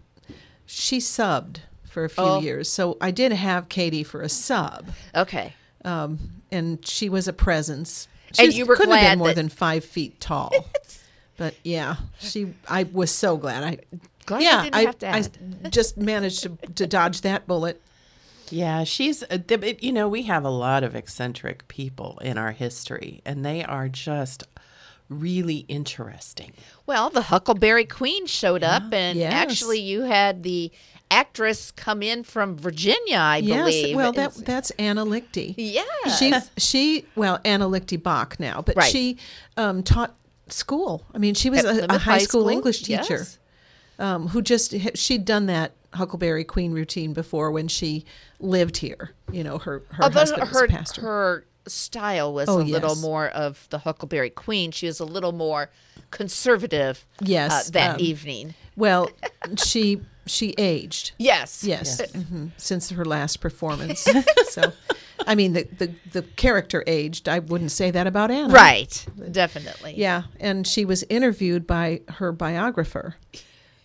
[0.65, 1.57] she subbed
[1.89, 2.39] for a few Oh.
[2.41, 2.69] years.
[2.69, 4.87] So I did have Katie for a sub.
[5.15, 5.53] okay.
[5.85, 8.07] Um and she was a presence.
[8.33, 10.51] She And was- you were couldn't have been more that- than five feet tall.
[11.37, 13.77] but yeah, she I was so glad I
[14.25, 15.09] Glad you yeah, didn't I, have to
[15.65, 17.81] I just managed to, to dodge that bullet.
[18.51, 19.41] Yeah, she's, a,
[19.79, 23.87] you know, we have a lot of eccentric people in our history, and they are
[23.89, 24.43] just
[25.09, 26.53] really interesting.
[26.85, 29.31] Well, the Huckleberry Queen showed up, and Yes.
[29.33, 30.71] actually, you had the
[31.09, 33.87] actress come in from Virginia, I believe.
[33.87, 35.53] Yes, well, that that's Anna Lichty.
[35.57, 35.83] Yeah.
[36.19, 38.91] she she well Anna Lichty Bach now, but Right.
[38.91, 39.17] she
[39.55, 40.13] um, taught
[40.49, 41.05] school.
[41.13, 42.49] I mean, she was a, a high High school, School?
[42.49, 43.39] English teacher Yes.
[43.99, 48.05] um, who just she'd done that Huckleberry Queen routine before when she
[48.39, 49.11] lived here.
[49.31, 51.01] You know, her her husband was her a pastor.
[51.01, 54.71] her style was Oh, a little more of the Huckleberry Queen.
[54.71, 55.69] She was a little more
[56.11, 57.05] conservative.
[57.21, 58.53] Yes, uh, that um, evening.
[58.75, 59.09] well,
[59.63, 61.11] she she aged.
[61.17, 64.05] Yes, Yes, mhm, since her last performance.
[64.49, 64.73] so,
[65.25, 67.27] I mean, the, the the character aged.
[67.29, 68.53] I wouldn't say that about Anna.
[68.53, 69.95] right, definitely.
[69.95, 73.15] Yeah, and she was interviewed by her biographer,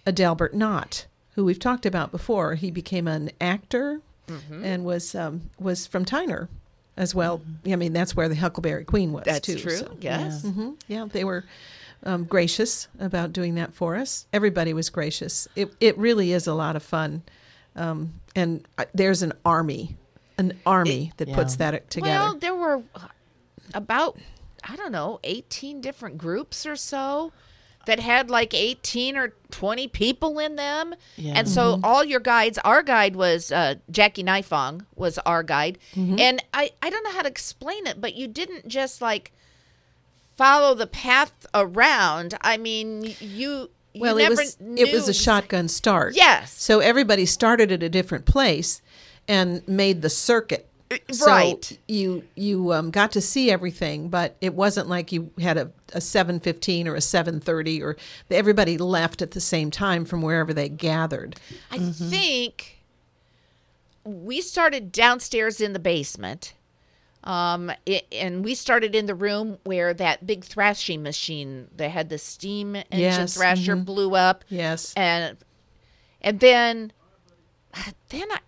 [0.07, 2.55] Adelbert Knott, who we've talked about before.
[2.55, 4.65] He became an actor Mm-hmm.
[4.65, 6.47] and was um, was from Tyner
[6.97, 7.43] as well.
[7.67, 9.57] I mean, that's where the Huckleberry Queen was That's too.
[9.59, 9.77] true.
[9.77, 10.43] so- Yes.
[10.45, 10.77] Mhm.
[10.87, 11.45] Yeah, they were
[12.05, 14.27] um, gracious about doing that for us.
[14.33, 15.49] Everybody was gracious.
[15.57, 17.23] It it really is a lot of fun,
[17.75, 19.97] um, and uh, there's an army,
[20.39, 22.11] an army that puts that together.
[22.13, 22.83] Well, there were
[23.75, 24.17] about
[24.65, 27.33] I don't know, 18 different groups or so
[27.87, 30.95] that had like 18 or 20 people in them.
[31.17, 31.35] Yeah.
[31.37, 31.85] And so Mm-hmm.
[31.85, 35.79] all your guides, our guide was uh, Jackie Nifong was our guide.
[35.95, 36.19] Mm-hmm.
[36.19, 39.33] And I, I don't know how to explain it, but you didn't just like
[40.37, 42.35] follow the path around.
[42.41, 46.15] I mean, you, you Well, never it was it was a shotgun start.
[46.17, 46.53] Yes.
[46.53, 48.81] So everybody started at a different place
[49.29, 50.69] and made the circuit.
[51.11, 51.79] So right.
[51.89, 56.01] You you um, got to see everything, but it wasn't like you had a, a
[56.01, 57.97] seven fifteen or a seven thirty or
[58.31, 61.39] everybody left at the same time from wherever they gathered.
[61.71, 62.83] I think
[64.05, 66.55] we started downstairs in the basement.
[67.25, 72.09] Um, it, and we started in the room where that big thrashing machine that had
[72.09, 73.85] the steam engine Yes, thrasher mhm.
[73.85, 74.45] blew up.
[74.49, 74.93] Yes.
[74.97, 75.37] And
[76.21, 76.93] and then
[78.09, 78.39] then I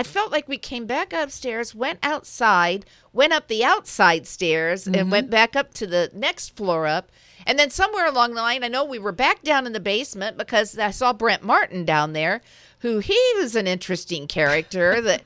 [0.00, 4.96] I felt like we came back upstairs, went outside, went up the outside stairs, and
[4.96, 5.10] mm-hmm.
[5.10, 7.12] went back up to the next floor up.
[7.46, 10.38] And then somewhere along the line, I know we were back down in the basement
[10.38, 12.40] because I saw Brent Martin down there,
[12.78, 15.22] who he was an interesting character that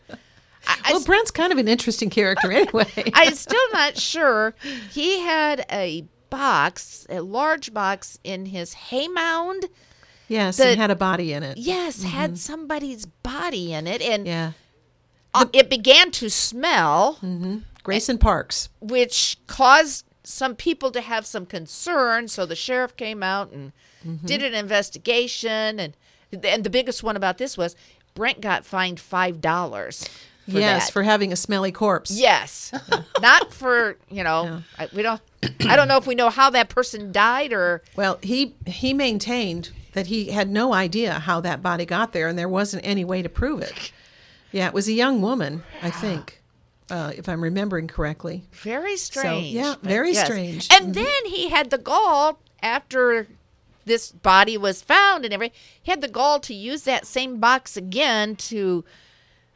[0.67, 2.91] I, I well, Brent's kind of an interesting character anyway.
[3.15, 4.57] I'm still not sure.
[4.91, 9.67] He had a box, a large box in his hay mound.
[10.27, 11.59] yes, the- and had a body in it.
[11.59, 12.37] Yes, had mm-hmm.
[12.39, 14.51] somebody's body in it, and Yeah.
[15.35, 17.19] Uh, it began to smell,
[17.83, 18.69] Grayson Parks.
[18.81, 22.29] which caused some people to have some concern.
[22.29, 23.73] So the sheriff came out and
[24.25, 25.97] did an investigation, and
[26.43, 27.77] and the biggest one about this was
[28.15, 30.09] Brent got fined five dollars.
[30.47, 30.93] For yes, that.
[30.93, 32.11] for having a smelly corpse.
[32.11, 32.71] Yes,
[33.21, 34.63] not for you know.
[34.79, 35.21] I, we don't.
[35.67, 37.83] I don't know if we know how that person died or.
[37.97, 42.39] Well, he he maintained that he had no idea how that body got there, and
[42.39, 43.91] there wasn't any way to prove it.
[44.55, 46.41] Yeah, it was a young woman, I think,
[46.89, 48.45] uh, if I'm remembering correctly.
[48.53, 49.49] Very strange.
[49.49, 50.25] yeah, very yes.
[50.25, 50.69] strange.
[50.73, 53.27] And then he had the gall after
[53.85, 55.59] this body was found and everything.
[55.83, 58.85] He had the gall to use that same box again to,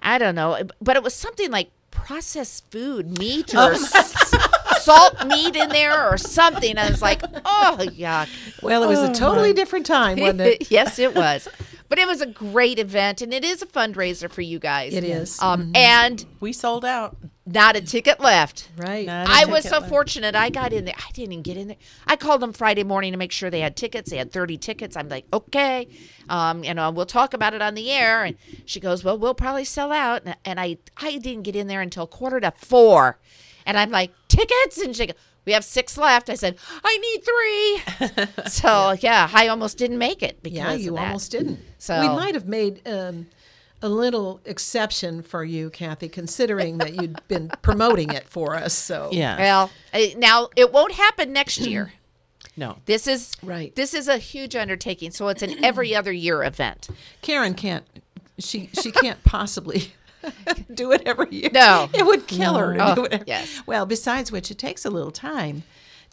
[0.03, 4.35] I don't know, but it was something like processed food, meat or s-
[4.83, 6.77] salt meat in there or something.
[6.77, 8.29] I was like, oh, yuck.
[8.65, 10.71] Well, it was a totally different time, wasn't it?
[10.73, 11.47] yes, it was.
[11.89, 14.93] But it was a great event, and it is a fundraiser for you guys.
[14.93, 15.41] It is.
[15.41, 17.17] Um, And We sold out.
[17.47, 18.69] not a ticket left.
[18.77, 19.09] Right.
[19.09, 19.89] I was so left.
[19.89, 20.35] fortunate.
[20.35, 20.95] I got in there.
[20.99, 21.79] I didn't even get in there.
[22.07, 24.11] I called them Friday morning to make sure they had tickets.
[24.11, 24.97] They had 30 tickets.
[24.97, 25.89] I'm like, okay.
[26.29, 28.23] Um, you know, we'll talk about it on the air.
[28.23, 28.37] And
[28.67, 30.25] she goes, well, we'll probably sell out.
[30.27, 33.19] And, and I, I didn't get in there until quarter to four.
[33.65, 34.77] And I'm like, tickets?
[34.79, 35.17] And she goes,
[35.49, 36.31] we have six left.
[36.31, 38.45] I said, I need three.
[38.51, 39.29] so, yeah.
[39.33, 41.07] I almost didn't make it because Yeah, of you that.
[41.07, 41.59] almost didn't.
[41.79, 43.27] So- we might have made um,
[43.83, 48.75] a little exception for you, Kathy, considering that you'd been promoting it for us.
[48.75, 49.39] So Yeah.
[49.39, 49.71] Well,
[50.19, 51.93] now it won't happen next year.
[52.57, 52.79] No.
[52.87, 53.73] This is Right.
[53.77, 56.89] This is a huge undertaking, so it's an every other year event.
[57.23, 57.85] Karen can't.
[58.41, 59.93] She she can't possibly.
[60.75, 61.51] do it every year.
[61.53, 61.89] No.
[61.93, 63.13] it would kill her to Oh, do it.
[63.13, 63.63] every- yes.
[63.67, 65.63] Well, besides which, it takes a little time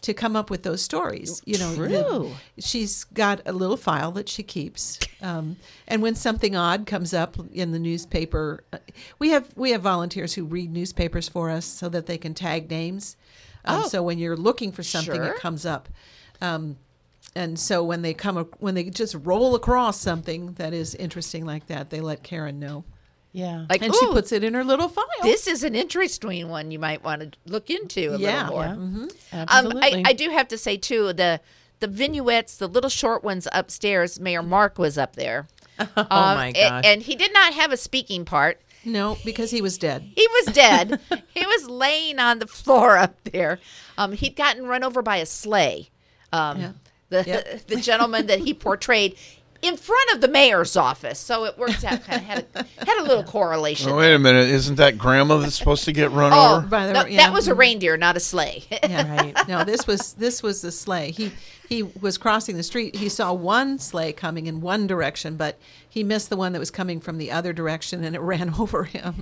[0.02, 1.42] to come up with those stories.
[1.46, 2.32] You know, True.
[2.58, 5.56] she's got a little file that she keeps, um,
[5.88, 8.78] and when something odd comes up in the newspaper, uh,
[9.18, 12.70] we have we have volunteers who read newspapers for us so that they can tag
[12.70, 13.16] names.
[13.64, 13.88] Um, Oh.
[13.88, 15.24] So when you're looking for something, Sure.
[15.32, 15.88] it comes up.
[16.40, 16.76] Um,
[17.34, 21.66] and so when they come when they just roll across something that is interesting like
[21.66, 22.84] that, they let Karen know.
[23.36, 23.66] Yeah.
[23.68, 25.04] Like, and she puts it in her little file.
[25.22, 26.70] This is an interesting one.
[26.70, 28.48] You might want to look into a Yeah.
[28.48, 28.64] little more.
[28.64, 28.72] Yeah.
[28.72, 29.82] Um, Absolutely.
[29.82, 31.40] I, I do have to say too the
[31.80, 34.18] the vignettes, the little short ones upstairs.
[34.18, 35.48] Mayor Mark was up there.
[35.78, 36.84] oh Um, my a- gosh.
[36.86, 38.62] and he did not have a speaking part.
[38.86, 40.10] No, because he was dead.
[40.16, 40.98] He was dead.
[41.34, 43.58] he was laying on the floor up there.
[43.98, 45.90] Um, he'd gotten run over by a sleigh.
[46.32, 46.72] Um, Yeah.
[47.10, 47.66] The Yep.
[47.68, 49.16] the gentleman that he portrayed
[49.62, 51.18] in front of the mayor's office.
[51.18, 52.02] So it works out.
[52.04, 53.90] Kind of had a, had a little correlation.
[53.90, 54.48] Oh, wait a minute.
[54.48, 56.66] Isn't that grandma that's supposed to get run Oh, over?
[56.66, 57.18] By the no, yeah.
[57.26, 58.64] that was a reindeer, not a sleigh.
[58.86, 59.16] Yeah.
[59.16, 59.48] Right.
[59.48, 61.10] No, this was this was the sleigh.
[61.10, 61.32] He
[61.68, 62.96] he was crossing the street.
[62.96, 66.70] He saw one sleigh coming in one direction, but he missed the one that was
[66.70, 69.20] coming from the other direction, and it ran over him.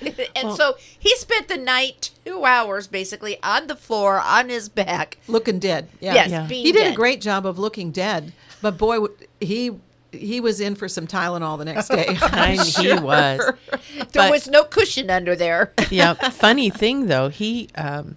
[0.36, 5.18] and so he spent the night, two hours basically, on the floor on his back.
[5.28, 5.88] looking dead.
[6.00, 6.14] Yeah.
[6.14, 6.46] Yes, Yeah.
[6.46, 6.92] being he did dead.
[6.92, 8.32] a great job of looking dead,
[8.64, 9.06] but boy,
[9.40, 9.72] he
[10.10, 12.06] he was in for some Tylenol the next day.
[12.22, 13.38] I'm And he was.
[13.38, 15.72] There But- was no cushion under there.
[15.90, 16.14] yeah.
[16.14, 18.16] Funny thing though, he um,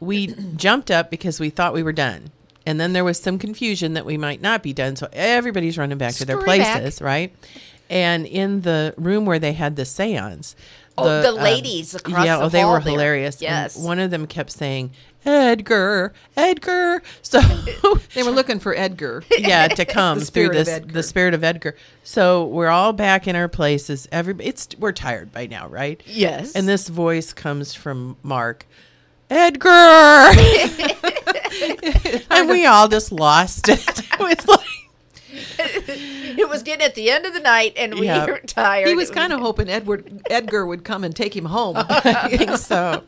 [0.00, 2.30] we jumped up because we thought we were done.
[2.66, 5.98] And then there was some confusion that we might not be done, so everybody's running
[5.98, 6.80] back to their Scurry back.
[6.80, 7.34] places, right?
[7.90, 10.56] And in the room where they had the seance,
[10.96, 12.92] Oh, the um, ladies across yeah, the oh, they were there.
[12.92, 13.34] hilarious.
[13.36, 13.76] And Yes.
[13.76, 14.92] one of them kept saying,
[15.24, 17.40] "Edgar, Edgar." So
[18.14, 19.24] They were looking for Edgar.
[19.38, 21.76] yeah to come through this the spirit of Edgar.
[22.02, 24.08] So we're all back in our places.
[24.12, 26.02] Every it's we're tired by now, right?
[26.06, 26.54] Yes.
[26.54, 28.66] And this voice comes from Mark,
[29.30, 29.68] Edgar,
[32.30, 33.80] and we all just lost it.
[33.88, 34.60] It was like
[35.58, 38.26] it was getting at the end of the night, and we Yeah.
[38.26, 38.88] were tired.
[38.88, 41.76] He was kind of hoping Edward Edgar would come and take him home.
[41.88, 43.02] I think so.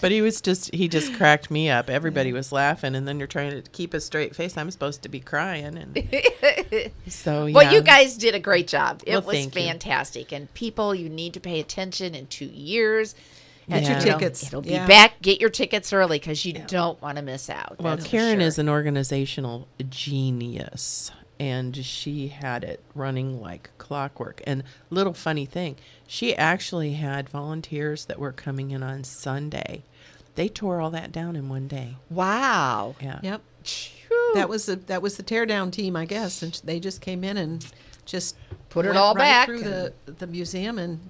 [0.00, 1.88] But he was just he just cracked me up.
[1.88, 4.56] Everybody was laughing, and then you're trying to keep a straight face.
[4.56, 5.96] I'm supposed to be crying, and
[7.08, 7.54] so yeah.
[7.54, 9.02] Well, you guys did a great job.
[9.06, 9.62] It Well, was thank you.
[9.62, 10.32] fantastic.
[10.32, 13.14] And people, you need to pay attention in two years.
[13.68, 13.88] Get Yeah.
[13.88, 14.46] your It'll- tickets.
[14.46, 14.86] It'll be Yeah.
[14.86, 15.20] back.
[15.22, 17.76] Get your tickets early because you don't want to miss out.
[17.80, 18.46] Well, Karen sure.
[18.46, 24.42] is an organizational genius, and she had it running like clockwork.
[24.46, 25.76] And little funny thing,
[26.06, 29.82] she actually had volunteers that were coming in on Sunday.
[30.34, 31.96] They tore all that down in one day.
[32.10, 32.94] Wow.
[33.00, 33.20] Yeah.
[33.22, 33.42] Yep.
[33.64, 34.32] Phew.
[34.34, 37.36] That was the that was the teardown team, I guess, and they just came in
[37.36, 37.66] and
[38.04, 38.36] just
[38.68, 41.00] Put it went all right back through the the museum and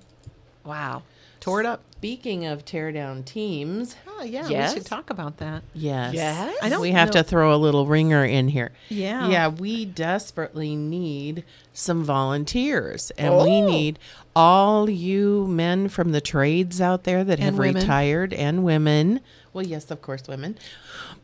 [0.64, 1.02] wow.
[1.46, 1.80] Tore it up.
[1.96, 4.72] Speaking of tear down teams, Oh yeah, Yes?
[4.74, 5.62] we should talk about that.
[5.74, 6.56] yes, Yes?
[6.62, 8.72] I don't we have know- to throw a little ringer in here.
[8.88, 9.28] Yeah.
[9.28, 13.66] yeah, we desperately need some volunteers, and we Oh.
[13.66, 13.98] need
[14.34, 17.76] all you men from the trades out there that have women.
[17.82, 19.20] retired and women.
[19.52, 20.56] Well, yes, of course, women,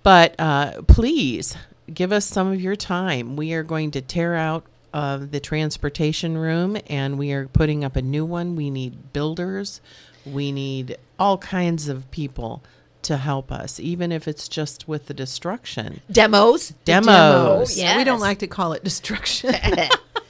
[0.02, 1.56] but uh, please
[1.92, 3.36] give us some of your time.
[3.36, 4.64] We are going to tear out.
[4.94, 8.54] Uh, the transportation room, and we are putting up a new one.
[8.54, 9.80] We need builders.
[10.24, 12.62] We need all kinds of people
[13.02, 16.00] to help us, even if it's just with the destruction.
[16.10, 16.74] Demos.
[16.84, 17.76] Demos.
[17.76, 17.96] Yes.
[17.96, 19.54] We don't like to call it destruction.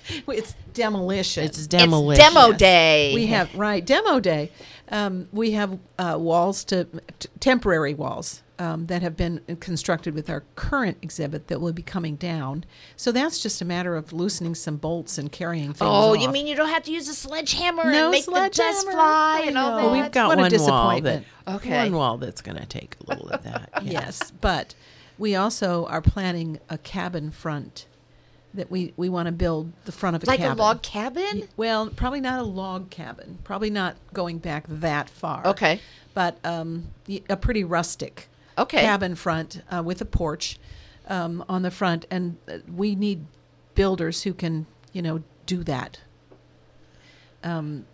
[0.29, 1.45] it's demolition.
[1.45, 2.25] It's demolition.
[2.25, 3.13] It's demo day.
[3.15, 4.51] We have right demo day.
[4.91, 6.85] Um, we have uh, walls to
[7.19, 11.83] t- temporary walls um, that have been constructed with our current exhibit that will be
[11.83, 12.65] coming down.
[12.95, 15.81] So that's just a matter of loosening some bolts and carrying things.
[15.83, 18.89] Oh, you mean you don't have to use a sledgehammer No and make the dust
[18.89, 19.77] fly I and all know.
[19.77, 19.83] that?
[19.85, 21.25] Well, we've got What a one wall that.
[21.49, 21.77] Okay.
[21.77, 23.69] one wall that's going to take a little of that.
[23.83, 23.91] yeah.
[23.91, 24.77] Yes, but
[25.19, 27.87] we also are planning a cabin front
[28.55, 30.57] that we, we want to build the front of a like cabin.
[30.57, 31.49] a log cabin?
[31.57, 33.39] Well, probably not a log cabin.
[33.43, 35.45] Probably not going back that far.
[35.49, 35.81] Okay.
[36.15, 38.29] But um, y- a pretty rustic
[38.59, 38.81] Okay.
[38.83, 40.59] cabin front uh, with a porch
[41.09, 43.25] um, on the front, and uh, we need
[43.75, 46.01] builders who can, you know, do that.
[47.43, 47.87] Um,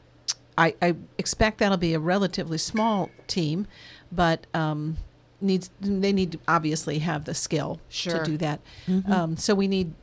[0.56, 3.66] I, I expect that'll be a relatively small team,
[4.10, 4.96] but um,
[5.40, 8.18] needs they need to obviously have the skill Sure.
[8.18, 8.60] to do that.
[8.86, 9.08] Mhm.
[9.08, 9.94] Um, so we need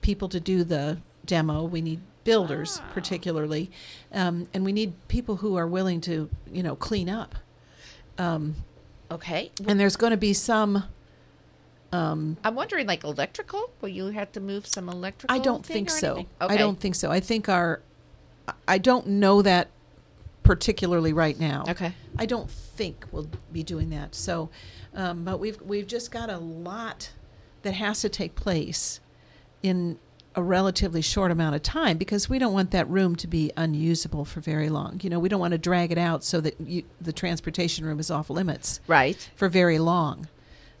[0.00, 1.62] people to do the demo.
[1.64, 3.70] We need builders, particularly,
[4.12, 7.34] um, and we need people who are willing to, you know, clean up.
[8.16, 8.56] Um,
[9.10, 9.50] Okay.
[9.66, 10.84] and there's going to be some.
[11.90, 13.70] Um, I'm wondering, like electrical?
[13.80, 15.34] Will you have to move some electrical?
[15.34, 16.14] I don't think so.
[16.14, 16.28] anything?
[16.40, 17.10] I don't think so.
[17.10, 17.80] I think our.
[18.66, 19.68] I don't know that
[20.42, 21.64] particularly right now.
[21.68, 21.92] Okay.
[22.18, 24.14] I don't think we'll be doing that.
[24.14, 24.48] So,
[24.94, 27.12] um, but we've we've just got a lot
[27.62, 29.00] that has to take place
[29.62, 29.98] in
[30.34, 34.24] a relatively short amount of time because we don't want that room to be unusable
[34.24, 35.00] for very long.
[35.02, 37.98] You know, we don't want to drag it out so that you, the transportation room
[37.98, 39.28] is off limits Right.
[39.34, 40.28] for very long.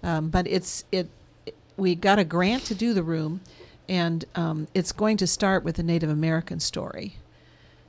[0.02, 1.08] Um, but it's it,
[1.46, 3.40] it- We got a grant to do the room,
[3.88, 7.16] and um, it's going to start with a Native American story,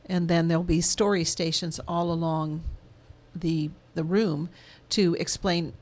[0.08, 2.64] and then there'll be story stations all along
[3.36, 4.50] the the room
[4.90, 5.74] to explain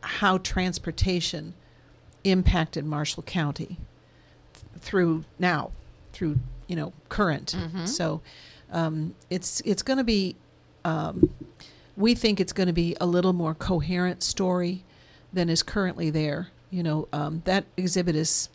[0.00, 1.52] how transportation
[2.24, 3.76] impacted Marshall County
[4.86, 5.72] through now,
[6.12, 7.56] through you know current.
[7.58, 7.88] Mhm.
[7.88, 8.20] So
[8.72, 10.36] um, it's it's going to be.
[10.84, 11.30] Um,
[11.96, 14.84] we think it's going to be a little more coherent story
[15.32, 16.48] than is currently there.
[16.70, 18.48] You know, um, that exhibit is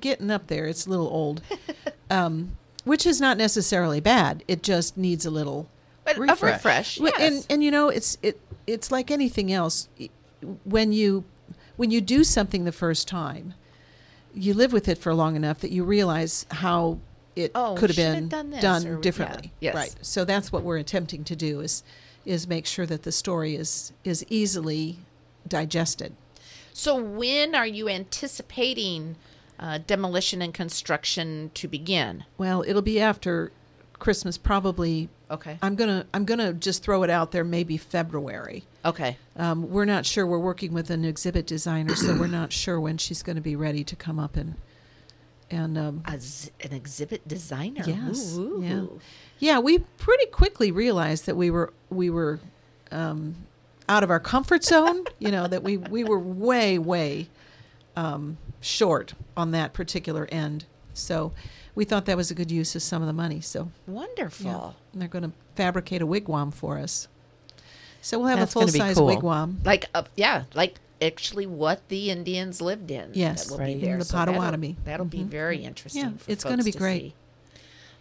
[0.00, 0.66] getting up there.
[0.66, 1.42] It's a little old,
[2.10, 4.42] um, which is not necessarily bad.
[4.48, 5.66] It just needs a little
[6.04, 6.20] But a
[6.54, 7.32] refresh, yes.
[7.34, 9.88] And and you know, it's it it's like anything else.
[10.64, 11.24] When you
[11.76, 13.54] when you do something the first time,
[14.34, 16.98] you live with it for long enough that you realize how
[17.36, 19.52] it Oh, could have should have been done this, done or- yeah, differently.
[19.60, 19.74] yes.
[19.74, 19.94] Right.
[20.02, 21.82] So that's what we're attempting to do is
[22.24, 24.98] is make sure that the story is is easily
[25.46, 26.14] digested.
[26.72, 29.16] So when are you anticipating
[29.58, 32.24] uh, demolition and construction to begin?
[32.38, 33.52] Well, it'll be after
[33.98, 35.08] Christmas, probably.
[35.34, 35.58] Okay.
[35.62, 37.44] I'm gonna I'm gonna just throw it out there.
[37.44, 38.64] Maybe February.
[38.84, 39.16] Okay.
[39.36, 40.26] Um, we're not sure.
[40.26, 43.56] We're working with an exhibit designer, so we're not sure when she's going to be
[43.56, 44.54] ready to come up and
[45.50, 47.84] and um, A z- an exhibit designer.
[47.86, 48.60] yes, Ooh.
[48.62, 48.86] yeah,
[49.38, 49.58] yeah.
[49.58, 52.40] We pretty quickly realized that we were we were
[52.90, 53.34] um,
[53.88, 55.04] out of our comfort zone.
[55.18, 57.28] you know that we we were way way
[57.96, 60.64] um, short on that particular end.
[60.94, 61.32] So
[61.74, 63.40] we thought that was a good use of some of the money.
[63.40, 64.46] So Wonderful.
[64.46, 67.08] yeah, and they're going to fabricate a wigwam for us.
[68.00, 69.08] So we'll have That's a full be size cool.
[69.08, 69.64] wigwam.
[69.64, 73.10] Like uh, yeah, like actually what the Indians lived in.
[73.14, 73.76] Yes, that will right.
[73.76, 73.94] be there.
[73.94, 74.76] In the So that'll- Potawatomi.
[74.84, 75.26] That'll, be Mhm.
[75.28, 76.02] very interesting.
[76.02, 77.00] Yeah, for it's gonna be great.
[77.02, 77.14] see.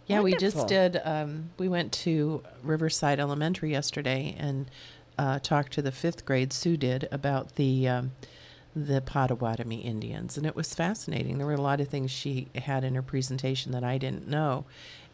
[0.07, 0.99] Yeah, we just did.
[1.05, 4.69] Um, we went to Riverside Elementary yesterday and
[5.17, 6.51] uh, talked to the fifth grade.
[6.51, 8.11] Sue did about the um,
[8.75, 11.37] the Potawatomi Indians, and it was fascinating.
[11.37, 14.65] There were a lot of things she had in her presentation that I didn't know,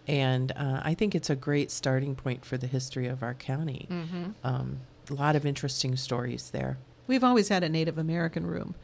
[0.07, 3.87] and uh, I think it's a great starting point for the history of our county.
[3.89, 4.33] Mhm.
[4.43, 4.77] Um,
[5.09, 6.77] a lot of interesting stories there.
[7.07, 8.75] We've always had a Native American room,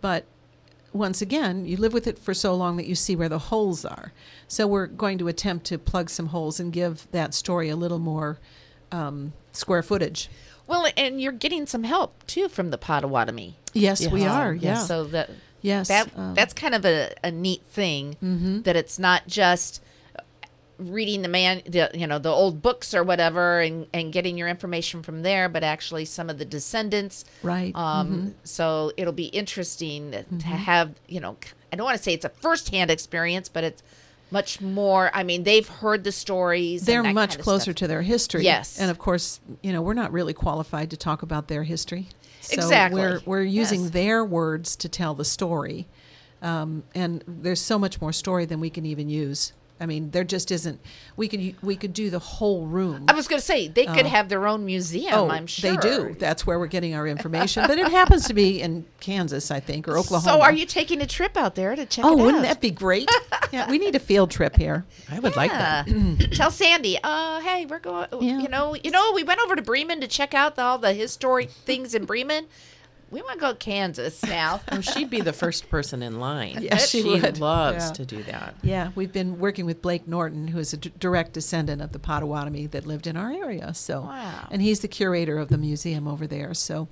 [0.00, 0.24] but
[0.92, 3.84] once again, you live with it for so long that you see where the holes
[3.84, 4.12] are.
[4.48, 7.98] So we're going to attempt to plug some holes and give that story a little
[7.98, 8.38] more
[8.90, 10.30] um, square footage.
[10.66, 13.56] Well, and you're getting some help too from the Potawatomi.
[13.78, 14.54] Yes, we are.
[14.54, 14.76] Yeah.
[14.78, 18.62] So that Yes, that um, that's kind of a, a neat thing Mhm.
[18.64, 19.82] that it's not just
[20.78, 24.46] reading the man the you know the old books or whatever and and getting your
[24.46, 28.34] information from there but actually some of the descendants Right, um mhm.
[28.46, 30.40] so it'll be interesting to Mhm.
[30.42, 31.36] have you know
[31.72, 33.82] i don't want to say it's a first-hand experience but it's
[34.30, 37.74] much more i mean they've heard the stories They're much kind of closer stuff.
[37.76, 38.44] to their history.
[38.44, 38.78] Yes.
[38.78, 42.08] And of course, you know, we're not really qualified to talk about their history.
[42.48, 43.00] So Exactly.
[43.00, 43.90] We're, we're using Yes.
[43.90, 45.86] their words to tell the story.
[46.40, 49.52] Um, and there's so much more story than we can even use.
[49.80, 50.80] I mean, there just isn't.
[51.16, 53.04] We could we could do the whole room.
[53.08, 55.70] i was going to say they could Uh, have their own museum oh, i'm sure
[55.72, 56.16] they do.
[56.18, 57.64] That's where we're getting our information.
[57.66, 60.38] but it happens to be in Kansas, I think, or Oklahoma.
[60.38, 62.48] so are you taking a trip out there to check Oh, it wouldn't out?
[62.48, 63.08] that be great?
[63.52, 64.84] yeah, we need a field trip here.
[65.10, 65.86] I would like that.
[66.32, 68.08] Tell Sandy, uh, hey, we're going.
[68.20, 70.92] You know, you know, we went over to Bremen to check out the, all the
[70.92, 72.46] historic things in Bremen.
[73.10, 74.60] We want to go to Kansas now.
[74.72, 76.58] Oh, she'd be the first person in line.
[76.62, 77.38] Yeah, she she would.
[77.38, 77.92] loves Yeah.
[77.92, 78.54] to do that.
[78.62, 81.98] Yeah, we've been working with Blake Norton, who is a d- direct descendant of the
[81.98, 83.72] Potawatomi that lived in our area.
[83.74, 84.48] So, Wow.
[84.50, 86.52] and he's the curator of the museum over there.
[86.54, 86.88] So,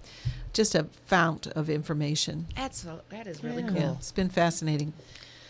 [0.52, 2.46] just a fount of information.
[2.56, 3.96] That's so, that is really Yeah, cool.
[3.98, 4.94] it's been fascinating.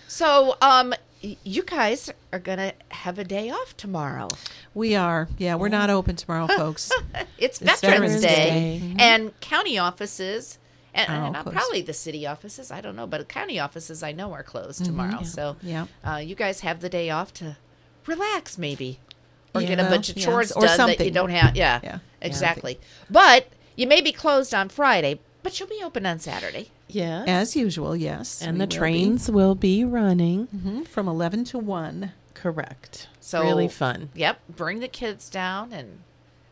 [0.09, 0.97] So, um, y-
[1.45, 4.29] you guys are gonna have a day off tomorrow.
[4.75, 6.91] We are, yeah, we're not open tomorrow, folks.
[7.39, 8.81] It's, It's Veterans, Veterans Day, Day.
[8.83, 9.01] Mhm.
[9.01, 10.59] and county offices,
[10.95, 12.71] and, and uh, probably the city offices.
[12.71, 14.87] I don't know, but county offices I know are closed Mhm.
[14.87, 15.19] tomorrow.
[15.21, 15.23] Yeah.
[15.23, 15.87] So, Yeah.
[16.05, 17.57] uh, you guys have the day off to
[18.07, 19.01] relax, maybe,
[19.55, 21.57] or get a bunch of yeah, chores or done that you don't have.
[21.57, 21.99] Yeah, Yeah.
[22.21, 22.79] exactly.
[23.11, 26.71] But you may be closed on Friday, but you'll be open on Saturday.
[26.89, 27.25] Yes.
[27.29, 28.41] As usual, yes.
[28.43, 28.77] and the will be.
[28.77, 30.49] trains will be running.
[30.49, 32.13] Mhm, from 11 to 1.
[32.35, 33.09] Correct.
[33.21, 34.11] So really fun.
[34.15, 36.01] Yep, bring the kids down and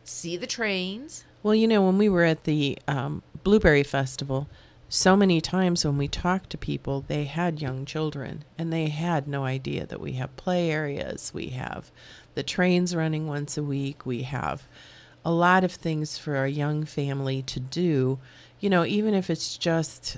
[0.03, 1.23] see the trains.
[1.43, 4.47] Well, you know, when we were at the um, Blueberry Festival,
[4.89, 9.27] so many times when we talked to people, they had young children and they had
[9.27, 11.31] no idea that we have play areas.
[11.33, 11.91] We have
[12.33, 14.05] the trains running once a week.
[14.05, 14.63] We have
[15.23, 18.19] a lot of things for a young family to do.
[18.59, 20.17] You know, even if it's just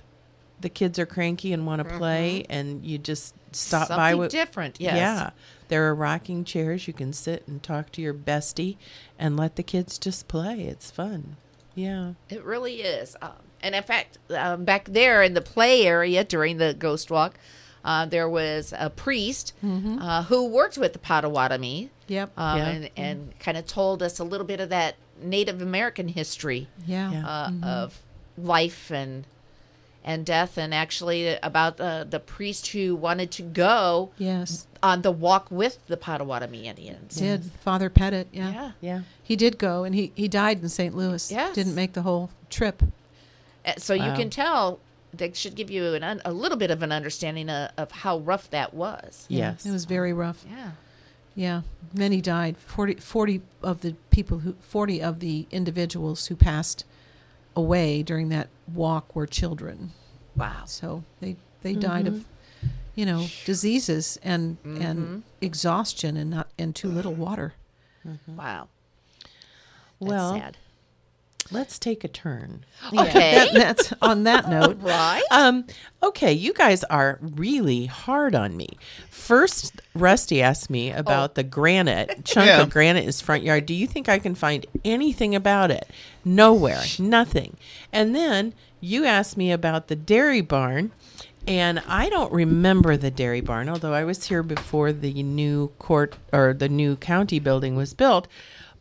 [0.62, 4.02] the kids are cranky and want to play and you just stop by Mm-hmm.
[4.02, 4.96] Something with different, yes.
[4.96, 5.30] Yeah.
[5.70, 6.88] There are rocking chairs.
[6.88, 8.78] You can sit and talk to your bestie
[9.20, 10.62] and let the kids just play.
[10.62, 11.36] It's fun.
[11.76, 12.14] Yeah.
[12.30, 13.16] It really is.
[13.22, 17.38] Um, and in fact, um, back there in the play area during the ghost walk,
[17.86, 20.02] uh, there was a priest Mhm.
[20.02, 21.90] uh, who worked with the Potawatomi.
[22.08, 22.32] Yep.
[22.38, 22.68] Um, Yeah.
[22.70, 27.10] And, and kind of told us a little bit of that Native American history Yeah.
[27.28, 27.64] Uh, Mhm.
[27.64, 28.02] of
[28.38, 29.26] life and
[30.08, 34.66] and death, and actually about uh, the priest who wanted to go Yes.
[34.82, 37.16] on the walk with the Potawatomi Indians.
[37.18, 38.52] Did Father Petit, yeah.
[38.52, 38.72] Yeah.
[38.82, 39.02] Yeah.
[39.22, 40.96] He did go and he, he died in St.
[40.96, 41.30] Louis.
[41.30, 41.54] Yes.
[41.54, 42.82] Didn't make the whole trip.
[43.66, 44.80] Uh, So you can tell
[45.14, 48.20] that should give you an un- a little bit of an understanding of, of how
[48.20, 49.26] rough that was.
[49.28, 49.66] Yes.
[49.66, 50.46] It was very rough.
[50.50, 50.72] Yeah.
[51.36, 51.62] Yeah.
[51.94, 52.56] Many died.
[52.58, 56.86] 40, 40 of the people who 40 of the individuals who passed
[57.58, 59.92] away during that walk were children.
[60.36, 60.64] Wow.
[60.66, 62.68] So they they died of mm-hmm.
[62.96, 65.20] you know, diseases and and mm-hmm.
[65.42, 67.56] exhaustion and not and too little water.
[68.08, 68.38] Mm-hmm.
[68.38, 68.70] Wow.
[70.00, 70.58] That's Well, sad.
[71.52, 72.66] Let's take a turn.
[72.94, 73.36] Okay.
[73.36, 74.78] That, that's on that note.
[74.82, 75.24] right.
[75.32, 75.66] Um,
[76.04, 78.70] okay, you guys are really hard on me.
[79.10, 82.62] First, Rusty asked me about the granite chunk Yeah.
[82.62, 83.66] of granite in his front yard.
[83.66, 85.88] Do you think I can find anything about it?
[86.24, 87.58] Nowhere, nothing.
[87.92, 90.92] And then you asked me about the dairy barn,
[91.48, 96.16] and I don't remember the dairy barn, although I was here before the new court
[96.34, 98.28] or the new county building was built.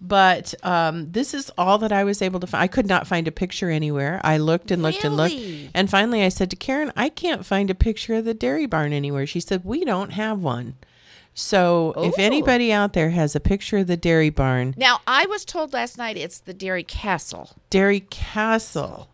[0.01, 2.63] But um, this is all that I was able to find.
[2.63, 4.21] I could not find a picture anywhere.
[4.23, 5.35] I looked and looked and looked.
[5.75, 8.93] And finally, I said to Karen, I can't find a picture of the dairy barn
[8.93, 9.27] anywhere.
[9.27, 10.77] She said, We don't have one.
[11.39, 12.23] So if Oh.
[12.23, 15.99] anybody out there has a picture of the dairy barn, Now I was told last
[15.99, 17.51] night it's the Dairy Castle.
[17.69, 19.11] Dairy Castle.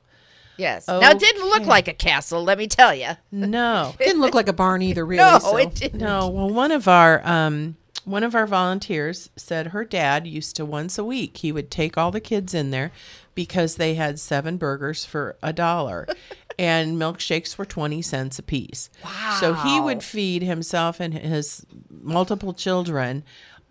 [0.57, 0.87] Yes.
[0.87, 3.11] Now it didn't look like a castle, let me tell you.
[3.33, 3.95] No.
[3.99, 5.23] It didn't look like a barn either, really.
[5.23, 5.57] No, so.
[5.57, 5.99] it didn't.
[6.01, 10.65] No, well, one of our um, one of our volunteers said her dad used to
[10.65, 12.93] once a week he would take all the kids in there
[13.35, 16.07] because they had seven burgers for a dollar
[16.59, 18.91] and milkshakes were 20 cents a piece.
[19.05, 19.37] Wow.
[19.41, 23.25] So he would feed himself and his multiple children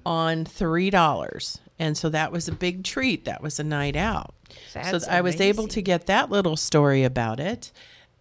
[0.05, 1.59] on $3.
[1.79, 3.25] And so that was a big treat.
[3.25, 4.33] That was a night out.
[4.73, 7.71] That's so I was able to get that little story about it.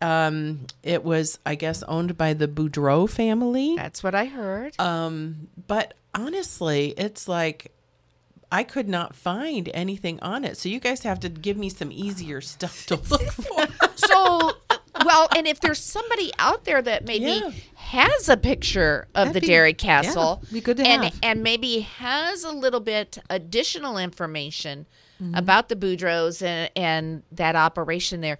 [0.00, 3.74] Um, it was, I guess, owned by the Boudreau family.
[3.76, 4.74] That's what I heard.
[4.80, 7.72] Um, but honestly, it's like
[8.52, 10.56] I could not find anything on it.
[10.56, 13.66] So you guys have to give me some easier stuff to look for.
[13.96, 14.52] so
[15.04, 17.50] well, and if there's somebody out there that maybe Yeah.
[17.76, 21.18] has a picture of That'd the be- Dairy yeah, Castle, be good to and have.
[21.22, 24.86] and maybe has a little bit additional information
[25.22, 25.34] Mm-hmm.
[25.34, 28.38] about the Boudreaux and, and that operation there,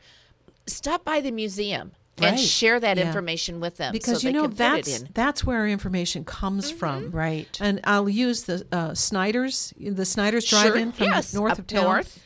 [0.70, 2.38] stop by the museum and Right.
[2.38, 3.06] share that Yeah.
[3.06, 4.88] information with them because so you they know can put it that's.
[4.98, 5.12] Mm-hmm.
[5.14, 7.10] that's where our information comes from.
[7.10, 7.56] right.
[7.60, 11.84] And I'll use the uh, Snyder's, the Snyder's Sure, Drive-In from yes, north of town.
[11.84, 12.20] north.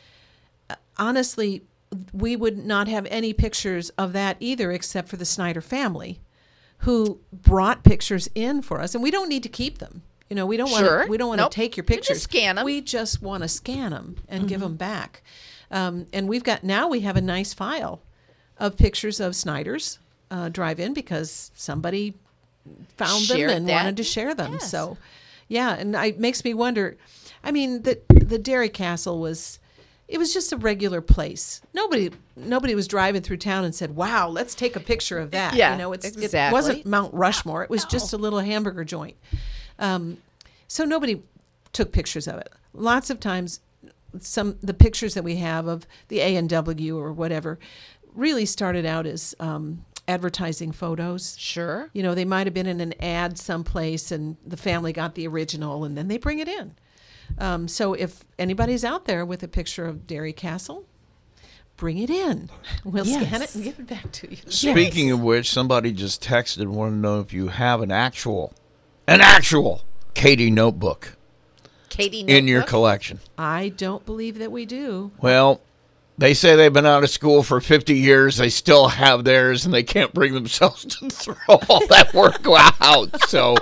[0.97, 1.63] Honestly,
[2.13, 6.19] we would not have any pictures of that either, except for the Snyder family,
[6.79, 10.01] who brought pictures in for us, and we don't need to keep them.
[10.29, 11.03] You know, we don't want Sure.
[11.03, 11.09] to.
[11.09, 11.51] We don't want Nope.
[11.51, 12.21] to take your You pictures.
[12.23, 12.65] scan 'em.
[12.65, 14.69] We just want to scan them and give Mm-hmm.
[14.69, 15.21] them back.
[15.69, 18.01] Um, and we've got now we have a nice file
[18.57, 19.99] of pictures of Snyder's
[20.31, 22.13] uh, drive-in because somebody
[22.97, 23.73] found Shared them and that.
[23.83, 24.53] wanted to share them.
[24.53, 24.71] Yes.
[24.71, 24.97] So,
[25.47, 26.97] yeah, and I, it makes me wonder.
[27.43, 29.59] I mean, the the Dairy Castle was,
[30.07, 31.61] it was just a regular place.
[31.73, 35.53] Nobody nobody was driving through town and said, "Wow, let's take a picture of that."
[35.55, 37.63] Yeah, you know, it's it wasn't Mount Rushmore.
[37.63, 39.15] It was just a little hamburger joint.
[39.77, 40.17] Um,
[40.67, 41.21] so nobody
[41.71, 42.49] took pictures of it.
[42.73, 43.59] Lots of times,
[44.19, 47.59] some the pictures that we have of the A and W or whatever
[48.15, 51.35] really started out as um, advertising photos.
[51.37, 51.89] Sure.
[51.93, 55.27] You know, they might have been in an ad someplace, and the family got the
[55.27, 56.75] original, and then they bring it in.
[57.39, 60.85] Um, so if anybody's out there with a picture of Dairy Castle,
[61.77, 62.49] bring it in.
[62.83, 64.37] We'll scan it and give it back to you.
[64.47, 68.53] Speaking of which, somebody just texted and wanted to know if you have an actual,
[69.07, 69.81] an actual
[70.13, 71.17] Katie notebook
[71.89, 73.19] Katie in your collection.
[73.37, 75.11] I don't believe that we do.
[75.21, 75.61] Well,
[76.17, 78.37] they say they've been out of school for 50 years.
[78.37, 81.35] They still have theirs, and they can't bring themselves to throw
[81.69, 82.45] all that work
[82.81, 83.21] out.
[83.29, 83.55] So,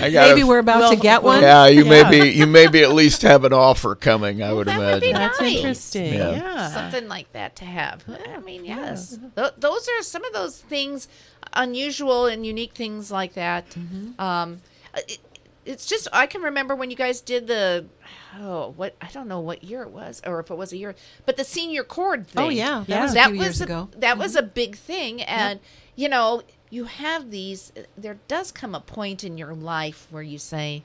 [0.00, 1.42] I got Maybe we're about to get one.
[1.42, 2.02] Yeah, you Yeah.
[2.10, 2.30] may be.
[2.30, 4.42] You maybe at least have an offer coming.
[4.42, 5.12] I would that would be.
[5.12, 5.56] That's nice.
[5.56, 6.14] interesting.
[6.14, 6.30] Yeah.
[6.30, 6.68] Yeah.
[6.70, 8.04] something like that to have.
[8.08, 11.08] I mean, yes, Th- those are some of those things,
[11.52, 13.68] unusual and unique things like that.
[13.70, 14.20] Mm-hmm.
[14.20, 14.60] Um,
[14.96, 15.18] it,
[15.64, 17.86] it's just I can remember when you guys did the
[18.38, 20.94] oh what I don't know what year it was or if it was a year,
[21.26, 22.46] but the senior chord oh, thing.
[22.46, 23.02] Oh, yeah, that Yeah.
[23.02, 23.88] was a that few was years a, ago.
[23.96, 24.50] That was a mm-hmm.
[24.54, 25.60] big thing, and
[25.96, 27.72] you know you have these.
[27.96, 30.82] There does come a point in your life where you say,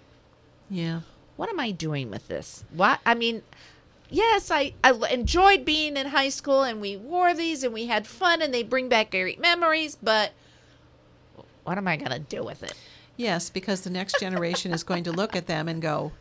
[0.70, 1.02] Yeah.
[1.36, 2.64] what am I doing with this?
[2.72, 3.41] What I mean,
[4.10, 8.08] yes, I, I enjoyed being in high school and we wore these and we had
[8.08, 10.32] fun and they bring back great memories, but
[11.64, 12.74] what am I going to do with it?
[13.18, 16.14] Yes, because the next generation is going to look at them and go,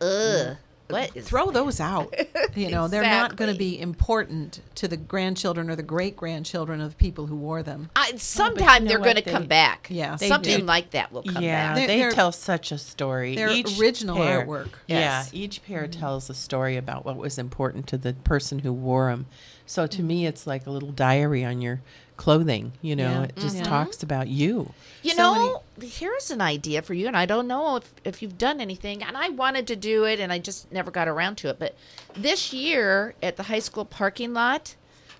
[0.00, 0.56] Ugh.
[0.88, 2.12] What is throw those out.
[2.56, 3.76] You know, they're not going to Exactly.
[3.76, 7.90] be important to the grandchildren or the great grandchildren of people who wore them.
[7.94, 9.04] I, sometime know they're what?
[9.04, 9.86] going to They- come back.
[9.88, 10.16] Yeah.
[10.16, 10.64] They Something do.
[10.66, 11.76] like that will come yeah, back.
[11.76, 13.36] They're- they they're- tell such a story.
[13.36, 14.70] they're each original pair, artwork.
[14.88, 16.00] Yeah, each pair mm-hmm.
[16.00, 19.26] tells a story about what was important to the person who wore them.
[19.70, 21.80] So to me, it's like a little diary on your
[22.16, 22.72] clothing.
[22.82, 23.22] You know, Yeah.
[23.22, 23.68] it just Mhm.
[23.68, 24.74] talks about you.
[25.02, 28.36] You So know, here's an idea for you, and I don't know if, if you've
[28.36, 31.50] done anything, and I wanted to do it, and I just never got around to
[31.50, 31.60] it.
[31.60, 31.76] But
[32.14, 34.74] this year at the high school parking lot,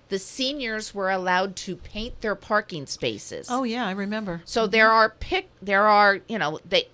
[0.09, 3.47] the seniors were allowed to paint their parking spaces.
[3.49, 4.41] Oh yeah, I remember.
[4.43, 6.89] So there are pick, there are you know they,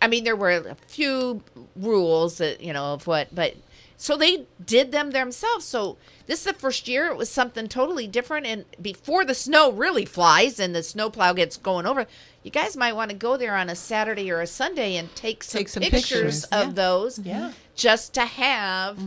[0.00, 1.42] I mean there were a few
[1.74, 3.56] rules that you know of what, but
[3.96, 5.64] so they did them themselves.
[5.64, 9.70] So this is the first year it was something totally different, and before the snow
[9.72, 12.06] really flies and the snowplow gets going over,
[12.42, 15.42] you guys might want to go there on a Saturday or a Sunday and take
[15.42, 16.72] some, Take some pictures, pictures, of yeah.
[16.72, 17.52] those, Yeah.
[17.74, 18.98] just to have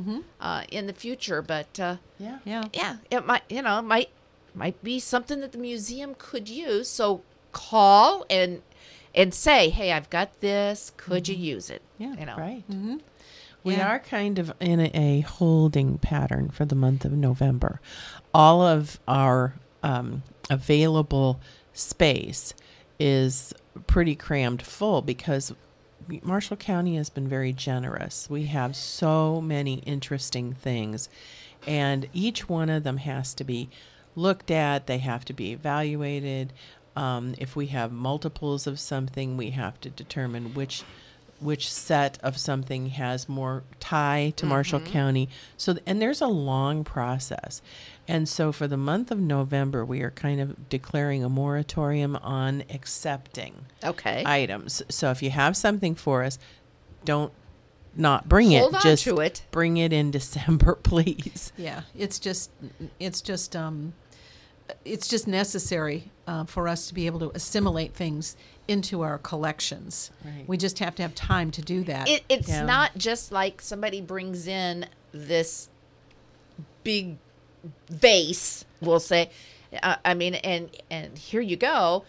[0.41, 1.41] uh, in the future.
[1.41, 2.39] But uh, Yeah.
[2.45, 2.65] Yeah.
[2.73, 4.09] yeah, it might you know might
[4.55, 6.88] might be something that the museum could use.
[6.89, 7.21] So
[7.51, 8.61] call and
[9.15, 10.91] and say, hey, I've got this.
[10.97, 11.81] Could you use it?
[11.97, 12.63] Yeah, you know, right.
[12.69, 12.97] Mm-hmm.
[13.64, 13.88] We Yeah.
[13.89, 17.82] are kind of in a, a holding pattern for the month of November.
[18.34, 21.39] All of our um, available
[21.74, 22.53] space
[22.99, 23.53] is
[23.86, 25.53] pretty crammed full because
[26.24, 28.30] Marshall County has been very generous.
[28.30, 31.10] We have so many interesting things,
[31.68, 33.70] and each one of them has to be
[34.16, 36.53] looked at, they have to be evaluated.
[36.95, 40.84] Um, if we have multiples of something, we have to determine which
[41.39, 45.29] which set of something has more tie to Marshall County.
[45.55, 47.61] So, and there's a long process.
[48.07, 52.63] And so for the month of November, we are kind of declaring a moratorium on
[52.69, 54.23] accepting Okay.
[54.25, 54.81] items.
[54.89, 56.39] So if you have something for us,
[57.05, 57.31] don't
[57.95, 58.75] not bring Hold it.
[58.77, 59.43] on Just to it.
[59.51, 61.51] bring it in December, please.
[61.57, 62.49] Yeah, it's just
[62.99, 63.93] it's just um,
[64.85, 68.36] it's just necessary uh, for us to be able to assimilate things
[68.68, 70.12] into our collections.
[70.24, 70.44] Right.
[70.48, 72.08] We just have to have time to do that.
[72.10, 72.66] It, it's Yeah.
[72.66, 75.70] not just like somebody brings in this
[76.84, 77.18] big
[77.90, 79.30] vase, we'll say.
[79.82, 82.04] Uh, I mean, and and here you go.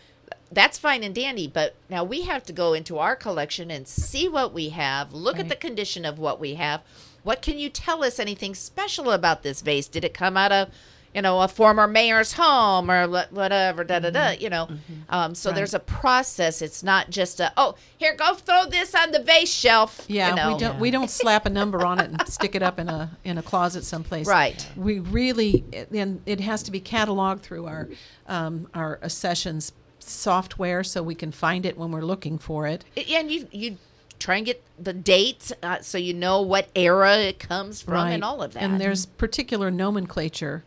[0.51, 4.28] That's fine and dandy, but now we have to go into our collection and see
[4.28, 5.12] what we have.
[5.12, 6.81] Look at the condition of what we have.
[7.23, 8.19] What can you tell us?
[8.19, 9.89] Anything special about this vase?
[9.89, 10.70] Did it come out of,
[11.14, 13.85] you know, a former mayor's home or whatever?
[13.85, 14.30] Da da da.
[14.30, 14.68] You know,
[15.09, 16.62] um, so there's a process.
[16.62, 20.05] It's not just a oh here go throw this on the vase shelf.
[20.09, 20.52] yeah, you know?
[20.52, 23.16] we don't we don't slap a number on it and stick it up in a
[23.24, 24.26] in a closet someplace.
[24.26, 24.66] Right.
[24.76, 27.89] We really and it has to be cataloged through our
[28.26, 32.85] um, our accessions software so we can find it when we're looking for it.
[33.10, 33.78] And you you
[34.18, 38.24] try and get the dates uh, so you know what era it comes from and
[38.24, 38.62] all of that.
[38.62, 40.64] And there's particular nomenclature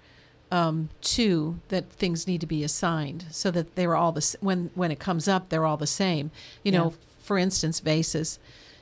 [0.52, 4.92] um, too that things need to be assigned so that they're all the when when
[4.92, 6.32] it comes up they're all the same.
[6.64, 8.38] You know, for instance, vases.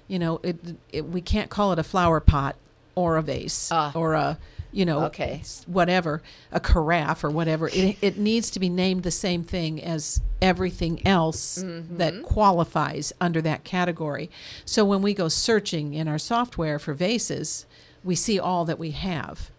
[0.08, 0.58] You know, it,
[0.92, 2.56] it we can't call it a flower pot
[2.96, 3.92] or a vase Ah.
[3.96, 4.38] or a
[4.72, 5.42] you know Okay.
[5.68, 6.22] whatever
[6.52, 11.06] a carafe or whatever it, it needs to be named the same thing as everything
[11.08, 11.98] else Mm-hmm.
[11.98, 14.30] that qualifies under that category
[14.66, 17.66] so when we go searching in our software for vases
[18.04, 19.50] we see all that we have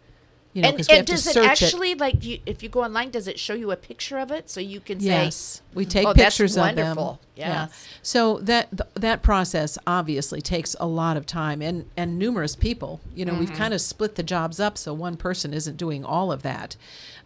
[0.52, 3.38] you know and and does it actually like you, if you go online, does it
[3.38, 6.56] show you a picture of it so you can Yes, say, we take oh, pictures
[6.56, 6.76] of them.
[6.96, 7.20] wonderful.
[7.36, 7.66] Yeah.
[7.66, 7.86] Yes.
[8.02, 13.00] So that th- that process obviously takes a lot of time and and numerous people.
[13.14, 13.56] You know, we've Mhm.
[13.56, 16.76] kind of split the jobs up so one person isn't doing all of that.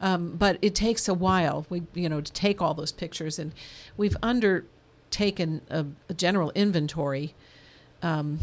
[0.03, 1.65] Um, but it takes a while.
[1.71, 3.53] We you know to take all those pictures and
[3.97, 7.35] we've undertaken a, a general inventory.
[8.03, 8.39] Um,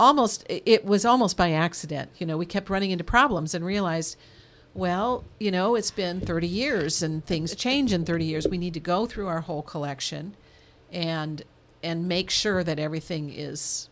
[0.00, 4.16] almost it was almost by accident you know we kept running into problems and realized
[4.74, 8.74] well you know it's been 30 years and things change in 30 years we need
[8.74, 10.34] to go through our whole collection
[10.92, 11.42] and
[11.82, 13.88] and make sure that everything is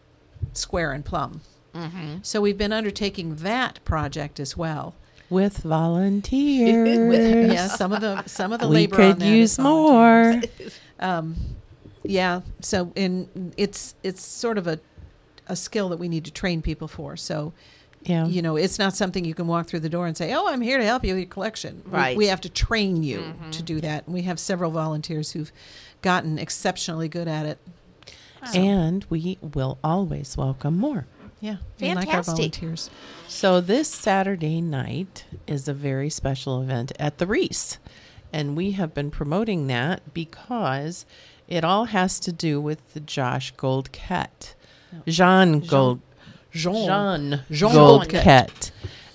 [0.53, 1.41] square and plumb
[1.75, 2.25] Mhm.
[2.25, 4.95] so we've been undertaking that project as well
[5.29, 6.99] with volunteers.
[7.09, 10.41] With- yeah, some of the some of the we labor on could that use more.
[11.01, 11.35] um,
[12.05, 14.79] yeah, so in it's it's sort of a
[15.49, 17.17] a skill that we need to train people for.
[17.17, 17.53] So,
[18.03, 18.27] Yeah.
[18.27, 20.61] you know, it's not something you can walk through the door and say, "Oh, I'm
[20.61, 22.17] here to help you with your collection." Right.
[22.17, 23.51] We, have to train you mm-hmm.
[23.51, 25.53] to do that, and we have several volunteers who've
[26.03, 27.59] gotten exceptionally good at it.
[28.53, 31.07] So, And we will always welcome more.
[31.41, 32.37] yeah, we like our Fantastic.
[32.37, 32.91] volunteers.
[33.29, 37.79] So this Saturday night is a very special event at the Rees.
[38.33, 41.07] And we have been promoting that because
[41.49, 44.55] it all has to do with the Josh Goldkette.
[45.07, 46.01] Jean Gold
[46.51, 47.43] Jean.
[47.51, 48.03] Jean.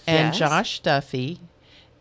[0.08, 0.38] And Yes.
[0.38, 1.40] Josh Duffy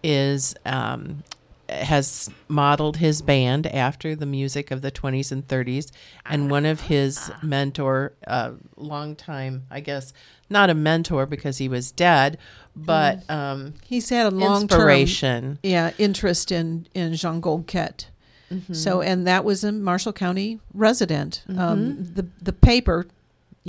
[0.03, 1.23] is um,
[1.69, 5.93] has modeled his band after the music of the 20s and 30s
[6.27, 10.13] and one of his mentor uh, long time i guess
[10.49, 12.39] not a mentor because he was dead
[12.77, 18.07] but um, He's had a long inspiration yeah, interest in in Jean Goldkette.
[18.51, 18.73] Mm-hmm.
[18.73, 21.45] So, and that was a Marshall County resident.
[21.57, 23.07] Um, the the paper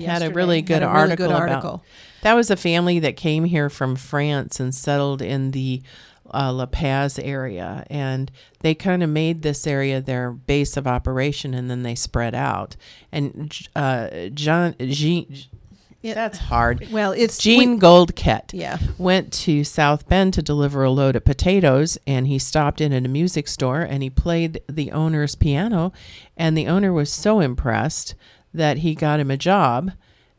[0.05, 1.83] had a really good had a really article good about article.
[2.23, 5.81] that was a family that came here from France and settled in the
[6.33, 11.53] uh, La Paz area, and they kind of made this area their base of operation,
[11.53, 12.75] and then they spread out.
[13.11, 15.27] And uh, John Jean,
[16.01, 16.13] Yeah.
[16.13, 16.87] that's hard.
[16.89, 18.51] Well, it's Gene we- Goldkette.
[18.53, 18.77] Yeah.
[18.97, 23.03] went to South Bend to deliver a load of potatoes, and he stopped in at
[23.05, 25.91] a music store and he played the owner's piano,
[26.37, 28.15] and the owner was so impressed
[28.53, 29.91] that he got him a job,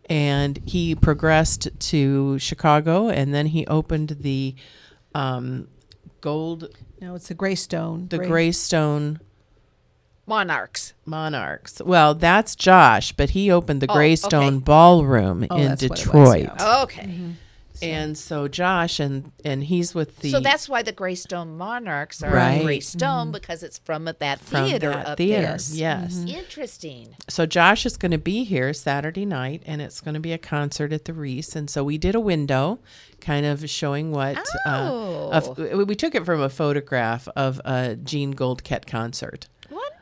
[0.08, 4.54] and he progressed to Chicago, and then he opened the
[5.14, 5.68] um,
[6.20, 6.68] Gold,
[7.00, 8.08] No, it's the Greystone.
[8.08, 9.20] the Grey- Greystone
[10.26, 10.94] Monarchs.
[11.04, 11.82] Monarchs.
[11.84, 14.64] Well, that's Josh, but he opened the Oh, Greystone okay.
[14.64, 16.56] Ballroom Oh, in that's what it was, Detroit.
[16.58, 16.82] yeah.
[16.82, 17.18] Okay.
[17.82, 22.30] And so Josh and and he's with the so that's why the Greystone Monarchs are
[22.32, 22.58] Right.
[22.58, 25.58] in Greystone because it's from that From theater that up theater, there.
[25.74, 26.14] yes.
[26.16, 26.28] Mhm.
[26.28, 27.16] Interesting.
[27.28, 30.38] So Josh is going to be here Saturday night, and it's going to be a
[30.38, 31.56] concert at the Rees.
[31.56, 32.78] And so we did a window,
[33.20, 34.38] kind of showing what.
[34.66, 35.30] Oh.
[35.32, 39.48] Uh, of, we took it from a photograph of a Gene Goldkette concert.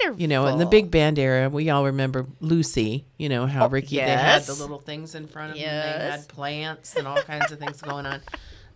[0.02, 0.20] Wonderful.
[0.20, 3.04] You know, in the big band era, we all remember Lucy.
[3.18, 5.64] You know how Oh, Ricky they had the little things in front of them.
[5.64, 8.20] They had plants and all kinds of things going on.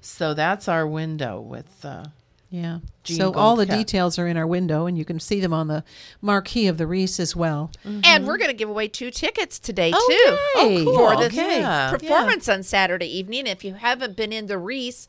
[0.01, 1.85] So that's our window with.
[1.85, 2.05] Uh,
[2.51, 2.79] Yeah.
[3.03, 3.77] Gene so all the Goldkette.
[3.79, 5.83] details are in our window, and you can see them on the
[6.23, 7.71] marquee of the Rees as well.
[7.85, 10.07] And we're going to give away two tickets today Oh,
[10.57, 10.85] too yay.
[10.85, 11.19] for Cool.
[11.19, 11.61] the Okay.
[11.61, 11.91] Yeah.
[11.91, 13.47] performance on Saturday evening.
[13.49, 15.09] If you haven't been in the Rees,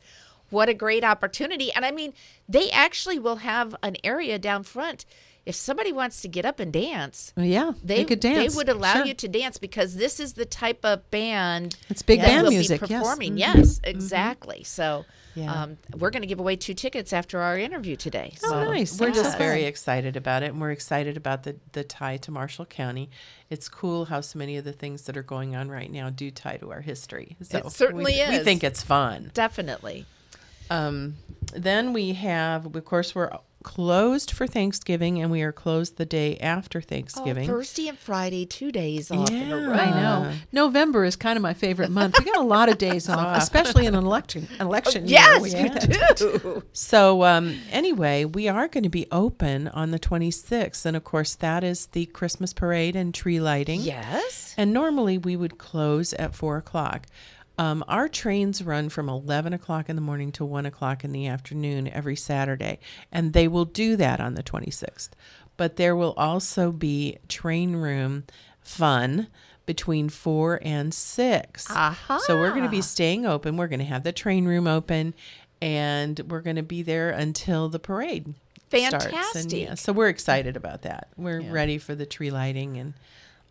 [0.50, 1.72] what a great opportunity!
[1.72, 2.14] And I mean,
[2.48, 5.04] they actually will have an area down front.
[5.46, 8.52] If somebody wants to get up and dance, yeah, they, they could dance.
[8.52, 9.06] They would allow Sure.
[9.06, 12.80] you to dance because this is the type of band It's big band will music,
[12.80, 13.00] Be yes.
[13.00, 13.38] performing, Mhm.
[13.38, 13.86] yes, Mhm.
[13.88, 14.64] exactly.
[14.64, 15.04] So.
[15.36, 15.52] Yeah.
[15.64, 18.32] Um, we're going to give away two tickets after our interview today.
[18.44, 18.98] Oh, So nice.
[18.98, 22.64] We're just very excited about it, and we're excited about the the tie to Marshall
[22.64, 23.10] County.
[23.50, 26.30] It's cool how so many of the things that are going on right now do
[26.30, 27.36] tie to our history.
[27.42, 29.30] So It certainly we, We think it's fun.
[29.34, 30.06] Definitely.
[30.70, 31.16] Um,
[31.54, 33.30] then we have, of course, we're
[33.66, 37.50] closed for Thanksgiving, and we are closed the day after Thanksgiving.
[37.50, 39.66] Oh, Thursday and Friday, two days off in a Yeah.
[39.66, 39.72] row.
[39.72, 40.32] I know.
[40.52, 42.14] November is kind of my favorite month.
[42.16, 45.18] We got a lot of days off, especially in an election election year.
[45.18, 46.62] Yes, We you do.
[46.72, 51.34] So um, anyway, we are going to be open on the 26th, and of course
[51.34, 53.80] that is the Christmas parade and tree lighting.
[53.80, 54.54] Yes.
[54.56, 57.06] And normally we would close at four o'clock.
[57.58, 61.26] Um, our trains run from 11 o'clock in the morning to 1 o'clock in the
[61.26, 62.78] afternoon every Saturday,
[63.10, 65.10] and they will do that on the 26th.
[65.56, 68.24] But there will also be train room
[68.60, 69.28] fun
[69.64, 72.18] between four and 6 Aha.
[72.18, 73.56] So we're going to be staying open.
[73.56, 75.14] We're going to have the train room open,
[75.62, 78.34] and we're going to be there until the parade.
[79.00, 79.34] starts.
[79.36, 81.08] And, yeah, so we're excited about that.
[81.16, 82.94] We're ready for the tree lighting and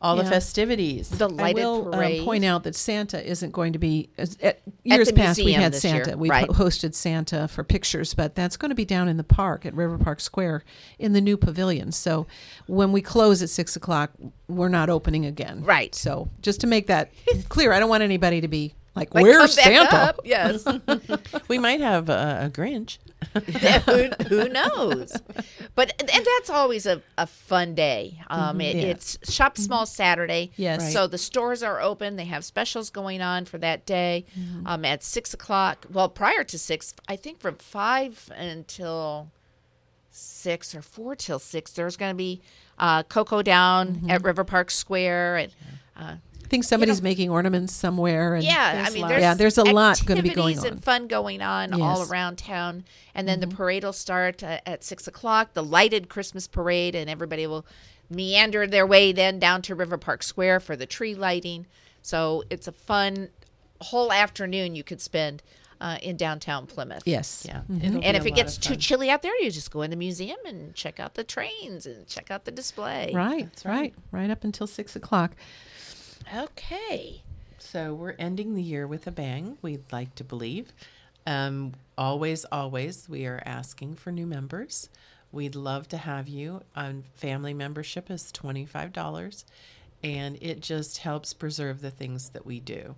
[0.02, 1.10] all the festivities.
[1.10, 4.10] The I lighted will um, point out that Santa isn't going to be.
[4.18, 6.18] as- At years the past, we had this year, Santa.
[6.18, 6.48] We right.
[6.48, 9.98] hosted Santa for pictures, but that's going to be down in the park at River
[9.98, 10.64] Park Square
[11.00, 11.92] in the new pavilion.
[11.92, 12.28] So
[12.68, 14.12] when we close at six o'clock,
[14.48, 15.64] we're not opening again.
[15.64, 15.96] Right.
[15.96, 17.12] So just to make that
[17.50, 20.20] clear, I don't want anybody to be like, Like, "Where's Santa?" up.
[20.24, 20.66] Yes.
[21.48, 22.98] we might have a, a Grinch.
[23.86, 25.12] who, who knows?
[25.76, 28.22] But and that's always a, a fun day.
[28.30, 28.82] Um, it, Yeah.
[28.84, 30.52] It's Shop Small Saturday.
[30.56, 30.82] Yes.
[30.82, 30.94] Right.
[30.94, 32.16] So the stores are open.
[32.16, 34.26] They have specials going on for that day.
[34.66, 35.86] Um, at six o'clock.
[35.92, 39.32] Well, prior to six, I think from five until
[40.12, 41.72] six or four till six.
[41.72, 42.42] There's going to be
[42.80, 45.52] uh, Cocoa down at River Park Square and.
[45.98, 46.16] Uh,
[46.46, 48.36] I think somebody's making ornaments somewhere.
[48.36, 50.66] And yeah, I mean, there's yeah, there's a lot going to be going on.
[50.66, 50.72] activities on.
[50.74, 52.86] and fun going on all around town.
[53.16, 57.10] And then the parade will start uh, at six o'clock, the lighted Christmas parade, and
[57.10, 57.66] everybody will
[58.10, 61.66] meander their way then down to River Park Square for the tree lighting.
[62.04, 63.30] So it's a fun
[63.82, 65.42] whole afternoon you could spend
[65.82, 67.04] uh, in downtown Plymouth.
[67.06, 67.44] Yes.
[67.48, 67.62] Yeah.
[67.70, 68.02] Mhm.
[68.04, 70.74] And if it gets too chilly out there, you just go in the museum and
[70.76, 73.12] check out the trains and check out the display.
[73.14, 75.36] Right, right, right up until six o'clock.
[76.34, 77.22] Okay.
[77.60, 80.74] So we're ending the year with a bang, we'd like to believe.
[81.28, 84.90] Um, always, always, we are asking for new members.
[85.32, 86.62] We'd love to have you.
[86.76, 89.46] Um, family membership is $25,
[90.04, 92.96] and it just helps preserve the things that we do.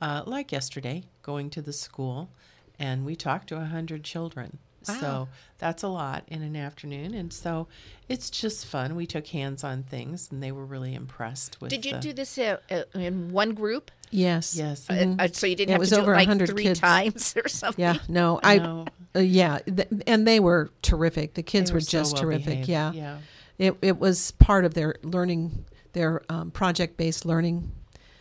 [0.00, 2.30] Uh, like yesterday, going to the school,
[2.78, 4.58] and we talked to 100 children.
[4.86, 5.00] Wow.
[5.00, 5.28] So
[5.58, 7.14] that's a lot in an afternoon.
[7.14, 7.66] And so
[8.08, 8.94] it's just fun.
[8.94, 12.12] We took hands on things, and they were really impressed with Did you the- do
[12.12, 13.90] this uh, uh, in one group?
[14.10, 14.56] Yes.
[14.56, 14.88] Yes.
[14.88, 16.48] Uh, uh, so you didn't Yeah, have it was to do over it like 100
[16.50, 16.80] three kids.
[16.80, 17.82] times or something.
[17.82, 18.86] Yeah, no, I, No.
[19.14, 21.34] uh, yeah, th- and they were terrific.
[21.34, 22.44] The kids They were, were so just well terrific.
[22.46, 23.18] behaved, Yeah, yeah.
[23.58, 27.72] It it was part of their learning, their um, project based learning,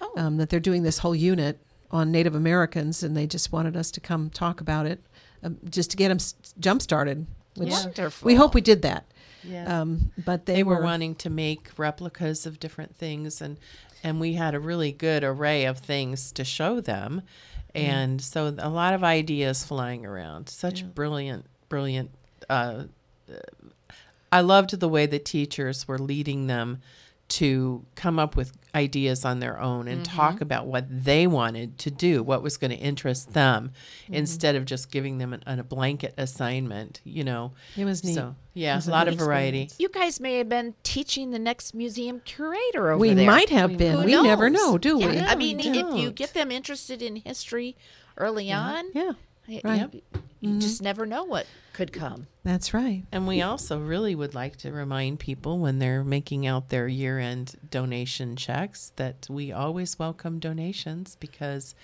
[0.02, 0.12] Oh.
[0.18, 1.60] um, that they're doing this whole unit
[1.92, 5.02] on Native Americans, and they just wanted us to come talk about it,
[5.44, 6.20] um, just to get them
[6.60, 7.26] jump started.
[7.56, 8.26] Which Wonderful.
[8.26, 9.06] We hope we did that.
[9.44, 9.82] Yeah.
[9.82, 13.58] Um, but they, they were wanting to make replicas of different things and
[14.04, 17.22] and we had a really good array of things to show them
[17.74, 22.12] and so a lot of ideas flying around such brilliant brilliant
[22.50, 22.84] uh,
[24.32, 26.82] i loved the way the teachers were leading them
[27.30, 30.16] to come up with ideas on their own and mm-hmm.
[30.16, 33.72] talk about what they wanted to do what was going to interest them
[34.04, 34.14] mm-hmm.
[34.14, 38.16] instead of just giving them an, a blanket assignment you know It was neat.
[38.16, 39.76] so yeah was a lot of variety experience.
[39.80, 43.18] You guys may have been teaching the next museum curator over We there.
[43.18, 44.00] We might have been.
[44.00, 45.06] Who We never know, do we?
[45.06, 47.76] Yeah, I mean, we if you get them interested in history
[48.18, 49.14] early on, Yeah,
[49.64, 50.04] right.
[50.40, 52.28] You, you just never know what could come.
[52.44, 53.04] that's right.
[53.12, 57.20] And we also really would like to remind people when they're making out their year
[57.20, 61.76] end donation checks that we always welcome donations because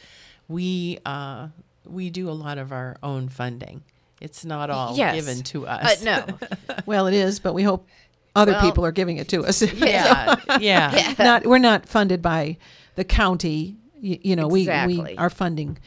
[0.48, 1.48] we uh,
[1.86, 3.84] we do a lot of our own funding.
[4.22, 5.16] It's not all Yes.
[5.16, 6.04] given to Uh, us.
[6.04, 6.26] no.
[6.86, 7.88] Well, it is, but we hope
[8.36, 9.62] other Well, people are giving it to us.
[9.62, 11.14] yeah, yeah.
[11.20, 12.58] not we're not funded by
[12.96, 13.78] the county.
[14.00, 15.78] You, you know, we we our funding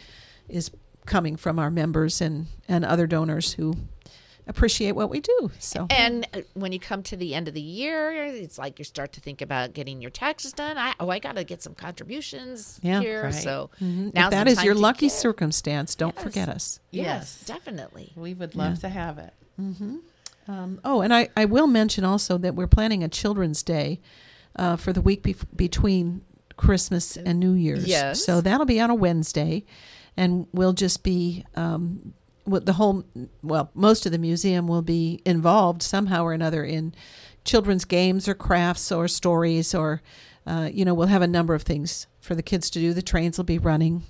[0.49, 0.71] is
[1.07, 3.77] coming from our members and and other donors who
[4.49, 5.51] appreciate what we do.
[5.59, 8.85] So And uh, when you come to the end of the year, it's like you
[8.85, 10.79] start to think about getting your taxes done.
[10.79, 13.01] I, oh, I got to get some contributions Yeah.
[13.01, 13.25] here.
[13.25, 13.35] Right.
[13.35, 14.15] So Mhm.
[14.15, 15.13] now's if that the is time your lucky give.
[15.13, 16.23] circumstance, don't Yes.
[16.23, 16.79] forget us.
[16.93, 17.45] Yes, Yes.
[17.47, 18.13] definitely.
[18.15, 19.35] We would love to have it.
[20.49, 24.01] Um, oh, and I, I will mention also that we're planning a Children's Day
[24.55, 26.21] uh, for the week bef- between
[26.57, 27.87] Christmas and New Year's.
[27.87, 28.25] Yes.
[28.25, 29.65] So that'll be on a Wednesday,
[30.17, 32.15] and we'll just be um,
[32.47, 33.05] the whole.
[33.43, 36.95] Well, most of the museum will be involved somehow or another in
[37.45, 40.03] children's games or crafts or stories or,
[40.47, 42.93] uh, you know, we'll have a number of things for the kids to do.
[42.93, 44.03] The trains will be running.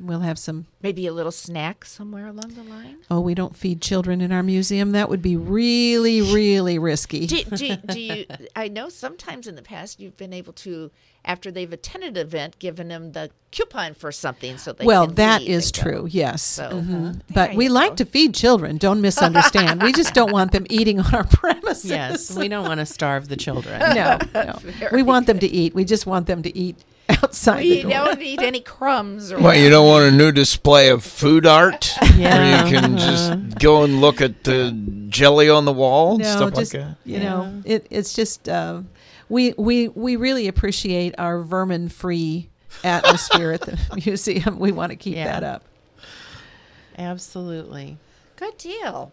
[0.00, 2.98] We'll have some Maybe a little snack somewhere along the line.
[3.10, 4.90] Oh, we don't feed children in our museum.
[4.90, 7.26] That would be really, really risky.
[7.26, 8.26] do, do, do you
[8.56, 10.90] i know sometimes in the past you've been able to
[11.24, 15.14] after they've attended an event given them the coupon for something so they well, can
[15.14, 15.82] that leave is and go.
[15.82, 16.06] true.
[16.10, 17.16] Yes, So, Mhm.
[17.16, 18.76] uh, but we you like to feed children.
[18.76, 19.82] Don't misunderstand.
[19.82, 21.84] we just don't want them eating on our premises.
[21.90, 23.78] Yes, we don't want to starve the children.
[23.94, 24.58] no, no.
[24.92, 25.74] we want them to eat.
[25.74, 26.76] We just want them to eat
[27.08, 27.90] outside the you door.
[27.92, 31.92] don't need any crumbs or Well, you don't want a new display of food art
[32.16, 32.36] Yeah.
[32.38, 34.72] where you can just go and look at the
[35.08, 36.96] jelly on the wall and no, stuff just like that.
[37.04, 38.80] you know, it, it's just uh,
[39.28, 42.50] we we we really appreciate our vermin-free
[42.82, 44.58] atmosphere at the museum.
[44.58, 45.24] We want to keep Yeah.
[45.40, 45.64] that up.
[46.98, 47.96] Absolutely.
[48.36, 49.12] Good deal.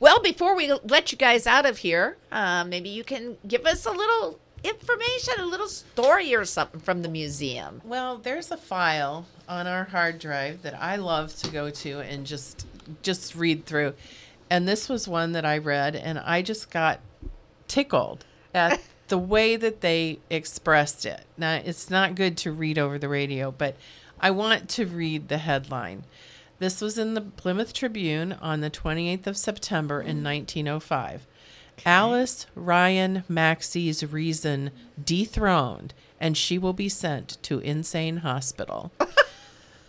[0.00, 3.84] Well, before we let you guys out of here, um, maybe you can give us
[3.84, 7.80] a little information, a little story or something from the museum.
[7.84, 12.26] Well, there's a file on our hard drive that I love to go to and
[12.26, 12.66] just
[13.02, 13.94] just read through.
[14.48, 17.00] And this was one that I read and I just got
[17.66, 18.24] tickled
[18.54, 21.24] at the way that they expressed it.
[21.36, 23.76] Now, it's not good to read over the radio, but
[24.20, 26.04] I want to read the headline.
[26.58, 31.26] This was in the Plymouth Tribune on the 28th of September in 1905.
[31.86, 34.72] Alice Ryan Maxey's reason
[35.02, 38.90] dethroned, and she will be sent to insane hospital.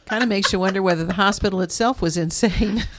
[0.10, 2.84] Kind of makes you wonder whether the hospital itself was insane.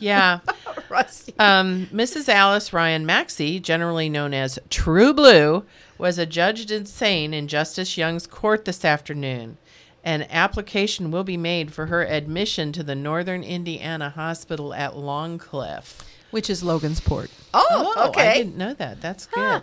[0.00, 0.40] Yeah.
[0.88, 1.34] Rusty.
[1.38, 2.28] Um, Mrs.
[2.28, 5.64] Alice Ryan Maxey, generally known as True Blue,
[5.98, 9.58] was adjudged insane in Justice Young's court this afternoon.
[10.04, 16.02] An application will be made for her admission to the Northern Indiana Hospital at Longcliff.
[16.30, 17.30] Which is Logansport.
[17.52, 18.28] Oh, I okay.
[18.28, 19.00] I didn't know that.
[19.00, 19.62] That's good.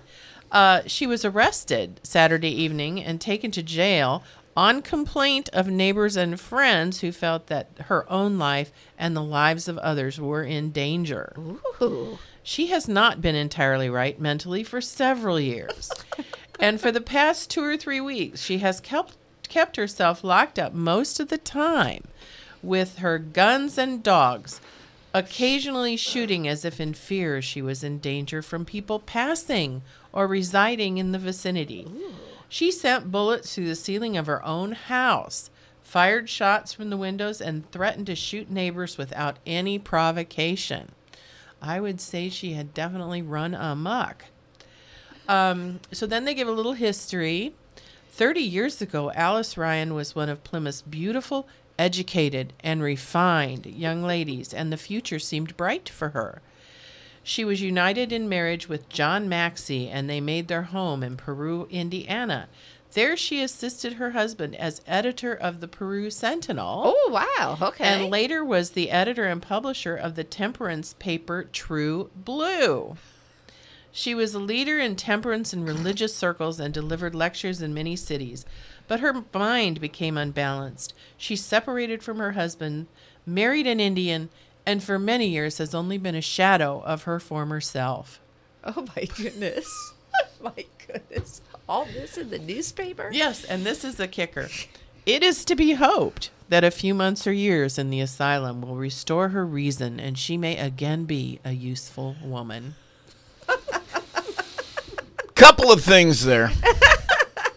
[0.51, 4.23] Uh, she was arrested Saturday evening and taken to jail
[4.55, 9.67] on complaint of neighbors and friends who felt that her own life and the lives
[9.67, 11.33] of others were in danger.
[11.81, 12.17] Ooh.
[12.41, 15.91] She has not been entirely right mentally for several years.
[16.59, 19.17] and for the past two or three weeks, she has kept,
[19.49, 22.03] kept herself locked up most of the time
[22.61, 24.61] with her guns and dogs,
[25.13, 29.81] occasionally shooting as if in fear she was in danger from people passing
[30.13, 31.87] or residing in the vicinity.
[32.49, 35.49] She sent bullets through the ceiling of her own house,
[35.81, 40.91] fired shots from the windows, and threatened to shoot neighbors without any provocation.
[41.61, 44.25] I would say she had definitely run amok.
[45.27, 47.55] Um, so then they give a little history.
[48.11, 51.47] 30 years ago, Alice Ryan was one of Plymouth's beautiful,
[51.77, 56.41] educated, and refined young ladies, and the future seemed bright for her.
[57.27, 61.67] She was united in marriage with John Maxey, and they made their home in Peru,
[61.71, 62.47] Indiana.
[62.93, 66.83] There she assisted her husband as editor of the Peru Sentinel.
[66.85, 67.57] Oh, wow.
[67.59, 67.83] Okay.
[67.83, 72.95] And later was the editor and publisher of the temperance paper True Blue.
[73.91, 78.45] She was a leader in temperance and religious circles and delivered lectures in many cities.
[78.87, 80.93] But her mind became unbalanced.
[81.17, 82.85] She separated from her husband,
[83.25, 84.29] married an Indian,
[84.65, 88.19] and for many years has only been a shadow of her former self.
[88.63, 89.93] Oh my goodness.
[90.41, 91.41] my goodness.
[91.67, 93.09] All this in the newspaper?
[93.11, 94.49] Yes, and this is the kicker.
[95.05, 98.75] It is to be hoped that a few months or years in the asylum will
[98.75, 102.75] restore her reason and she may again be a useful woman.
[105.35, 106.51] Couple of things there.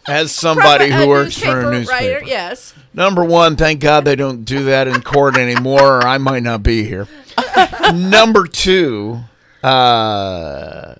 [0.08, 2.74] As somebody who works for a newspaper writer, yes.
[2.94, 6.62] Number one, thank God they don't do that in court anymore, or I might not
[6.62, 7.06] be here.
[7.94, 9.20] Number two,
[9.62, 10.94] uh,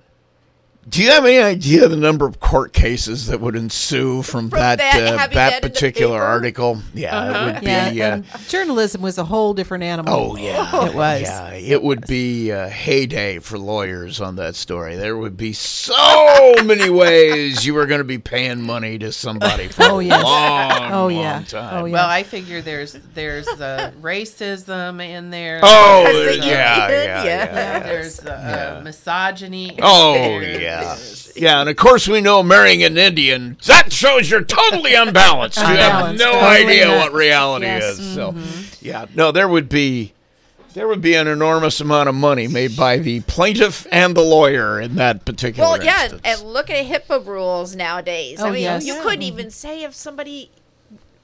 [0.89, 4.79] do you have any idea the number of court cases that would ensue from, that
[4.79, 6.79] that, uh, that that in the particular article?
[6.95, 7.97] Yeah, it would be.
[7.97, 10.15] yeah, uh, journalism was a whole different animal.
[10.33, 11.23] Oh yeah, it was.
[11.23, 14.97] Yeah, it would be a heyday for lawyers on that story.
[14.97, 19.69] There would be so many ways you were going to be paying money to somebody
[19.69, 20.23] for Oh, a yes.
[20.25, 21.43] long, Oh, long yeah.
[21.43, 21.91] time.
[21.91, 25.61] Well, I figure there's there's uh, racism in there.
[25.63, 27.79] Oh, There's, yeah, uh, yeah, yeah.
[27.81, 29.79] There's uh, misogyny.
[29.83, 30.97] Oh There's- yeah,
[31.37, 35.59] yeah, and of course we know marrying an Indian that shows you're totally unbalanced.
[35.59, 37.01] you have no totally idea nuts.
[37.05, 38.15] what reality Yes, is.
[38.15, 38.79] So, mhm.
[38.83, 40.13] yeah, no, there would be
[40.75, 44.81] there would be an enormous amount of money made by the plaintiff and the lawyer
[44.81, 45.69] in that particular.
[45.69, 46.23] Well, yeah, instance.
[46.25, 48.39] and look at HIPAA rules nowadays.
[48.41, 48.87] I Oh, mean, yes.
[48.87, 49.03] you Yeah.
[49.03, 50.51] couldn't even say if somebody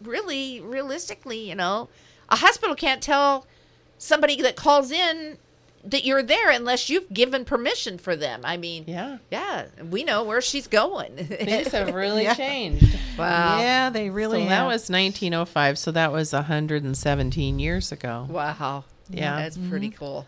[0.03, 1.89] really, realistically, you know,
[2.29, 3.47] a hospital can't tell
[3.99, 5.39] somebody that calls in
[5.87, 8.41] that you're there unless you've given permission for them.
[8.45, 11.17] I mean, yeah, yeah, we know where she's going.
[11.17, 12.35] Things have really Yeah.
[12.35, 12.87] changed.
[13.19, 13.59] Wow.
[13.59, 14.49] Yeah, they really so have.
[14.49, 15.79] that was 1905.
[15.79, 18.27] So that was 117 years ago.
[18.29, 18.85] Wow.
[19.11, 19.37] Yeah.
[19.37, 20.27] that's pretty cool.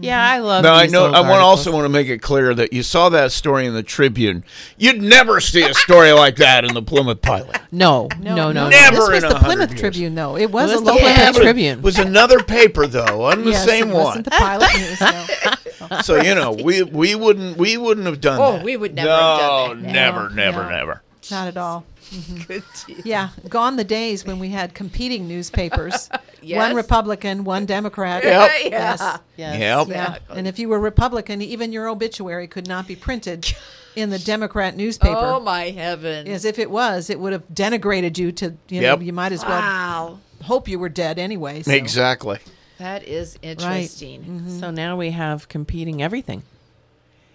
[0.00, 0.62] Yeah, I love.
[0.62, 1.06] Now I know.
[1.06, 3.82] I want also want to make it clear that you saw that story in the
[3.82, 4.44] Tribune.
[4.76, 7.58] You'd never see a story like that in the Plymouth Pilot.
[7.72, 8.68] No, no, no, no.
[8.68, 9.80] Never This was in the Plymouth years.
[9.80, 10.36] Tribune, though.
[10.36, 11.40] It was, It was a the local Plymouth paper.
[11.40, 11.78] Tribune.
[11.78, 14.04] It was another paper though, on the Yes, same it one.
[14.04, 15.00] wasn't the pilot news.
[15.00, 15.26] No.
[16.02, 18.44] So you know, we we wouldn't we wouldn't have done that.
[18.44, 18.64] Oh, that.
[18.64, 19.38] we would never no, have
[19.70, 19.92] done that.
[19.92, 20.68] never, No, never, no.
[20.70, 21.02] never.
[21.30, 21.84] Not at all.
[22.10, 22.46] Mhm.
[22.48, 22.96] Good deal.
[23.04, 26.08] Yeah, gone the days when we had competing newspapers.
[26.42, 26.58] Yes.
[26.58, 28.22] One Republican, one Democrat.
[28.24, 28.50] Yep.
[28.70, 29.00] Yes.
[29.36, 29.56] Yeah.
[29.56, 29.88] Yes.
[29.88, 29.88] Yep.
[29.88, 30.18] Yeah.
[30.30, 33.52] And if you were Republican, even your obituary could not be printed
[33.96, 35.16] in the Democrat newspaper.
[35.18, 36.28] Oh my heavens!
[36.28, 38.98] As if it was, it would have denigrated you to, you Yep.
[39.00, 40.18] know, you might as well Wow.
[40.44, 41.62] hope you were dead anyway.
[41.62, 41.72] so.
[41.72, 42.38] Exactly.
[42.78, 44.20] That is interesting.
[44.22, 44.60] Mm-hmm.
[44.60, 46.44] So now we have competing everything.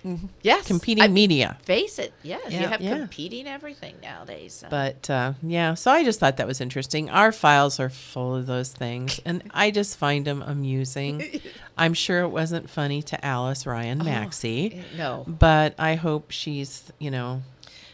[0.05, 0.27] Mm-hmm.
[0.41, 1.57] Yes, Competing I- media.
[1.63, 2.13] Face it.
[2.23, 2.97] Yes, you have Yeah.
[2.97, 4.53] competing everything nowadays.
[4.53, 4.67] so.
[4.69, 7.09] But uh, yeah, so I just thought that was interesting.
[7.09, 11.41] Our files are full of those things, and I just find them amusing.
[11.77, 15.25] I'm sure it wasn't funny to Alice Ryan oh, Maxey, eh, no.
[15.27, 17.43] but I hope she's, you know,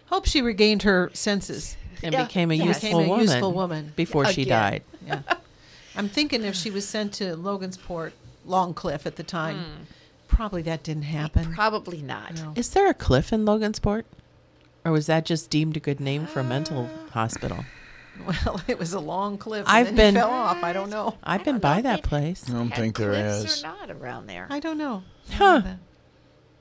[0.08, 1.76] Hope she regained her senses.
[2.02, 2.24] and Yeah.
[2.24, 2.64] became a Yeah.
[2.66, 3.94] useful Became a woman useful woman.
[3.98, 4.84] before she died.
[5.06, 5.22] Yeah.
[5.96, 8.12] I'm thinking if she was sent to Logansport,
[8.48, 9.84] Longcliff at the time, hmm.
[10.38, 11.52] Probably that didn't happen.
[11.52, 12.36] Probably not.
[12.36, 12.54] No.
[12.56, 14.04] Is there a cliff in Logansport?
[14.86, 17.12] Or was that just deemed a good name for a mental uh.
[17.12, 17.66] hospital?
[18.26, 19.68] Well, it was a long cliff.
[19.68, 20.64] And I've then been- fell off.
[20.64, 21.20] I don't know.
[21.24, 22.50] I've been by that place.
[22.50, 23.64] I don't Have think there cliffs is.
[23.64, 24.48] or not around there.
[24.50, 25.04] I don't know.
[25.34, 25.62] Huh.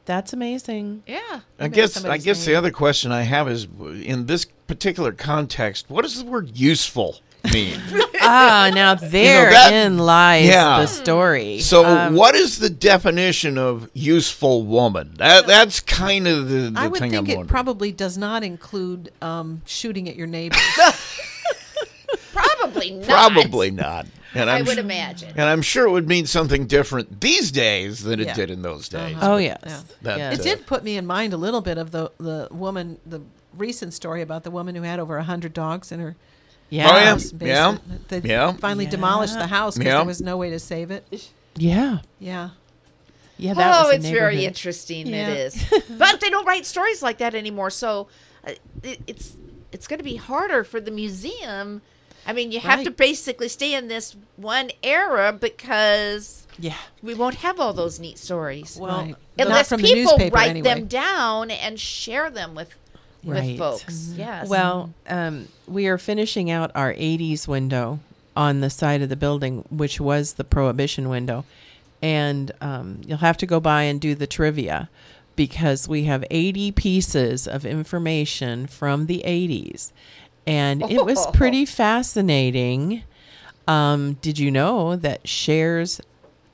[0.04, 1.02] That's amazing.
[1.06, 1.40] Yeah.
[1.58, 2.58] I guess I guess the name.
[2.58, 7.20] other question I have is in this particular context, what does the word useful
[7.52, 7.80] mean?
[8.20, 10.80] ah, now therein that- lies yeah.
[10.80, 11.60] the story.
[11.60, 15.14] so Um, what is the definition of useful woman?
[15.18, 17.48] That that's kind of the, the I would thing think I'm it wondering.
[17.48, 20.60] probably does not include um, shooting at your neighbors.
[22.32, 23.06] Probably not.
[23.06, 24.06] Probably not.
[24.34, 25.30] And I I'm would su- imagine.
[25.30, 28.34] And I'm sure it would mean something different these days than it Yeah.
[28.34, 29.16] did in those days.
[29.20, 29.58] Oh yes.
[29.64, 29.80] Yeah.
[30.02, 30.34] That, yes.
[30.34, 33.22] It uh, did put me in mind a little bit of the the woman, the
[33.56, 36.16] recent story about the woman who had over a hundred dogs in her
[36.68, 36.88] Yeah.
[36.90, 37.04] Oh, yeah.
[37.06, 37.32] house.
[37.32, 38.08] basement.
[38.08, 38.52] They Yeah.
[38.54, 39.96] finally demolished the house because Yeah.
[39.98, 41.30] there was no way to save it.
[41.56, 41.98] Yeah.
[42.18, 42.50] Yeah.
[43.38, 44.44] Yeah, that oh, was a it's very neighborhood.
[44.48, 45.06] interesting.
[45.08, 45.28] Yeah.
[45.28, 45.64] It is,
[45.98, 47.68] but they don't write stories like that anymore.
[47.70, 48.08] So
[48.46, 48.52] uh,
[48.82, 49.34] it, it's
[49.72, 51.82] it's going to be harder for the museum.
[52.26, 52.96] I mean, you have to Right.
[52.96, 56.76] basically stay in this one era because Yeah.
[57.02, 58.78] we won't have all those neat stories.
[58.80, 59.14] Well, Right.
[59.36, 60.68] Not unless from the people newspaper write anyway.
[60.70, 62.70] them down and share them with
[63.26, 64.12] with folks.
[64.16, 64.48] Yes.
[64.48, 68.00] Well, um, we are finishing out our 80s window
[68.36, 71.44] on the side of the building, which was the prohibition window.
[72.02, 74.90] And um, you'll have to go by and do the trivia
[75.34, 79.92] because we have 80 pieces of information from the 80s.
[80.46, 83.02] And it was pretty fascinating.
[83.66, 86.00] Um, did you know that Cher's,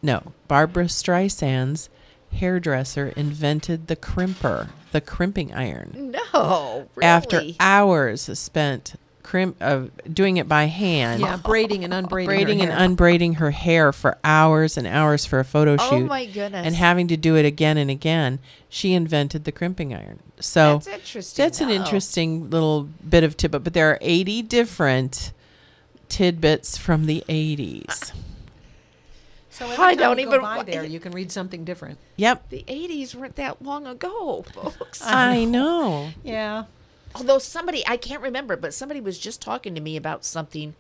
[0.01, 1.91] no, Barbra Streisand's
[2.33, 6.15] hairdresser invented the crimper, the crimping iron?
[6.33, 7.07] no, really.
[7.07, 11.21] after hours spent crimp of doing it by hand.
[11.21, 12.29] Yeah, braiding and unbraiding.
[12.29, 12.81] her Braiding and hair.
[12.81, 16.07] unbraiding her hair for hours and hours for a photo Oh shoot.
[16.07, 16.67] my goodness.
[16.67, 20.19] And having to do it again and again, she invented the crimping iron.
[20.41, 23.63] So That's interesting, That's an interesting little bit of tidbit.
[23.63, 25.33] But there are 80 different
[26.09, 28.13] tidbits from the 80s.
[29.53, 30.85] So I every time don't you go even by wa- there.
[30.85, 31.99] You can read something different.
[32.17, 32.49] Yep.
[32.49, 35.03] the 80s weren't that long ago, folks.
[35.05, 36.11] I know.
[36.25, 36.65] Yeah.
[37.15, 40.75] Although somebody, I can't remember, but somebody was just talking to me about something,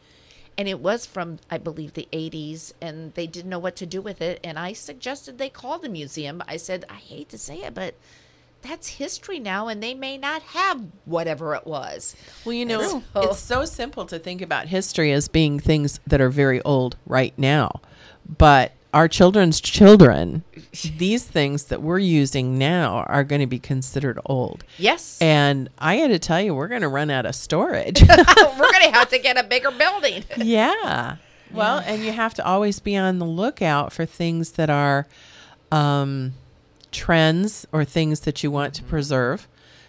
[0.56, 4.00] and it was from, I believe, the 80s, and they didn't know what to do
[4.00, 4.40] with it.
[4.42, 6.42] And I suggested they call the museum.
[6.48, 7.94] I said, I hate to say it, but
[8.62, 12.16] that's history now, and they may not have whatever it was.
[12.46, 13.22] Well, you know, True.
[13.24, 17.36] it's so simple to think about history as being things that are very old right
[17.36, 17.82] now.
[18.26, 20.44] But our children's children,
[20.98, 24.64] these things that we're using now are going to be considered old.
[24.78, 25.18] Yes.
[25.20, 28.02] And I had to tell you, we're going to run out of storage.
[28.08, 30.24] We're going to have to get a bigger building.
[30.36, 31.16] yeah.
[31.50, 35.06] Well, and you have to always be on the lookout for things that are
[35.70, 36.32] um,
[36.90, 39.48] trends or things that you want to preserve.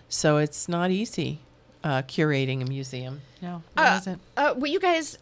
[0.09, 1.39] So it's not easy
[1.83, 3.21] uh, curating a museum.
[3.41, 4.21] No, it Uh, wasn't.
[4.37, 5.17] uh, will you guys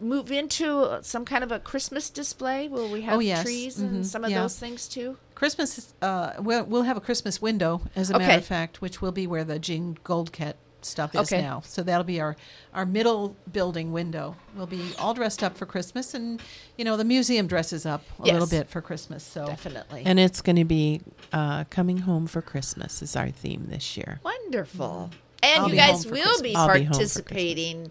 [0.00, 2.66] move into some kind of a Christmas display?
[2.68, 3.42] Will we have Oh, yes.
[3.42, 3.82] trees Mhm.
[3.88, 4.40] and some of Yeah.
[4.42, 5.18] those things too?
[5.34, 5.92] Christmas.
[6.00, 9.26] Uh, we'll, we'll have a Christmas window, as a matter of fact, which will be
[9.26, 11.42] where the Jean Goldkette stuff is Okay.
[11.42, 11.60] now.
[11.66, 12.36] So that'll be our
[12.72, 14.36] our middle building window.
[14.56, 16.40] We'll be all dressed up for Christmas, and
[16.76, 19.24] you know the museum dresses up a little bit for Christmas.
[19.24, 20.04] So Definitely.
[20.06, 21.00] And it's going to be
[21.32, 24.20] uh, coming home for Christmas is our theme this year.
[24.24, 25.10] Wonderful.
[25.42, 26.42] And I'll you guys will Christmas.
[26.42, 27.90] be I'll be participating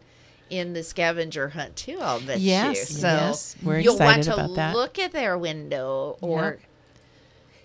[0.49, 2.97] in the scavenger hunt too, I'll bet Yes, you.
[2.97, 3.55] So yes.
[3.61, 4.75] We're you'll want to about that.
[4.75, 6.59] look at their window or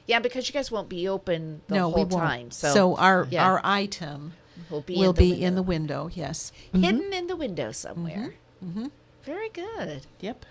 [0.06, 2.50] yeah, because you guys won't be open the no, whole time.
[2.50, 4.32] So, so our yeah, our item
[4.70, 5.46] will be will in the be window.
[5.46, 6.10] in the window.
[6.12, 6.52] Yes.
[6.72, 8.34] hidden in the window somewhere.
[8.64, 8.86] Mm-hmm.
[9.22, 10.06] Very good.
[10.20, 10.44] Yep.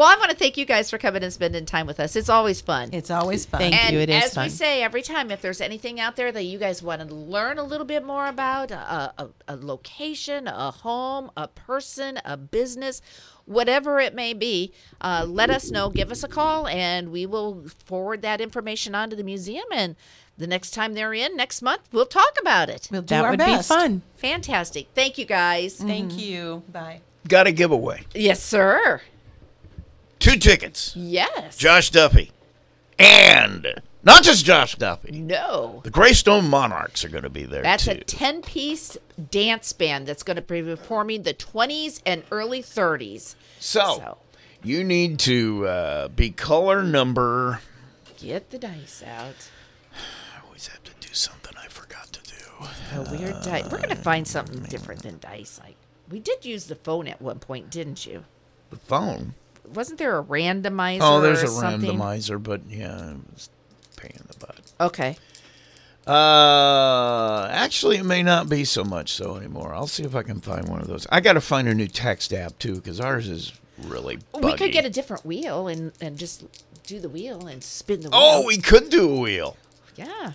[0.00, 2.16] Well, I want to thank you guys for coming and spending time with us.
[2.16, 2.88] It's always fun.
[2.94, 3.60] It's always fun.
[3.60, 4.00] Thank and you.
[4.00, 4.24] It is fun.
[4.24, 4.44] as fun.
[4.44, 7.58] we say every time, if there's anything out there that you guys want to learn
[7.58, 13.02] a little bit more about, a, a, a location, a home, a person, a business,
[13.44, 14.72] whatever it may be,
[15.02, 15.90] uh, let us know.
[15.90, 19.66] Give us a call, and we will forward that information on to the museum.
[19.70, 19.96] And
[20.38, 22.88] the next time they're in, next month, we'll talk about it.
[22.90, 23.68] We'll do that our would best.
[23.68, 24.00] be fun.
[24.16, 24.88] Fantastic.
[24.94, 25.76] Thank you, guys.
[25.76, 26.62] Thank you.
[26.72, 27.02] Bye.
[27.28, 28.06] Got a giveaway.
[28.14, 29.02] Yes, sir.
[30.20, 30.94] Two tickets.
[30.94, 31.56] Yes.
[31.56, 32.30] Josh Duffy.
[32.98, 35.12] And not just Josh Duffy.
[35.12, 35.80] No.
[35.82, 37.92] The Greystone Monarchs are going to be there That's too.
[37.92, 38.96] a 10 piece
[39.30, 43.34] dance band that's going to be performing the 20s and early 30s.
[43.58, 44.18] so,
[44.62, 47.60] you need to uh, be color number.
[48.18, 49.48] Get the dice out.
[50.36, 53.00] I always have to do something I forgot to do.
[53.00, 53.64] A weird dice.
[53.70, 55.58] We're going to find something different than dice.
[55.62, 55.76] Like
[56.10, 58.24] we did use the phone at one point, didn't you?
[58.68, 59.34] The phone.
[59.74, 60.98] Wasn't there a randomizer?
[61.00, 61.90] Oh, there's a something?
[61.98, 63.48] randomizer, but yeah, it was
[63.96, 64.72] a pain in the butt.
[64.80, 65.16] Okay.
[66.06, 69.74] Uh, actually, it may not be so much so anymore.
[69.74, 71.06] I'll see if I can find one of those.
[71.10, 73.52] I got to find a new text app too, because ours is
[73.82, 74.46] really buggy.
[74.46, 76.44] We could get a different wheel and, and just
[76.84, 78.18] do the wheel and spin the wheel.
[78.20, 79.56] Oh, we could do a wheel.
[79.96, 80.32] yeah.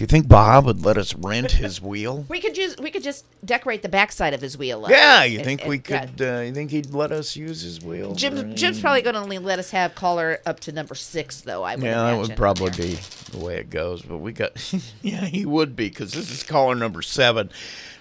[0.00, 2.24] Do you think Bob would let us rent his wheel?
[2.26, 4.86] We could use we could just decorate the backside of his wheel.
[4.86, 4.90] up.
[4.90, 6.06] Yeah, you And- think and- we yeah.
[6.06, 6.22] could?
[6.22, 8.14] Uh, you think he'd let us use his wheel?
[8.14, 11.64] Jim, Jim's probably going to only let us have caller up to number six, though.
[11.64, 12.20] I would Yeah, that imagine.
[12.30, 12.98] would probably be
[13.32, 14.00] the way it goes.
[14.00, 14.72] But we got,
[15.02, 17.50] yeah, he would be because this is caller number seven.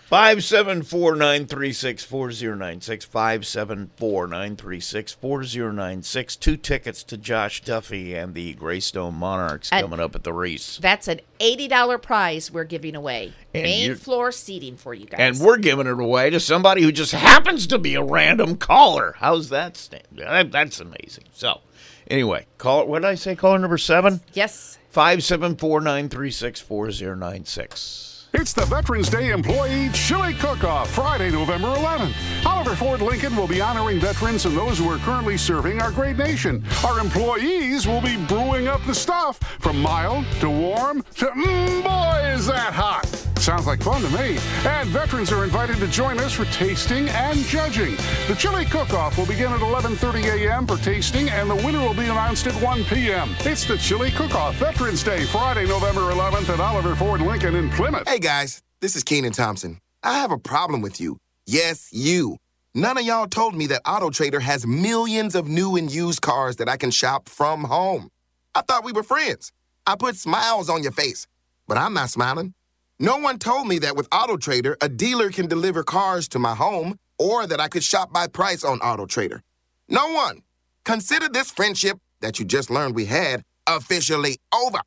[0.10, 3.06] 574 936 4096.
[3.06, 6.36] 574 936 4096.
[6.38, 10.80] Two tickets to Josh Duffy and the Greystone Monarchs And- coming up at the Rees.
[10.82, 13.34] That's an eighty dollar prize we're giving away.
[13.54, 15.20] And Main floor seating for you guys.
[15.20, 19.14] And we're giving it away to somebody who just happens to be a random caller.
[19.20, 20.06] How's that stand?
[20.14, 21.26] That- That's amazing.
[21.34, 21.62] So,
[22.10, 23.36] anyway, call What did I say?
[23.36, 24.22] Caller number seven?
[24.34, 24.80] yes.
[24.90, 28.08] 574 936 4096.
[28.32, 32.14] It's the Veterans Day Employee Chili Cook-Off, Friday, November 11th.
[32.46, 36.16] Oliver Ford Lincoln will be honoring veterans and those who are currently serving our great
[36.16, 36.64] nation.
[36.86, 42.28] Our employees will be brewing up the stuff from mild to warm to mmm, boy,
[42.36, 43.29] is that hot.
[43.50, 44.38] Sounds like fun to me.
[44.64, 47.96] And veterans are invited to join us for tasting and judging.
[48.28, 50.68] The Chili Cook-Off will begin at 11:30 a.m.
[50.68, 53.36] for tasting, and the winner will be announced at 1 p.m.
[53.40, 58.08] It's the Chili Cook-Off Veterans Day, Friday, November 11th at Oliver Ford Lincoln in Plymouth.
[58.08, 59.80] Hey guys, this is Kenan Thompson.
[60.04, 61.18] I have a problem with you.
[61.48, 62.38] Yes, you.
[62.76, 66.58] None of y'all told me that Auto Trader has millions of new and used cars
[66.58, 68.10] that I can shop from home.
[68.54, 69.52] I thought we were friends.
[69.88, 71.26] I put smiles on your face,
[71.68, 72.54] but I'm not smiling.
[73.02, 77.00] No one told me that with AutoTrader, a dealer can deliver cars to my home
[77.18, 79.40] or that I could shop by price on AutoTrader.
[79.88, 80.42] No one.
[80.84, 84.80] Consider this friendship that you just learned we had officially over.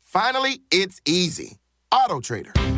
[0.00, 1.58] Finally, it's easy.
[1.92, 2.77] AutoTrader.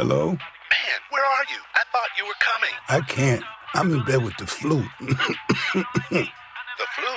[0.00, 0.28] Hello?
[0.28, 1.60] Man, where are you?
[1.74, 2.70] I thought you were coming.
[2.88, 3.44] I can't.
[3.74, 4.82] I'm in bed with the flu.
[6.80, 7.12] The flu?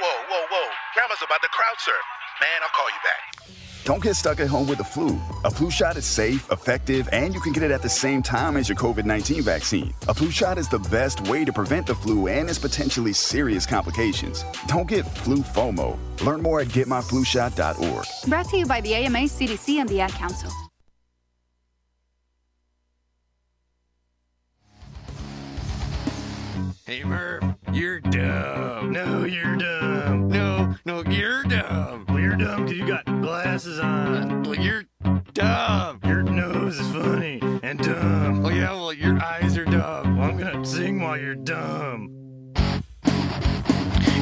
[0.00, 0.68] Whoa, whoa, whoa.
[0.96, 1.94] Grandma's about to crowd surf.
[2.40, 3.84] Man, I'll call you back.
[3.84, 5.20] Don't get stuck at home with the flu.
[5.44, 8.56] A flu shot is safe, effective, and you can get it at the same time
[8.56, 9.94] as your COVID 19 vaccine.
[10.08, 13.66] A flu shot is the best way to prevent the flu and its potentially serious
[13.66, 14.44] complications.
[14.66, 15.96] Don't get flu FOMO.
[16.24, 18.06] Learn more at getmyflushot.org.
[18.28, 20.50] Brought to you by the AMA, CDC, and the Ad Council.
[26.90, 28.90] Hey Murph, you're dumb.
[28.90, 30.28] No, you're dumb.
[30.28, 32.04] No, no, you're dumb.
[32.08, 34.42] Well, you're dumb because you got glasses on.
[34.42, 34.82] Well, you're
[35.32, 36.00] dumb.
[36.04, 38.44] Your nose is funny and dumb.
[38.44, 40.16] Oh yeah, well your eyes are dumb.
[40.16, 42.08] Well, I'm gonna sing while you're dumb.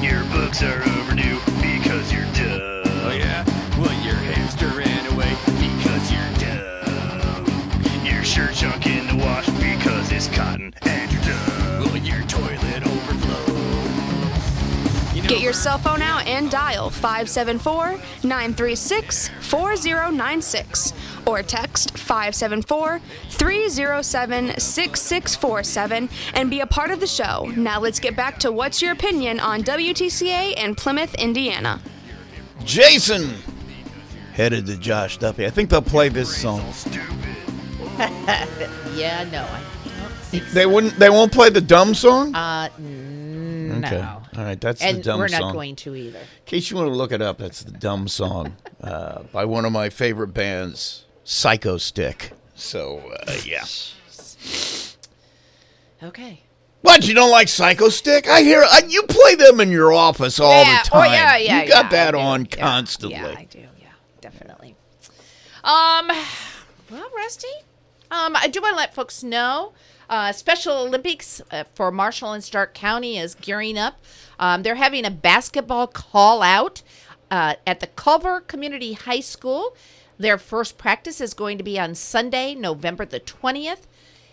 [0.03, 2.83] Your books are overdue because you're dumb.
[2.85, 3.47] Oh yeah,
[3.79, 7.47] well your hamster ran away because you're dumb.
[8.05, 11.55] Your shirt junk in the wash because it's cotton and you're dumb.
[11.79, 12.58] Well, your toilet
[15.29, 20.93] Get your cell phone out and dial 574 936 4096
[21.27, 22.99] or text 574
[23.29, 27.53] 307 6647 and be a part of the show.
[27.57, 31.83] Now let's get back to what's your opinion on WTCA and Plymouth, Indiana.
[32.65, 33.35] Jason
[34.33, 35.45] headed to Josh Duffy.
[35.45, 36.61] I think they'll play this song.
[38.97, 39.43] yeah, no.
[39.43, 39.61] I
[40.01, 40.99] don't think They wouldn't.
[40.99, 42.35] They won't play the dumb song.
[42.35, 44.01] Uh, n- Okay.
[44.01, 44.18] no.
[44.39, 45.23] All right, that's and the dumb song.
[45.25, 45.53] And we're not song.
[45.53, 46.19] going to either.
[46.21, 49.65] In case you want to look it up, that's the dumb song uh, by one
[49.65, 52.31] of my favorite bands, Psychostick.
[52.55, 53.65] So uh, yeah.
[56.05, 56.43] Okay.
[56.83, 58.29] What you don't like Psychostick?
[58.29, 61.13] I hear I, you play them in your office all Yeah, the oh, time.
[61.13, 63.19] yeah, yeah, You got yeah, that on constantly.
[63.19, 63.59] Yeah, I do.
[63.59, 63.89] Yeah,
[64.21, 64.77] definitely.
[65.65, 66.13] Um,
[66.93, 67.49] well, Rusty,
[68.13, 69.73] um, I do want to let folks know.
[70.09, 74.01] Uh, Special Olympics uh, for Marshall and Stark County is gearing up.
[74.39, 76.83] Um, they're having a basketball call out
[77.31, 79.77] uh, at the Culver Community High School.
[80.19, 83.87] Their first practice is going to be on Sunday, November the 20th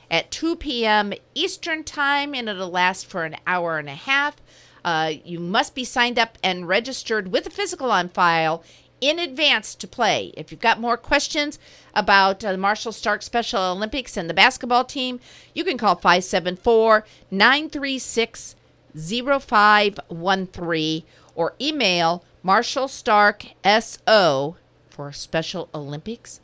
[0.09, 1.13] at 2 p.m.
[1.33, 4.35] Eastern Time, and it'll last for an hour and a half.
[4.83, 8.63] Uh, you must be signed up and registered with a physical on file
[9.01, 10.31] in advance to play.
[10.37, 11.59] If you've got more questions
[11.93, 15.19] about uh, the Marshall Stark Special Olympics and the basketball team,
[15.53, 18.55] you can call 574 936
[18.95, 21.03] 0513
[21.35, 23.45] or email Marshall Stark
[23.79, 24.55] SO
[24.89, 26.39] for Special Olympics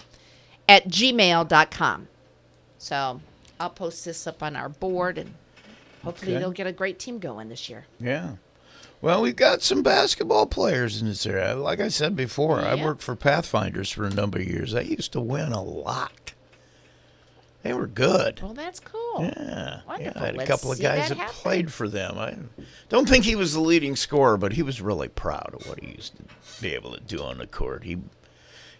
[0.68, 2.07] at gmail.com.
[2.78, 3.22] So
[3.60, 5.34] I'll post this up on our board and
[6.03, 6.40] hopefully Okay.
[6.40, 7.86] they'll get a great team going this year.
[7.99, 8.36] Yeah.
[9.02, 11.56] Well, we've got some basketball players in this area.
[11.56, 14.73] Like I said before, I worked for Pathfinders for a number of years.
[14.73, 16.20] They used to win a lot.
[17.64, 18.42] They were good.
[18.42, 19.22] Well, that's cool.
[19.22, 19.82] Yeah.
[19.88, 20.00] Wonderful.
[20.00, 22.18] Yeah, I had a Let's couple of guys that that, played for them.
[22.18, 22.36] I
[22.90, 25.92] don't think he was the leading scorer, but he was really proud of what he
[25.92, 26.24] used to
[26.62, 27.84] be able to do on the court.
[27.84, 27.98] He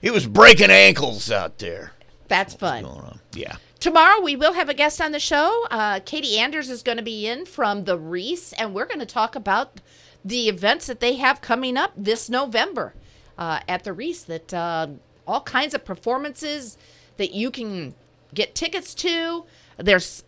[0.02, 1.94] he was breaking ankles out there.
[2.28, 2.84] That's fun.
[2.84, 3.20] Going on.
[3.34, 3.58] Yeah.
[3.80, 5.66] Tomorrow we will have a guest on the show.
[5.70, 9.06] Uh, Katie Anders is going to be in from the Rees, and we're going to
[9.06, 9.80] talk about
[10.26, 12.94] the events that they have coming up this November
[13.38, 14.24] uh, at the Rees.
[14.24, 14.88] That uh,
[15.28, 16.78] all kinds of performances
[17.18, 17.94] that you can
[18.34, 19.45] get tickets to.
[19.78, 20.24] There's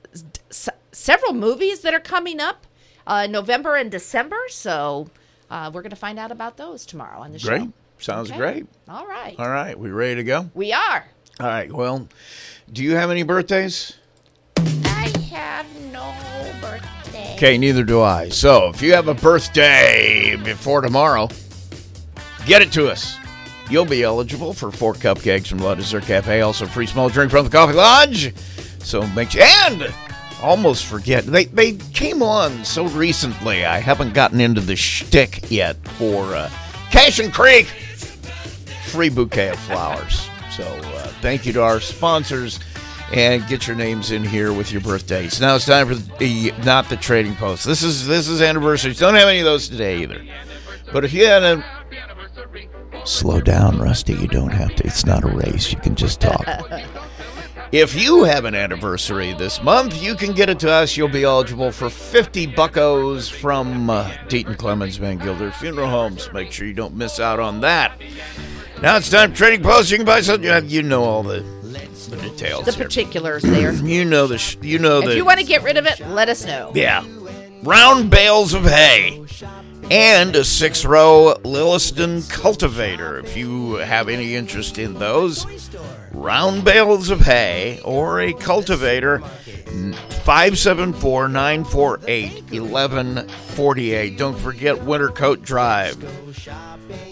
[0.49, 2.65] s- several movies that are coming up
[3.05, 5.09] uh, November and December, so
[5.51, 7.49] uh, we're going to find out about those tomorrow on the show.
[7.49, 7.69] Great.
[7.99, 8.37] Sounds Okay.
[8.37, 8.65] great.
[8.89, 10.49] All right, All right, we ready to go?
[10.53, 11.05] we are.
[11.39, 11.71] All right.
[11.71, 12.07] Well,
[12.71, 13.93] do you have any birthdays?
[14.57, 16.13] I have no
[16.61, 17.33] birthday.
[17.35, 18.29] Okay, neither do I.
[18.29, 21.27] So if you have a birthday before tomorrow,
[22.45, 23.17] get it to us.
[23.69, 27.45] You'll be eligible for four cupcakes from La Dessert Cafe, also free small drink from
[27.45, 28.35] the Coffee Lodge.
[28.79, 29.93] So make sure, and
[30.41, 35.77] almost forget, they, they came on so recently, I haven't gotten into the shtick yet
[35.97, 36.49] for uh,
[36.91, 37.65] Cash and Creek.
[38.87, 40.29] Free bouquet of flowers.
[40.51, 42.59] So uh, thank you to our sponsors
[43.11, 45.39] and get your names in here with your birthdays.
[45.39, 47.65] Now it's time for the not the trading post.
[47.65, 48.99] This is this is anniversaries.
[48.99, 50.23] Don't have any of those today either.
[50.91, 51.63] But if you had a
[53.05, 54.85] slow down, Rusty, you don't have to.
[54.85, 55.71] It's not a race.
[55.71, 56.45] You can just talk.
[57.73, 60.95] If you have an anniversary this month, you can get it to us.
[60.95, 66.31] You'll be eligible for 50 buckos from uh, Deaton Clemens Van Gilder Funeral Homes.
[66.33, 67.99] Make sure you don't miss out on that.
[68.83, 69.89] Now it's time for trading post.
[69.89, 70.69] You can buy something.
[70.69, 71.39] You know all the,
[72.11, 72.65] the details.
[72.65, 72.85] The here.
[72.85, 73.73] particulars there.
[73.83, 74.37] You know the.
[74.37, 75.09] Sh- you know the.
[75.09, 76.71] if you want to get rid of it, let us know.
[76.75, 77.03] Yeah.
[77.63, 79.25] Round bales of hay.
[79.91, 83.19] And a six row Lilliston cultivator.
[83.19, 85.45] If you have any interest in those,
[86.11, 94.17] round bales of hay or a cultivator, 574 948 1148.
[94.17, 95.99] Don't forget Wintercoat Drive.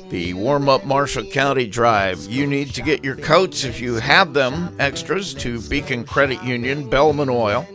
[0.09, 2.25] The warm up Marshall County Drive.
[2.29, 6.89] You need to get your coats if you have them, extras to Beacon Credit Union,
[6.89, 7.65] Bellman Oil,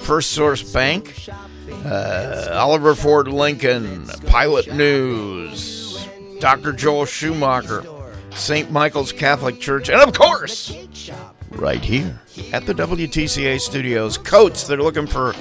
[0.00, 1.14] First Source Bank,
[1.84, 6.06] uh, Oliver Ford Lincoln, Pilot News,
[6.40, 6.72] Dr.
[6.72, 7.84] Joel Schumacher,
[8.30, 8.70] St.
[8.70, 10.74] Michael's Catholic Church, and of course,
[11.50, 12.20] right here
[12.52, 14.64] at the WTCA studios, coats.
[14.64, 15.34] They're looking for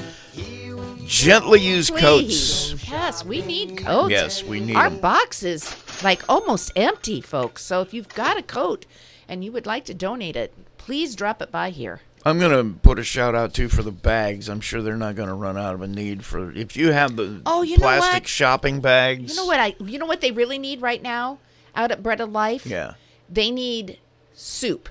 [1.05, 2.73] gently used coats.
[2.89, 4.11] Yes, we need coats.
[4.11, 4.99] Yes, we need Our 'em.
[4.99, 7.63] box is like almost empty, folks.
[7.63, 8.85] So if you've got a coat
[9.27, 12.01] and you would like to donate it, please drop it by here.
[12.25, 14.49] I'm gonna put a shout out too for the bags.
[14.49, 17.41] I'm sure they're not gonna run out of a need for if you have the
[17.45, 18.27] Oh, you know plastic what?
[18.27, 19.29] shopping bags.
[19.31, 21.37] You know what I you know what they really need right now
[21.75, 22.65] out at Bread of Life?
[22.65, 22.93] Yeah.
[23.29, 23.99] They need
[24.33, 24.89] soup.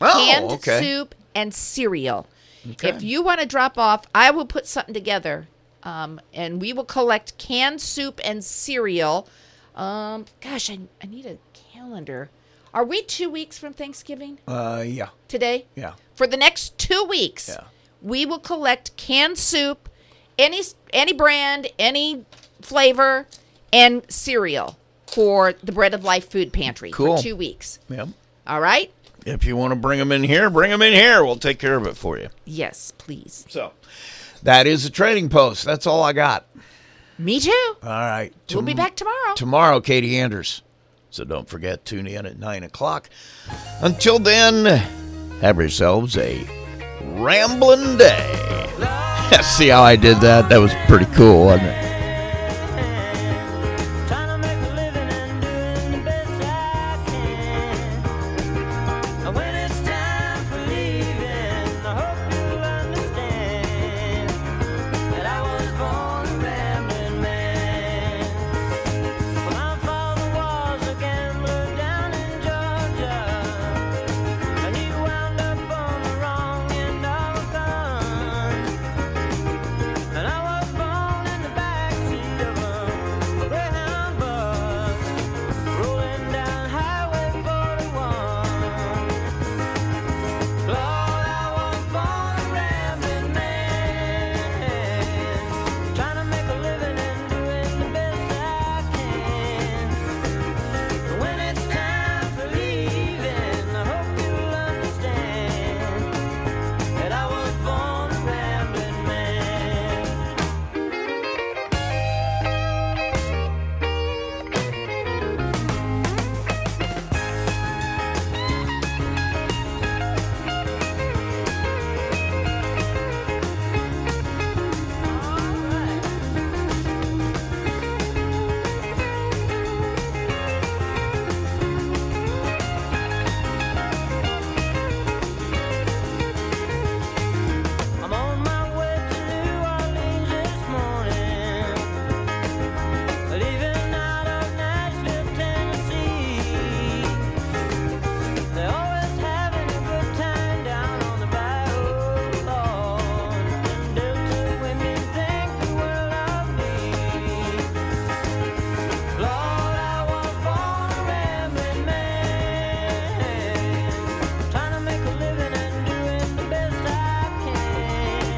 [0.00, 0.80] Oh, Canned okay.
[0.80, 2.26] soup and cereal.
[2.72, 2.88] Okay.
[2.90, 5.48] If you want to drop off, I will put something together
[5.82, 9.28] Um, and we will collect canned soup and cereal.
[9.76, 11.36] Um, gosh, I, I need a
[11.72, 12.30] calendar.
[12.72, 15.08] Are we two weeks from Thanksgiving Uh, yeah.
[15.28, 15.66] today?
[15.76, 15.94] Yeah.
[16.14, 17.56] For the next two weeks,
[18.00, 19.88] we will collect canned soup,
[20.38, 20.60] any
[20.92, 22.24] any brand, any
[22.60, 23.26] flavor,
[23.72, 27.16] and cereal for the Bread of Life Food Pantry Cool.
[27.16, 27.78] for two weeks.
[27.88, 28.08] Yep.
[28.46, 28.92] All right?
[29.26, 31.24] If you want to bring them in here, bring them in here.
[31.24, 32.28] We'll take care of it for you.
[32.44, 33.46] Yes, please.
[33.48, 33.72] So
[34.42, 35.64] that is the trading post.
[35.64, 36.46] That's all I got.
[37.18, 37.76] Me too.
[37.82, 38.32] All right.
[38.52, 39.34] we'll be back tomorrow.
[39.34, 40.62] Tomorrow, Katie Anders.
[41.10, 43.08] So don't forget, tune in at 9 o'clock.
[43.80, 44.64] Until then,
[45.40, 46.46] have yourselves a
[47.02, 48.66] rambling day.
[49.42, 50.48] See how I did that?
[50.48, 51.83] That was pretty cool, wasn't it?